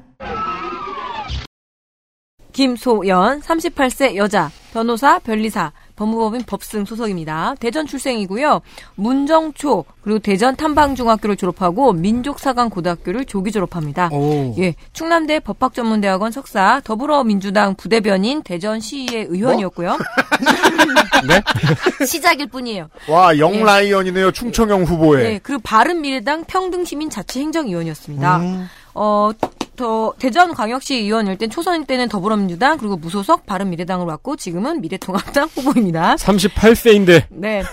[2.53, 7.55] 김소연, 38세 여자, 변호사, 변리사, 법무법인 법승 소속입니다.
[7.59, 8.61] 대전 출생이고요.
[8.95, 14.09] 문정초 그리고 대전 탐방중학교를 졸업하고 민족사관 고등학교를 조기 졸업합니다.
[14.11, 14.55] 오.
[14.57, 19.97] 예, 충남대 법학전문대학원 석사, 더불어민주당 부대변인 대전시의 의원이었고요.
[21.27, 21.41] 네?
[22.05, 22.89] 시작일 뿐이에요.
[23.07, 23.39] 와, 예.
[23.39, 24.31] 영라이언이네요.
[24.31, 25.23] 충청형 후보에.
[25.23, 28.37] 네, 그리고 바른미래당 평등시민 자치행정위원이었습니다.
[28.37, 28.69] 음.
[28.95, 29.31] 어,
[29.75, 36.15] 더 대전광역시 의원일 땐 초선일 때는 더불어민주당 그리고 무소속 바른미래당으로 왔고 지금은 미래통합당 후보입니다.
[36.15, 37.63] 38세인데 네.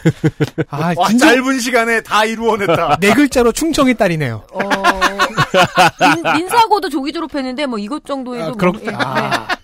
[0.68, 2.96] 아, 와, 진짜 짧은 시간에 다 이루어냈다.
[3.00, 4.42] 네 글자로 충청의 딸이네요.
[4.52, 4.60] 어,
[6.14, 9.46] 민, 민사고도 조기 졸업했는데 뭐 이것 정도에도 아, 뭐, 그렇- 예, 아.
[9.48, 9.54] 네.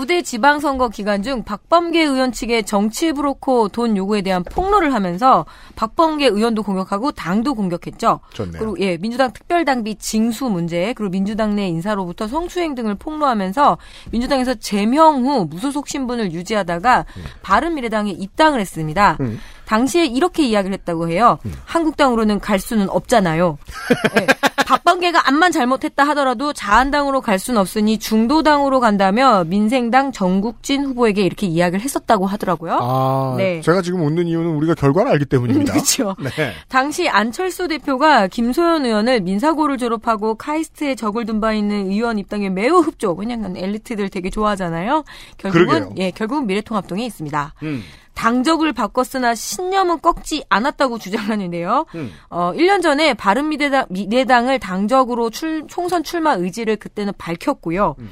[0.00, 5.44] 9대 지방선거 기간 중 박범계 의원 측의 정치 브로커 돈 요구에 대한 폭로를 하면서
[5.76, 8.20] 박범계 의원도 공격하고 당도 공격했죠.
[8.32, 8.58] 좋네요.
[8.58, 13.76] 그리고 예, 민주당 특별당비 징수 문제, 그리고 민주당 내 인사로부터 성추행 등을 폭로하면서
[14.10, 17.04] 민주당에서 제명 후 무소속 신분을 유지하다가
[17.42, 19.18] 바른미래당에 입당을 했습니다.
[19.20, 19.38] 음.
[19.70, 21.38] 당시에 이렇게 이야기를 했다고 해요.
[21.64, 23.56] 한국당으로는 갈 수는 없잖아요.
[24.20, 24.26] 예,
[24.66, 31.84] 박범계가 암만 잘못했다 하더라도 자한당으로 갈 수는 없으니 중도당으로 간다며 민생당 정국진 후보에게 이렇게 이야기를
[31.84, 32.78] 했었다고 하더라고요.
[32.80, 33.60] 아, 네.
[33.60, 35.70] 제가 지금 웃는 이유는 우리가 결과를 알기 때문입니다.
[35.74, 36.16] 그렇죠.
[36.18, 36.52] 네.
[36.66, 42.80] 당시 안철수 대표가 김소연 의원을 민사고를 졸업하고 카이스트에 적을 둔 바 있는 의원 입당에 매우
[42.80, 43.20] 흡족.
[43.20, 45.04] 왜냐하면 엘리트들 되게 좋아하잖아요.
[45.38, 45.94] 결국은 그러게요.
[45.96, 47.54] 예, 결국은 미래통합당에 있습니다.
[47.62, 47.82] 음.
[48.20, 51.86] 당적을 바꿨으나 신념은 꺾지 않았다고 주장하는데요.
[51.94, 52.12] 음.
[52.28, 57.94] 어, 1년 전에 바른미래당 미래당을 당적으로 출- 총선 출마 의지를 그때는 밝혔고요.
[57.98, 58.10] 음.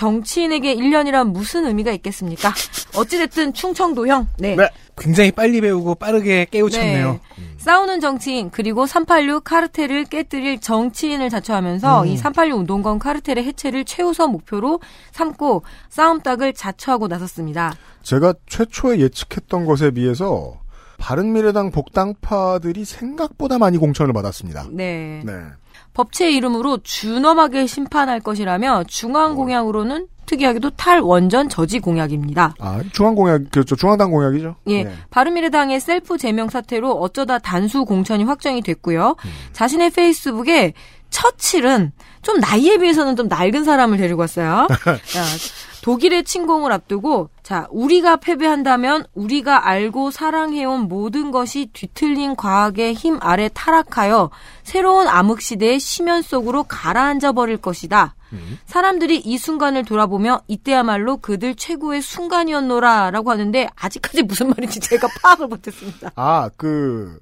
[0.00, 2.54] 정치인에게 1년이란 무슨 의미가 있겠습니까?
[2.96, 4.28] 어찌됐든 충청도형.
[4.38, 4.56] 네.
[4.96, 7.12] 굉장히 빨리 배우고 빠르게 깨우쳤네요.
[7.12, 7.44] 네.
[7.58, 12.08] 싸우는 정치인 그리고 386 카르텔을 깨뜨릴 정치인을 자처하면서 음.
[12.08, 14.80] 이386 운동권 카르텔의 해체를 최우선 목표로
[15.12, 17.74] 삼고 싸움닭을 자처하고 나섰습니다.
[18.02, 20.60] 제가 최초에 예측했던 것에 비해서
[20.96, 24.68] 바른미래당 복당파들이 생각보다 많이 공천을 받았습니다.
[24.70, 25.22] 네.
[25.26, 25.32] 네.
[25.94, 32.54] 법치의 이름으로 준엄하게 심판할 것이라며 중앙 공약으로는 특이하게도 탈원전 저지 공약입니다.
[32.60, 33.74] 아, 중앙 공약, 그렇죠.
[33.74, 34.56] 중앙당 공약이죠.
[34.68, 34.92] 예, 네.
[35.10, 39.16] 바른미래당의 셀프 제명 사태로 어쩌다 단수 공천이 확정이 됐고요.
[39.52, 40.74] 자신의 페이스북에
[41.10, 41.90] 처칠은
[42.22, 44.68] 좀 나이에 비해서는 좀 낡은 사람을 데리고 왔어요.
[45.04, 45.24] 자,
[45.82, 53.50] 독일의 침공을 앞두고 자 우리가 패배한다면 우리가 알고 사랑해온 모든 것이 뒤틀린 과학의 힘 아래
[53.52, 54.30] 타락하여
[54.62, 58.14] 새로운 암흑 시대의 심연 속으로 가라앉아 버릴 것이다.
[58.66, 65.48] 사람들이 이 순간을 돌아보며 이때야말로 그들 최고의 순간이었노라 라고 하는데 아직까지 무슨 말인지 제가 파악을
[65.48, 66.12] 못했습니다.
[66.14, 67.18] 아, 그,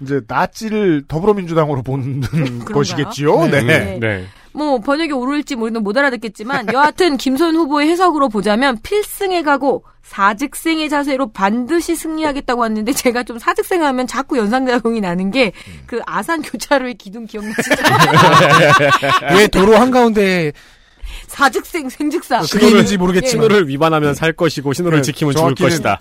[0.00, 2.22] 이제, 나치를 더불어민주당으로 보는
[2.66, 3.46] 것이겠지요?
[3.46, 3.62] 네.
[3.62, 3.98] 네.
[4.00, 4.26] 네.
[4.52, 11.30] 뭐 번역이 오를지 모르는 못 알아듣겠지만 여하튼 김소연 후보의 해석으로 보자면 필승에 가고 사직생의 자세로
[11.30, 15.52] 반드시 승리하겠다고 했는데 제가 좀 사직생 하면 자꾸 연상작용이 나는 게
[15.86, 17.70] 그 아산 교차로의 기둥 기억나시죠?
[19.36, 20.52] 왜 도로 한가운데
[21.26, 23.30] 사직생 생직사 그게인지 모르겠지만.
[23.48, 25.98] 신호를 위반하면 살 것이고 신호를 네, 지키면 죽을 것이다.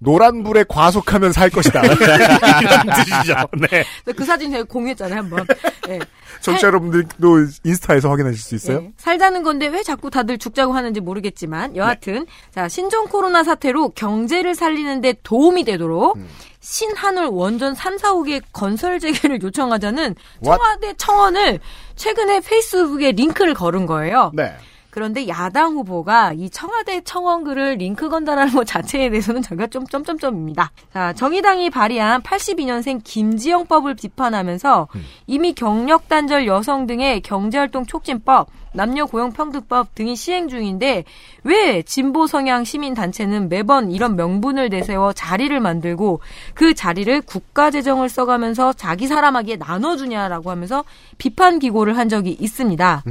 [0.00, 1.82] 노란불에 과속하면 살 것이다.
[1.84, 3.34] 이런 뜻이죠.
[3.70, 3.84] 네.
[4.16, 5.46] 그 사진 제가 공유했잖아요 한번.
[5.86, 5.98] 네.
[6.40, 8.80] 청취자 여러분들도 인스타에서 확인하실 수 있어요?
[8.80, 8.92] 네.
[8.96, 15.16] 살자는 건데 왜 자꾸 다들 죽자고 하는지 모르겠지만 여하튼 자 신종 코로나 사태로 경제를 살리는데
[15.22, 16.18] 도움이 되도록
[16.60, 20.44] 신한울 원전 3, 4호기 건설 재개를 요청하자는 What?
[20.44, 21.60] 청와대 청원을
[21.96, 24.30] 최근에 페이스북에 링크를 걸은 거예요.
[24.34, 24.54] 네.
[24.90, 30.72] 그런데 야당 후보가 이 청와대 청원글을 링크 건다라는 것 자체에 대해서는 저희가 좀 점점점입니다.
[30.92, 34.88] 자, 정의당이 발의한 82년생 김지영법을 비판하면서
[35.26, 41.04] 이미 경력 단절 여성 등의 경제활동 촉진법, 남녀 고용평등법 등이 시행 중인데
[41.42, 46.20] 왜 진보 성향 시민 단체는 매번 이런 명분을 내세워 자리를 만들고
[46.54, 50.84] 그 자리를 국가 재정을 써가면서 자기 사람에게 나눠주냐라고 하면서
[51.18, 53.02] 비판 기고를 한 적이 있습니다.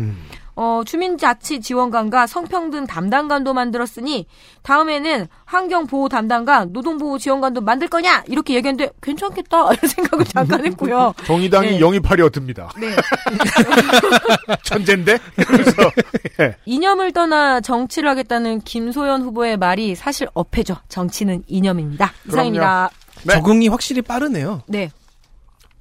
[0.61, 4.27] 어, 주민자치 지원관과 성평등 담당관도 만들었으니
[4.61, 11.14] 다음에는 환경보호 담당관, 노동보호 지원관도 만들 거냐 이렇게 얘기했는데 괜찮겠다 이런 생각을 잠깐 했고요.
[11.23, 11.80] 정의당이 네.
[11.80, 12.69] 영입하려 듭니다.
[12.77, 12.90] 네.
[14.65, 15.18] 천재인데?
[15.48, 15.72] 그래서,
[16.41, 16.57] 예.
[16.65, 20.76] 이념을 떠나 정치를 하겠다는 김소연 후보의 말이 사실 어폐죠.
[20.90, 22.11] 정치는 이념입니다.
[22.27, 22.90] 이상입니다.
[23.23, 23.34] 네.
[23.36, 24.64] 적응이 확실히 빠르네요.
[24.68, 24.91] 네.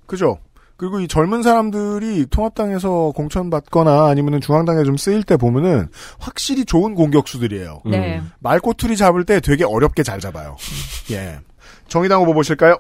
[0.07, 0.39] 그죠?
[0.79, 5.89] 그리고 이 젊은 사람들이 통합당에서 공천받거나 아니면 중앙당에 좀 쓰일 때 보면은
[6.21, 7.83] 확실히 좋은 공격수들이에요.
[7.87, 8.23] 네.
[8.39, 10.57] 말꼬투리 잡을 때 되게 어렵게 잘 잡아요.
[11.11, 11.41] 예.
[11.89, 12.79] 정의당 후보 보실까요?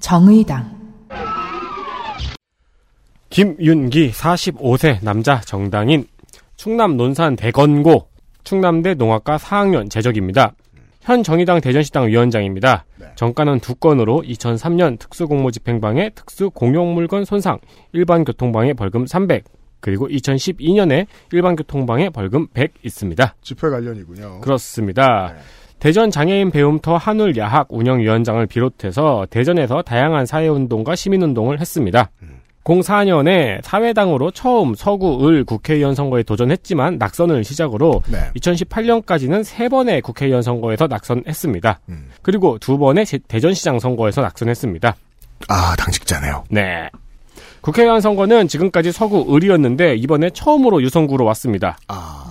[0.00, 0.80] 정의당
[3.28, 6.06] 김윤기 45세 남자 정당인
[6.56, 8.08] 충남 논산 대건고
[8.44, 10.54] 충남대 농학과 4학년 재적입니다.
[11.02, 12.86] 현 정의당 대전시당 위원장입니다.
[13.14, 17.58] 정가는 두 건으로 2003년 특수공모집행방해 특수공용물건 손상,
[17.92, 19.44] 일반교통방해 벌금 300,
[19.80, 23.34] 그리고 2012년에 일반교통방해 벌금 100 있습니다.
[23.42, 24.40] 집회 관련이군요.
[24.40, 25.34] 그렇습니다.
[25.78, 32.10] 대전 장애인 배움터 한울 야학 운영위원장을 비롯해서 대전에서 다양한 사회운동과 시민운동을 했습니다.
[32.64, 38.18] 04년에 사회당으로 처음 서구 을 국회의원 선거에 도전했지만 낙선을 시작으로 네.
[38.38, 41.80] 2018년까지는 세 번의 국회의원 선거에서 낙선했습니다.
[42.22, 44.94] 그리고 두 번의 제- 대전시장 선거에서 낙선했습니다.
[45.48, 46.44] 아, 당직자네요.
[46.50, 46.88] 네.
[47.62, 51.78] 국회의원 선거는 지금까지 서구 을이었는데 이번에 처음으로 유성구로 왔습니다.
[51.88, 52.29] 아.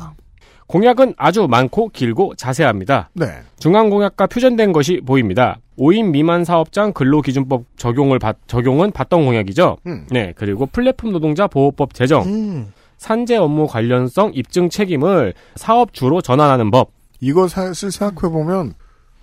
[0.70, 3.10] 공약은 아주 많고 길고 자세합니다.
[3.14, 3.26] 네.
[3.58, 5.58] 중앙 공약과 표준된 것이 보입니다.
[5.80, 9.78] 5인 미만 사업장 근로기준법 적용을 받, 적용은 받던 공약이죠.
[9.88, 10.06] 음.
[10.12, 16.92] 네, 그리고 플랫폼 노동자 보호법 제정, 산재 업무 관련성 입증 책임을 사업주로 전환하는 법.
[17.20, 18.74] 이거 사실 생각해 보면,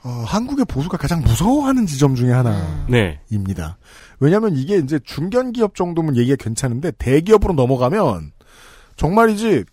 [0.02, 2.32] 어, 한국의 보수가 가장 무서워하는 지점 중에
[2.88, 3.20] 네.
[3.28, 3.78] 하나입니다.
[4.18, 8.32] 왜냐면 이게 이제 중견기업 정도면 얘기가 괜찮은데, 대기업으로 넘어가면,
[8.96, 9.64] 정말이지,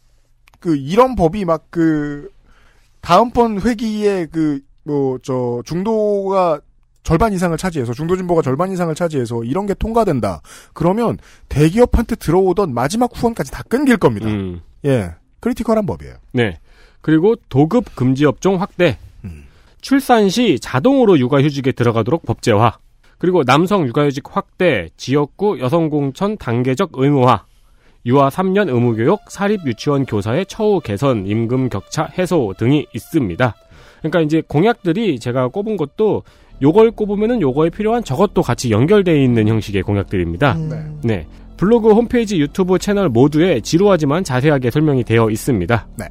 [0.63, 2.29] 그, 이런 법이 막 그,
[3.01, 6.61] 다음번 회기에 그, 뭐, 저, 중도가
[7.03, 10.39] 절반 이상을 차지해서, 중도 진보가 절반 이상을 차지해서 이런 게 통과된다.
[10.71, 11.17] 그러면
[11.49, 14.27] 대기업한테 들어오던 마지막 후원까지 다 끊길 겁니다.
[14.27, 14.61] 음.
[14.85, 15.11] 예.
[15.41, 16.13] critical한 법이에요.
[16.31, 16.59] 네.
[17.01, 18.97] 그리고 도급 금지 업종 확대.
[19.81, 22.77] 출산 시 자동으로 육아휴직에 들어가도록 법제화.
[23.17, 27.43] 그리고 남성 육아휴직 확대, 지역구 여성 공천 단계적 의무화.
[28.05, 33.55] 유아 3년 의무교육, 사립 유치원 교사의 처우 개선, 임금 격차 해소 등이 있습니다.
[33.99, 36.23] 그러니까 이제 공약들이 제가 꼽은 것도
[36.61, 40.53] 요걸 꼽으면은 요거에 필요한 저것도 같이 연결되어 있는 형식의 공약들입니다.
[40.55, 40.83] 네.
[41.03, 41.27] 네.
[41.57, 45.87] 블로그, 홈페이지, 유튜브 채널 모두에 지루하지만 자세하게 설명이 되어 있습니다.
[45.97, 46.05] 네.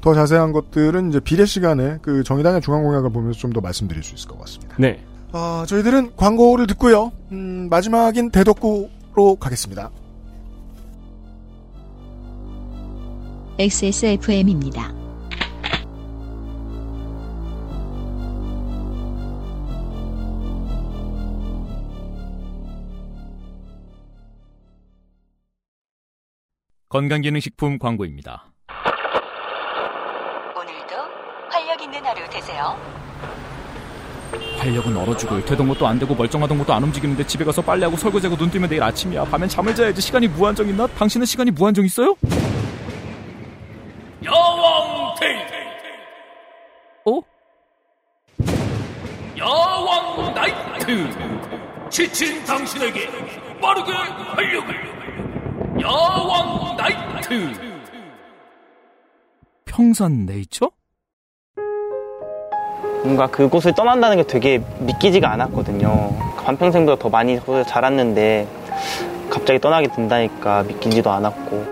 [0.00, 4.14] 더 자세한 것들은 이제 비례 시간에 그 정의당의 중앙 공약을 보면서 좀 더 말씀드릴 수
[4.14, 4.76] 있을 것 같습니다.
[4.78, 5.00] 네.
[5.32, 7.12] 어, 저희들은 광고를 듣고요.
[7.32, 9.90] 음, 마지막인 대덕구로 가겠습니다.
[13.58, 14.94] XSFM입니다.
[26.88, 28.52] 건강기능식품 광고입니다.
[30.56, 30.96] 오늘도
[31.50, 32.76] 활력 있는 하루 되세요.
[34.58, 38.36] 활력은 얼어 죽을 되던 것도 안 되고 멀쩡하던 것도 안 움직이는데 집에 가서 빨래하고 설거지하고
[38.36, 39.24] 눈 뜨면 내일 아침이야.
[39.24, 40.86] 밤엔 잠을 자야지 시간이 무한정 있나?
[40.86, 42.16] 당신은 시간이 무한정 있어요?
[44.24, 45.36] 야왕 데이
[47.06, 47.20] 어?
[49.38, 51.08] 야왕 나이트
[51.90, 53.08] 지친 당신에게
[53.60, 57.72] 빠르게 활력을 야왕 나이트
[59.64, 60.70] 평산 네이처?
[63.02, 66.14] 뭔가 그곳을 떠난다는 게 되게 믿기지가 않았거든요.
[66.44, 68.46] 반평생보다 더 많이 자랐는데
[69.30, 71.71] 갑자기 떠나게 된다니까 믿기지도 않았고.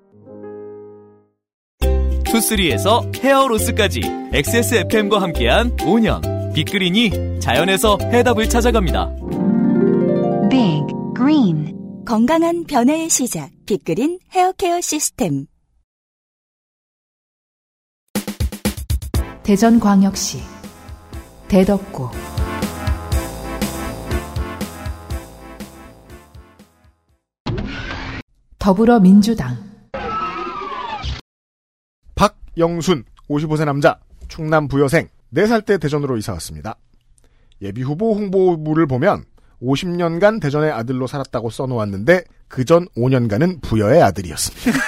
[2.31, 4.01] 투쓰리에서 헤어로스까지
[4.33, 9.09] XSFM과 함께한 5년 빅그린이 자연에서 해답을 찾아갑니다.
[10.49, 10.85] Big
[11.15, 15.45] Green 건강한 변화의 시작 빅그린 헤어케어 시스템
[19.43, 20.39] 대전광역시
[21.49, 22.09] 대덕구
[28.57, 29.70] 더불어민주당 박
[32.57, 36.75] 영순, 55세 남자, 충남 부여생, 4살 때 대전으로 이사 왔습니다.
[37.61, 39.23] 예비 후보 홍보물을 보면
[39.61, 44.79] 50년간 대전의 아들로 살았다고 써놓았는데 그 전 5년간은 부여의 아들이었습니다.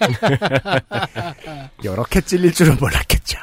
[1.82, 3.38] 이렇게 찔릴 줄은 몰랐겠죠.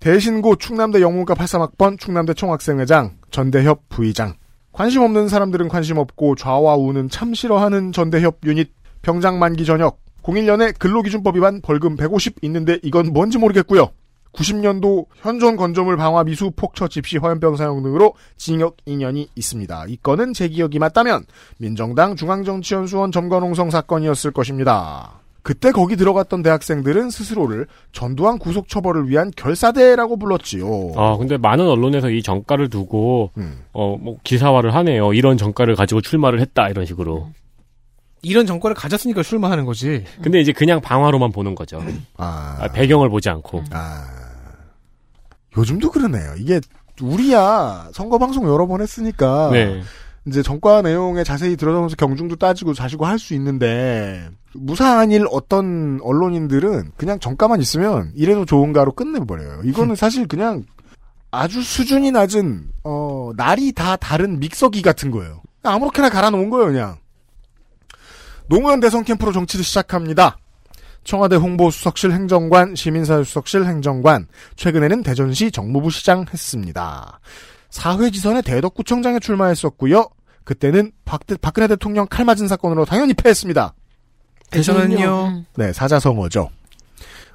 [0.00, 4.34] 대신고 충남대 영문과 83학번 충남대 총학생회장 전대협 부의장
[4.72, 10.78] 관심 없는 사람들은 관심 없고 좌와 우는 참 싫어하는 전대협 유닛 병장 만기 전역 01년에
[10.78, 13.90] 근로기준법 위반 벌금 150 있는데 이건 뭔지 모르겠고요.
[14.32, 19.86] 90년도 현존 건조물 방화 미수 폭처 집시 화염병 사용 등으로 징역 2년이 있습니다.
[19.88, 21.24] 이 건은 제 기억이 맞다면
[21.56, 25.22] 민정당 중앙정치연수원 점거농성 사건이었을 것입니다.
[25.42, 30.92] 그때 거기 들어갔던 대학생들은 스스로를 전두환 구속 처벌을 위한 결사대라고 불렀지요.
[30.94, 33.60] 아, 근데 많은 언론에서 이 정가를 두고, 음.
[33.72, 35.14] 어, 뭐, 기사화를 하네요.
[35.14, 37.30] 이런 정가를 가지고 출마를 했다, 이런 식으로.
[38.22, 40.04] 이런 정권을 가졌으니까 출마하는 거지.
[40.22, 41.82] 근데 이제 그냥 방화로만 보는 거죠.
[42.16, 43.64] 아, 아, 배경을 보지 않고.
[43.70, 44.04] 아,
[45.56, 46.34] 요즘도 그러네요.
[46.36, 46.60] 이게
[47.00, 49.82] 우리야 선거 방송 여러 번 했으니까 네.
[50.26, 56.92] 이제 정과 내용에 자세히 들어가면서 경중도 따지고 자시고 할 수 있는데 무사한 일 어떤 언론인들은
[56.96, 59.62] 그냥 정가만 있으면 이래도 좋은가로 끝내버려요.
[59.64, 60.64] 이거는 사실 그냥
[61.30, 65.42] 아주 수준이 낮은 어 날이 다 다른 믹서기 같은 거예요.
[65.62, 66.96] 아무렇게나 갈아 놓은 거예요, 그냥.
[68.48, 70.38] 노무현 대선 캠프로 정치를 시작합니다.
[71.04, 74.26] 청와대 홍보수석실 행정관, 시민사회수석실 행정관,
[74.56, 77.20] 최근에는 대전시 정무부 시장 했습니다.
[77.70, 80.08] 사회지선에 대덕구청장에 출마했었고요.
[80.44, 83.74] 그때는 박, 박근혜 대통령 칼 맞은 사건으로 당연히 패했습니다.
[84.50, 85.44] 대전은요.
[85.56, 86.48] 네, 사자성어죠.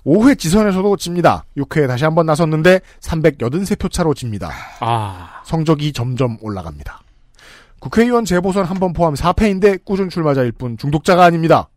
[0.06, 1.46] 5회 지선에서도 집니다.
[1.58, 4.52] 6회에 다시 한번 나섰는데 383표 차로 집니다.
[4.80, 7.03] 아, 성적이 점점 올라갑니다.
[7.88, 11.68] 국회의원 재보선 한 번 포함 4패인데 꾸준 출마자일 뿐 중독자가 아닙니다.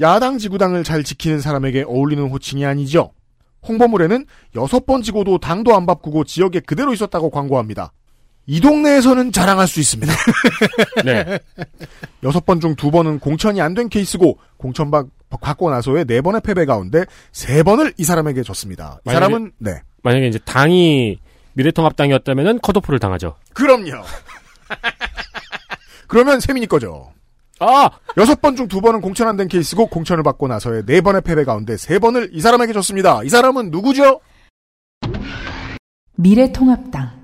[0.00, 3.12] 야당 지구당을 잘 지키는 사람에게 어울리는 호칭이 아니죠.
[3.66, 4.26] 홍보물에는
[4.56, 7.92] 여섯 번 지고도 당도 안 바꾸고 지역에 그대로 있었다고 광고합니다.
[8.46, 10.12] 이 동네에서는 자랑할 수 있습니다.
[11.04, 11.38] 네.
[12.22, 16.42] 여섯 번 중 두 번은 공천이 안 된 케이스고 공천 받, 받고 나서의 네 번의
[16.42, 19.00] 패배 가운데 세 번을 이 사람에게 줬습니다.
[19.04, 21.18] 이 만약에- 사람은 네 만약에 이제 당이
[21.54, 23.34] 미래통합당이었다면은 컷오프를 당하죠.
[23.54, 24.02] 그럼요.
[26.06, 27.12] 그러면 세민이 거죠.
[27.60, 27.90] 아!
[28.16, 31.44] 여섯 번 중 두 번은 공천 안 된 케이스고 공천을 받고 나서의 네 번의 패배
[31.44, 33.22] 가운데 세 번을 이 사람에게 줬습니다.
[33.24, 34.20] 이 사람은 누구죠?
[36.16, 37.18] 미래통합당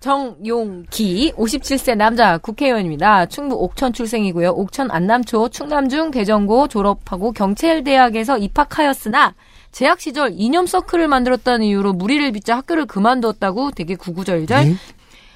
[0.00, 3.26] 정용기 57세 남자 국회의원입니다.
[3.26, 4.50] 충북 옥천 출생이고요.
[4.50, 9.34] 옥천 안남초 충남중 대전고 졸업하고 경찰대학에서 입학하였으나
[9.78, 14.74] 재학 시절 이념 서클을 만들었다는 이유로 무리를 빚자 학교를 그만뒀다고 되게 구구절절 네?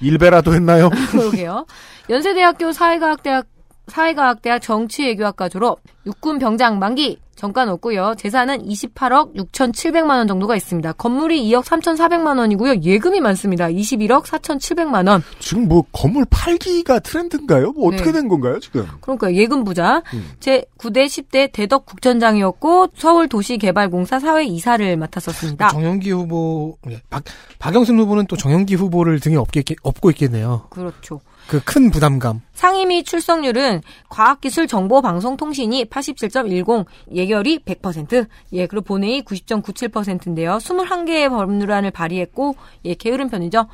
[0.01, 0.89] 일배라도 했나요?
[1.11, 1.65] 그러게요.
[2.09, 3.45] 연세대학교 사회과학대학
[3.87, 8.13] 사회과학대학 정치외교학과 졸업, 육군 병장 만기, 정관 없고요.
[8.17, 10.93] 재산은 28억 6,700만 원 정도가 있습니다.
[10.93, 12.81] 건물이 2억 3,400만 원이고요.
[12.83, 13.67] 예금이 많습니다.
[13.67, 15.23] 21억 4,700만 원.
[15.39, 17.71] 지금 뭐 건물 팔기가 트렌드인가요?
[17.73, 18.19] 뭐 어떻게 네.
[18.19, 18.87] 된 건가요, 지금?
[19.01, 20.03] 그러니까 예금 부자.
[20.13, 20.31] 음.
[20.39, 25.69] 제 9대 10대 대덕 국전장이었고 서울 도시개발공사 사회 이사를 맡았었습니다.
[25.69, 27.23] 정영기 후보, 네, 박,
[27.59, 30.67] 박영순 후보는 또 정영기 후보를 등에 있겠, 업고 있겠네요.
[30.69, 31.19] 그렇죠.
[31.47, 32.41] 그 큰 부담감.
[32.53, 40.57] 상임위 출석률은 과학기술정보방송통신이 87.10, 예결위 100%, 예, 그리고 본회의 90.97%인데요.
[40.57, 42.55] 21개의 법률안을 발의했고,
[42.85, 43.67] 예, 게으른 편이죠.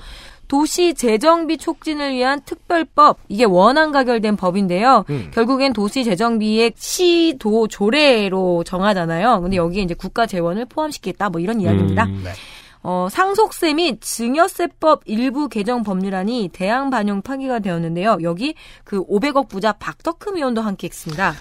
[0.47, 5.05] 도시 재정비 촉진을 위한 특별법, 이게 원안 가결된 법인데요.
[5.11, 5.29] 음.
[5.31, 9.41] 결국엔 도시 재정비의 시도 조례로 정하잖아요.
[9.41, 12.05] 근데 여기에 이제 국가 재원을 포함시키겠다, 뭐 이런 이야기입니다.
[12.05, 12.31] 음, 네.
[12.81, 18.19] 어, 상속세 및 증여세법 일부 개정 법률안이 대항 반영 파기가 되었는데요.
[18.23, 21.33] 여기 그 500억 부자 박덕흠 의원도 함께 했습니다.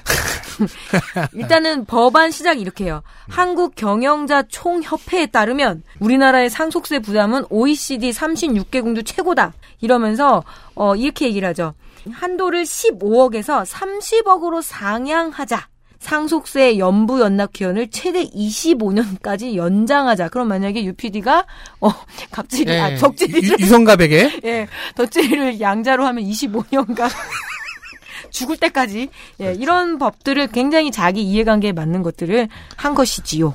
[1.34, 3.02] 일단은 법안 시작이 이렇게 해요.
[3.28, 9.52] 한국 경영자 총협회에 따르면 우리나라의 상속세 부담은 OECD 36개국 중 최고다.
[9.80, 10.42] 이러면서
[10.74, 11.74] 어, 이렇게 얘기를 하죠.
[12.10, 15.68] 한도를 15억에서 30억으로 상향하자.
[15.98, 20.28] 상속세 연부 연납 기한을 최대 25년까지 연장하자.
[20.28, 21.44] 그럼 만약에 UPD가
[21.80, 21.90] 어
[22.30, 24.40] 갑질이 예, 아 덕질이를 유- 유성갑에게?
[24.44, 27.08] 예 덕질을 양자로 하면 25년간
[28.30, 29.08] 죽을 때까지
[29.40, 33.54] 예 이런 법들을 굉장히 자기 이해관계에 맞는 것들을 한 것이지요.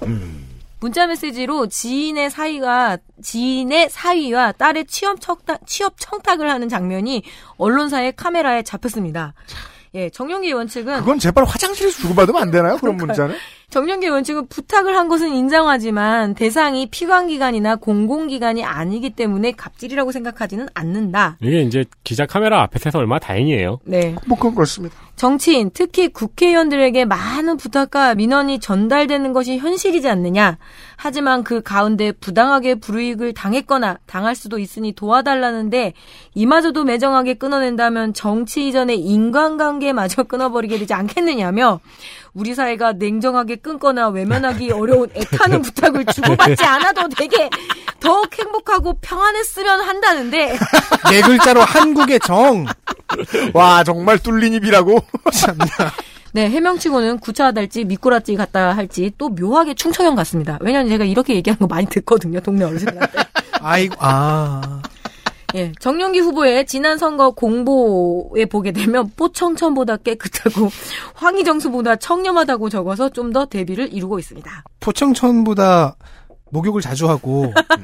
[0.79, 7.23] 문자 메시지로 지인의 사위가 지인의 사위와 딸의 취업 청탁 취업 청탁을 하는 장면이
[7.57, 9.33] 언론사의 카메라에 잡혔습니다.
[9.95, 12.77] 예, 정용기 의원 측은 그건 제발 화장실에서 주고받으면 안 되나요?
[12.77, 12.97] 그런.
[12.97, 13.35] 문자는?
[13.69, 21.37] 정영기 의원 측은 부탁을 한 것은 인정하지만 대상이 피관기관이나 공공기관이 아니기 때문에 갑질이라고 생각하지는 않는다.
[21.41, 23.79] 이게 이제 기자 카메라 앞에서 해서 얼마나 다행이에요.
[23.85, 24.15] 네.
[24.27, 24.95] 뭐 그건 그렇습니다.
[25.23, 30.57] 정치인, 특히 국회의원들에게 많은 부탁과 민원이 전달되는 것이 현실이지 않느냐.
[30.97, 35.93] 하지만 그 가운데 부당하게 불이익을 당했거나 당할 수도 있으니 도와달라는데
[36.35, 41.79] 이마저도 매정하게 끊어낸다면 정치 이전의 인간관계마저 끊어버리게 되지 않겠느냐며
[42.33, 47.49] 우리 사회가 냉정하게 끊거나 외면하기 어려운 애타는 부탁을 주고받지 않아도 되게
[47.99, 50.57] 더욱 행복하고 평안했으면 한다는데
[51.09, 52.65] 네 글자로 한국의 정.
[53.53, 54.99] 와, 정말 뚫린 입이라고?
[56.33, 60.57] 네, 해명치고는 구차하달지 미꾸라지 같다 할지 또 묘하게 충청형 같습니다.
[60.61, 63.19] 왜냐하면 제가 이렇게 얘기하는 거 많이 듣거든요, 동네 어르신들한테.
[63.61, 64.81] 아이고, 아.
[65.55, 70.69] 예, 정용기 후보의 지난 선거 공보에 보게 되면 포청천보다 깨끗하고
[71.15, 74.63] 황희정수보다 청렴하다고 적어서 좀 더 대비를 이루고 있습니다.
[74.79, 75.95] 포청천보다
[76.51, 77.83] 목욕을 자주 하고, 음,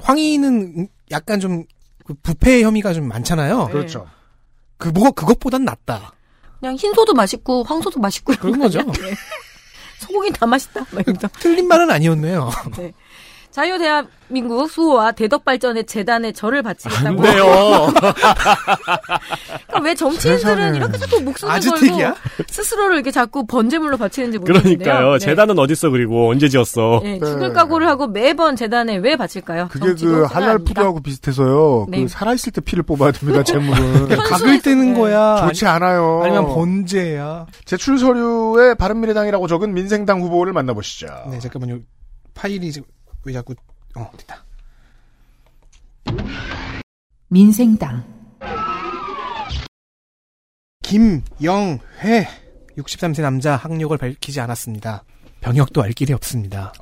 [0.00, 3.68] 황희는 약간 좀그 부패 혐의가 좀 많잖아요.
[3.68, 4.06] 그렇죠.
[4.76, 6.12] 그, 뭐, 그것보단 낫다.
[6.58, 8.80] 그냥 흰소도 맛있고 황소도 맛있고 그런 거죠.
[8.90, 9.14] 네.
[10.00, 10.84] 소고기 다 맛있다.
[11.38, 12.50] 틀린 말은 아니었네요.
[12.76, 12.92] 네.
[13.50, 17.08] 자유대한민국 수호와 대덕발전의 재단에 절을 바치겠다고.
[17.08, 17.44] 안 돼요.
[19.66, 20.76] 그러니까 왜 정치인들은 세상에.
[20.76, 21.60] 이렇게 자꾸 목숨을?
[21.60, 22.18] 걸고
[22.48, 24.78] 스스로를 이렇게 자꾸 번제물로 바치는지 모르겠는데요.
[24.78, 25.12] 그러니까요.
[25.14, 25.18] 네.
[25.18, 27.00] 재단은 어딨어 그리고 언제 지었어.
[27.04, 29.68] 예, 죽을 각오를 하고 매번 재단에 왜 바칠까요?
[29.70, 30.34] 그게 그 생각합니다.
[30.34, 31.86] 할랄푸드하고 비슷해서요.
[31.88, 32.02] 네.
[32.02, 34.08] 그 살아있을 때 피를 뽑아야 됩니다, 재물은.
[34.18, 35.46] 각을 뜨는 거야.
[35.48, 36.20] 좋지 않아요.
[36.22, 37.46] 아니면 번제야.
[37.64, 41.06] 제출 서류에 바른미래당이라고 적은 민생당 후보를 만나보시죠.
[41.30, 41.78] 네, 잠깐만요.
[42.34, 42.86] 파일이 지금
[43.24, 43.54] 왜 자꾸
[43.96, 44.44] 어 됐다.
[47.28, 48.04] 민생당
[50.82, 52.26] 김영회
[52.78, 55.04] 63세 남자 학력을 밝히지 않았습니다.
[55.40, 56.72] 병역도 알 길이 없습니다.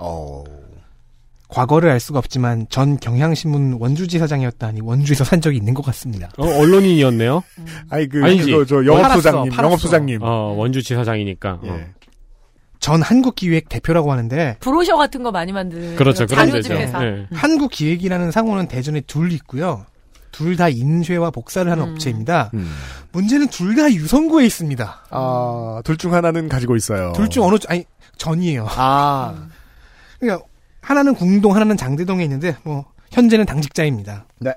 [1.48, 6.28] 과거를 알 수가 없지만 전 경향신문 원주지사장이었다니 원주에서 산 적이 있는 것 같습니다.
[6.38, 7.42] 어, 언론인이었네요.
[7.90, 8.50] 아이 그 아니지.
[8.50, 10.22] 그거 저 영업소장님, 영업소장님.
[10.22, 11.60] 어, 원주 지사장이니까.
[11.62, 11.84] 어.
[12.86, 16.74] 전 한국기획 대표라고 하는데 브로셔 같은 거 많이 만드는 그렇죠, 그런 데죠.
[16.74, 17.00] 회사.
[17.00, 17.26] 네.
[17.32, 19.84] 한국기획이라는 상호는 대전에 둘 있고요.
[20.30, 22.52] 둘 다 인쇄와 복사를 하는 업체입니다.
[23.10, 25.06] 문제는 둘 다 유성구에 있습니다.
[25.10, 27.12] 아, 둘 중 하나는 가지고 있어요.
[27.16, 27.84] 둘 중 어느 쪽- 아니
[28.18, 28.68] 전이에요.
[28.70, 29.34] 아.
[30.20, 30.46] 그러니까
[30.80, 34.26] 하나는 궁동, 하나는 장대동에 있는데 뭐 현재는 당직자입니다.
[34.38, 34.52] 네.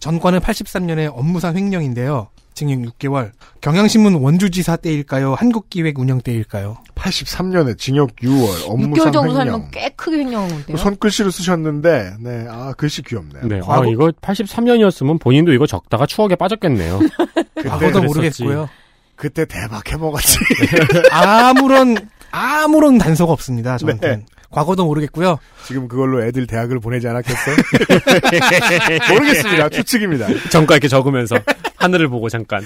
[0.00, 2.30] 전과는 83년에 업무상 횡령인데요.
[2.54, 3.30] 징역 6개월.
[3.60, 5.34] 경향신문 원주지사 때일까요?
[5.34, 6.76] 한국기획 운영 때일까요?
[6.94, 9.34] 83년에 징역 6월 6개월 업무상 정도 횡령.
[9.34, 10.76] 살면 꽤 크게 횡령한 건데요.
[10.76, 13.46] 손글씨로 쓰셨는데, 네, 아 글씨 귀엽네요.
[13.46, 13.60] 네.
[13.60, 17.00] 과거- 아, 이거 83년이었으면 본인도 이거 적다가 추억에 빠졌겠네요.
[17.66, 18.02] 과거도.
[18.02, 18.68] 모르겠고요.
[19.16, 20.38] 그때 대박 해먹었지.
[21.12, 21.96] 아무런
[22.30, 23.76] 아무런 단서가 없습니다.
[23.78, 24.18] 저한테는.
[24.20, 24.24] 네.
[24.50, 25.38] 과거도 모르겠고요.
[25.66, 27.50] 지금 그걸로 애들 대학을 보내지 않았겠어?
[29.12, 29.68] 모르겠습니다.
[29.68, 30.26] 추측입니다.
[30.50, 31.36] 정가 이렇게 적으면서
[31.80, 32.62] 하늘을 보고 잠깐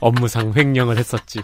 [0.00, 1.40] 업무상 횡령을 했었지.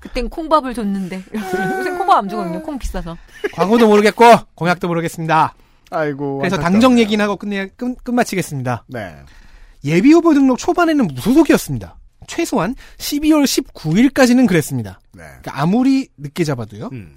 [0.00, 1.22] 그땐 콩밥을 줬는데.
[1.34, 2.62] 요새 콩밥 안 주거든요.
[2.62, 3.16] 콩 비싸서.
[3.52, 4.24] 과거도 모르겠고
[4.54, 5.54] 공약도 모르겠습니다.
[5.90, 6.38] 아이고.
[6.38, 6.72] 그래서 안타깝네.
[6.72, 8.84] 당정 얘기는 하고 끝내 끝, 끝마치겠습니다.
[8.88, 9.14] 네.
[9.84, 11.96] 예비 후보 등록 초반에는 무소속이었습니다.
[12.26, 15.00] 최소한 12월 19일까지는 그랬습니다.
[15.12, 15.22] 네.
[15.22, 16.90] 그러니까 아무리 늦게 잡아도요.
[16.92, 17.14] 음.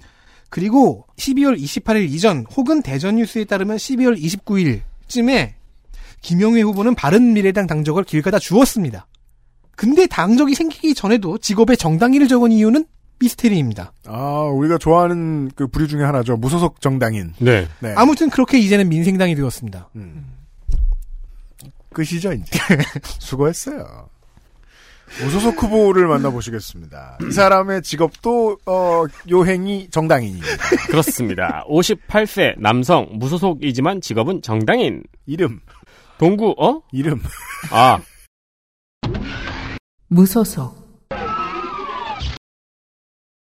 [0.50, 4.20] 그리고 12월 28일 이전 혹은 대전 뉴스에 따르면 12월
[5.08, 5.59] 29일쯤에
[6.20, 9.06] 김영회 후보는 바른미래당 당적을 길 가다 주었습니다.
[9.76, 12.84] 근데 당적이 생기기 전에도 직업에 정당인을 적은 이유는
[13.20, 13.92] 미스테리입니다.
[14.06, 16.36] 아, 우리가 좋아하는 그 부류 중에 하나죠.
[16.36, 17.32] 무소속 정당인.
[17.38, 17.66] 네.
[17.80, 17.94] 네.
[17.96, 19.90] 아무튼 그렇게 이제는 민생당이 되었습니다.
[19.96, 20.26] 음.
[21.92, 22.58] 끝이죠, 이제.
[23.18, 24.08] 수고했어요.
[25.22, 27.18] 무소속 후보를 만나보시겠습니다.
[27.28, 30.46] 이 사람의 직업도, 어, 요행이 정당인입니다.
[30.88, 31.64] 그렇습니다.
[31.68, 35.02] 58세 남성 무소속이지만 직업은 정당인.
[35.26, 35.60] 이름.
[36.20, 36.82] 동구 어?
[36.92, 37.18] 이름.
[37.72, 37.98] 아
[40.08, 40.74] 무소속,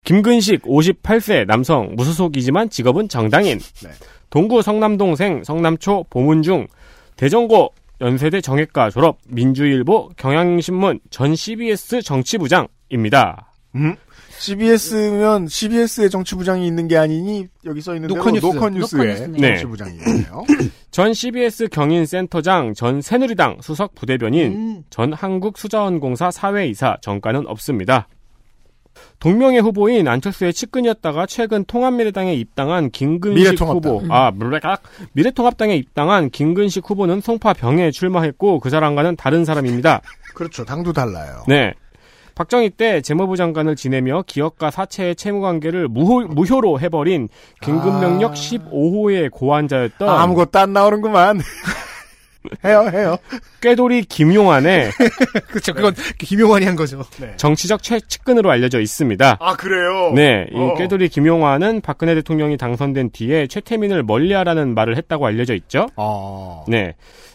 [0.06, 3.58] 김근식 58세 남성 무소속이지만 직업은 정당인.
[3.58, 3.90] 네.
[4.30, 6.68] 동구 성남동생 성남초 보문중
[7.16, 13.54] 대전고 연세대 정외과 졸업 민주일보 경향신문 전 CBS 정치부장입니다.
[13.74, 13.96] 음?
[14.40, 18.46] CBS면 CBS의 정치부장이 있는 게 아니니 여기 써 있는 대로 노컷뉴스.
[18.46, 19.30] 노컷뉴스의.
[19.30, 19.48] 네.
[19.58, 20.46] 정치부장이에요.
[20.92, 24.84] 전 CBS 경인센터장 전 새누리당 수석 부대변인 음.
[24.90, 28.08] 전 한국수자원공사 사회이사 정가는 없습니다.
[29.20, 33.92] 동명의 후보인 안철수의 측근이었다가 최근 통합미래당에 입당한 김근식 미래통합당.
[33.94, 34.82] 후보, 아 미래각
[35.14, 40.02] 미래통합당에 입당한 김근식 후보는 송파 병에 출마했고 그 사람과는 다른 사람입니다.
[40.34, 40.66] 그렇죠.
[40.66, 41.44] 당도 달라요.
[41.48, 41.74] 네.
[42.38, 47.30] 박정희 때 재무부 장관을 지내며 기업가 사채의 채무 관계를 무효, 무효 로 해버린
[47.62, 48.34] 긴급명령 아.
[48.34, 51.42] 15호의 고환자였던 아무것도 안 나오는구만.
[52.64, 53.18] 해요, 해요.
[53.60, 54.92] 꾀돌이 김용환의
[55.50, 55.74] 그렇죠.
[55.74, 57.04] 그건 김용환이 한 거죠.
[57.38, 59.38] 정치적 최측근으로 알려져 있습니다.
[59.42, 60.14] 아, 그래요?
[60.14, 60.76] 네, 이 어.
[60.76, 65.88] 꾀돌이 김용환은 박근혜 대통령이 당선된 뒤에 최태민을 멀리하라는 말을 했다고 알려져 있죠.
[65.96, 66.64] 어.
[66.68, 66.94] 네,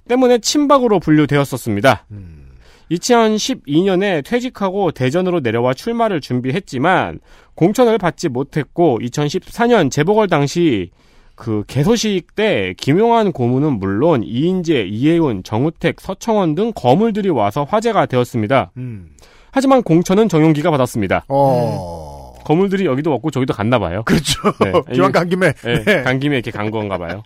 [0.09, 2.07] 때문에 친박으로 분류되었었습니다.
[2.13, 2.42] 음.
[2.91, 7.21] 2012년에 퇴직하고 대전으로 내려와 출마를 준비했지만
[7.55, 10.91] 공천을 받지 못했고 2014년 재보궐 당시
[11.35, 18.73] 그 개소식 때 김용환 고문은 물론 이인재, 이혜훈, 정우택, 서청원 등 거물들이 와서 화제가 되었습니다.
[18.77, 19.11] 음.
[19.51, 21.25] 하지만 공천은 정용기가 받았습니다.
[21.29, 22.33] 어.
[22.45, 24.03] 거물들이 여기도 왔고 저기도 갔나 봐요.
[24.05, 24.53] 그렇죠.
[24.61, 24.73] 네.
[24.95, 25.53] 기왕 간 김에.
[25.53, 26.03] 네, 네.
[26.03, 27.23] 간 김에 이렇게 간 건가 봐요.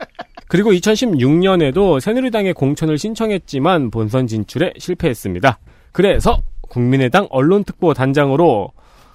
[0.48, 5.58] 그리고 2016년에도 새누리당에 공천을 신청했지만 본선 진출에 실패했습니다.
[5.92, 8.72] 그래서 국민의당 언론특보 단장으로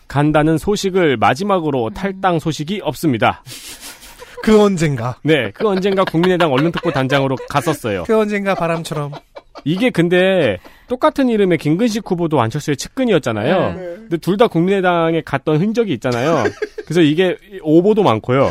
[0.07, 3.43] 간다는 소식을 마지막으로 탈당 소식이 없습니다.
[4.43, 5.15] 그 언젠가.
[5.23, 8.03] 네, 그 언젠가 국민의당 언론특보 단장으로 갔었어요.
[8.03, 9.11] 그 언젠가 바람처럼.
[9.63, 10.57] 이게 근데
[10.89, 13.73] 똑같은 이름의 김근식 후보도 안철수의 측근이었잖아요.
[13.73, 13.75] 네.
[13.95, 16.43] 근데 둘 다 국민의당에 갔던 흔적이 있잖아요.
[16.83, 18.49] 그래서 이게 오보도 많고요.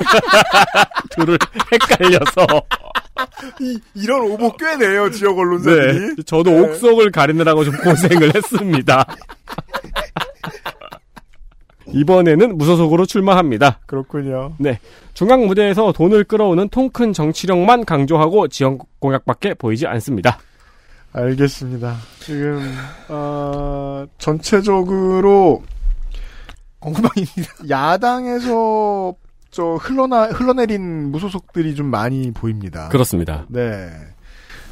[1.10, 1.38] 둘을
[1.72, 2.46] 헷갈려서.
[3.60, 6.16] 이, 이런 오보 꽤 내요, 지역 언론사들이.
[6.16, 6.22] 네.
[6.24, 6.60] 저도 네.
[6.60, 9.04] 옥석을 가리느라고 좀 고생을 했습니다.
[11.92, 13.80] 이번에는 무소속으로 출마합니다.
[13.86, 14.54] 그렇군요.
[14.58, 14.78] 네.
[15.14, 20.38] 중앙 무대에서 돈을 끌어오는 통큰 정치력만 강조하고 지역 공약밖에 보이지 않습니다.
[21.12, 21.96] 알겠습니다.
[22.20, 22.62] 지금,
[23.08, 25.62] 어, 전체적으로
[26.78, 27.68] 엉망입니다.
[27.68, 29.14] 야당에서
[29.50, 32.88] 저 흘러나, 흘러내린 무소속들이 좀 많이 보입니다.
[32.88, 33.46] 그렇습니다.
[33.48, 33.90] 네.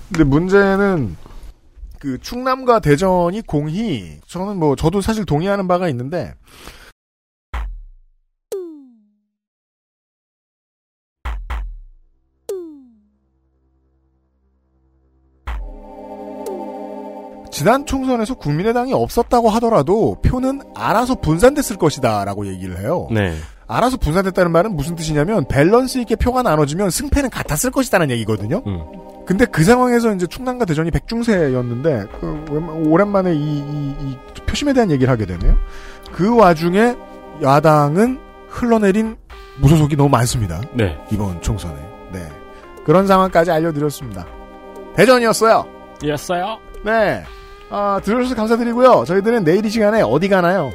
[0.08, 1.16] 근데 문제는
[1.98, 6.34] 그 충남과 대전이 공히 저는 뭐 저도 사실 동의하는 바가 있는데
[17.50, 23.08] 지난 총선에서 국민의당이 없었다고 하더라도 표는 알아서 분산됐을 것이다라고 얘기를 해요.
[23.10, 23.34] 네.
[23.68, 28.62] 알아서 분산됐다는 말은 무슨 뜻이냐면 밸런스 있게 표가 나눠지면 승패는 같았을 것이다는 얘기거든요.
[28.66, 28.82] 음.
[29.26, 34.90] 근데 그 상황에서 이제 충남과 대전이 백중세였는데 그 웬- 오랜만에 이, 이- 이 표심에 대한
[34.90, 35.54] 얘기를 하게 되네요.
[36.12, 36.96] 그 와중에
[37.42, 38.18] 야당은
[38.48, 39.16] 흘러내린
[39.58, 40.62] 무소속이 너무 많습니다.
[40.72, 40.98] 네.
[41.12, 41.76] 이번 총선에.
[42.12, 42.26] 네.
[42.86, 44.24] 그런 상황까지 알려드렸습니다.
[44.96, 45.66] 대전이었어요.
[46.06, 46.58] 였어요.
[46.84, 47.22] 네.
[47.68, 49.04] 아, 들어주셔서 감사드리고요.
[49.06, 50.70] 저희들은 내일 이 시간에 어디 가나요?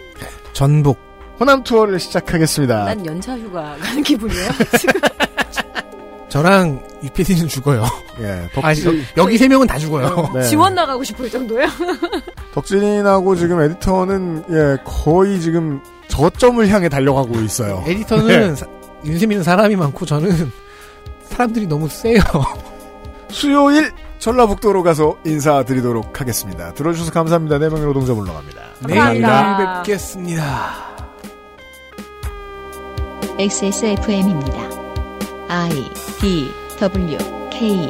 [0.54, 1.00] 전북.
[1.40, 2.86] 호남 투어를 시작하겠습니다.
[2.86, 4.50] 난 연차 휴가 가는 기분이에요.
[4.80, 5.02] 지금.
[6.30, 7.84] 저랑 유PD는 죽어요.
[8.22, 8.76] 예, 아, 여,
[9.18, 10.32] 여기 세 명은 다 죽어요.
[10.34, 10.44] 네.
[10.44, 11.68] 지원 나가고 싶을 정도예요.
[12.54, 17.84] 덕진이하고 지금 에디터는 예 거의 지금 저점을 향해 달려가고 있어요.
[17.86, 18.56] 에디터는 네.
[18.56, 18.66] 사-
[19.06, 20.52] 윤세민은 사람이 많고 저는
[21.30, 22.20] 사람들이 너무 세요.
[23.30, 26.74] 수요일 전라북도로 가서 인사드리도록 하겠습니다.
[26.74, 27.58] 들어주셔서 감사합니다.
[27.60, 28.62] 네 명의 노동자 물러갑니다.
[28.88, 29.84] 내일 감사합니다.
[29.84, 30.93] 뵙겠습니다.
[33.40, 34.70] XSFM입니다.
[35.50, 35.90] I
[36.22, 37.18] D W
[37.52, 37.88] K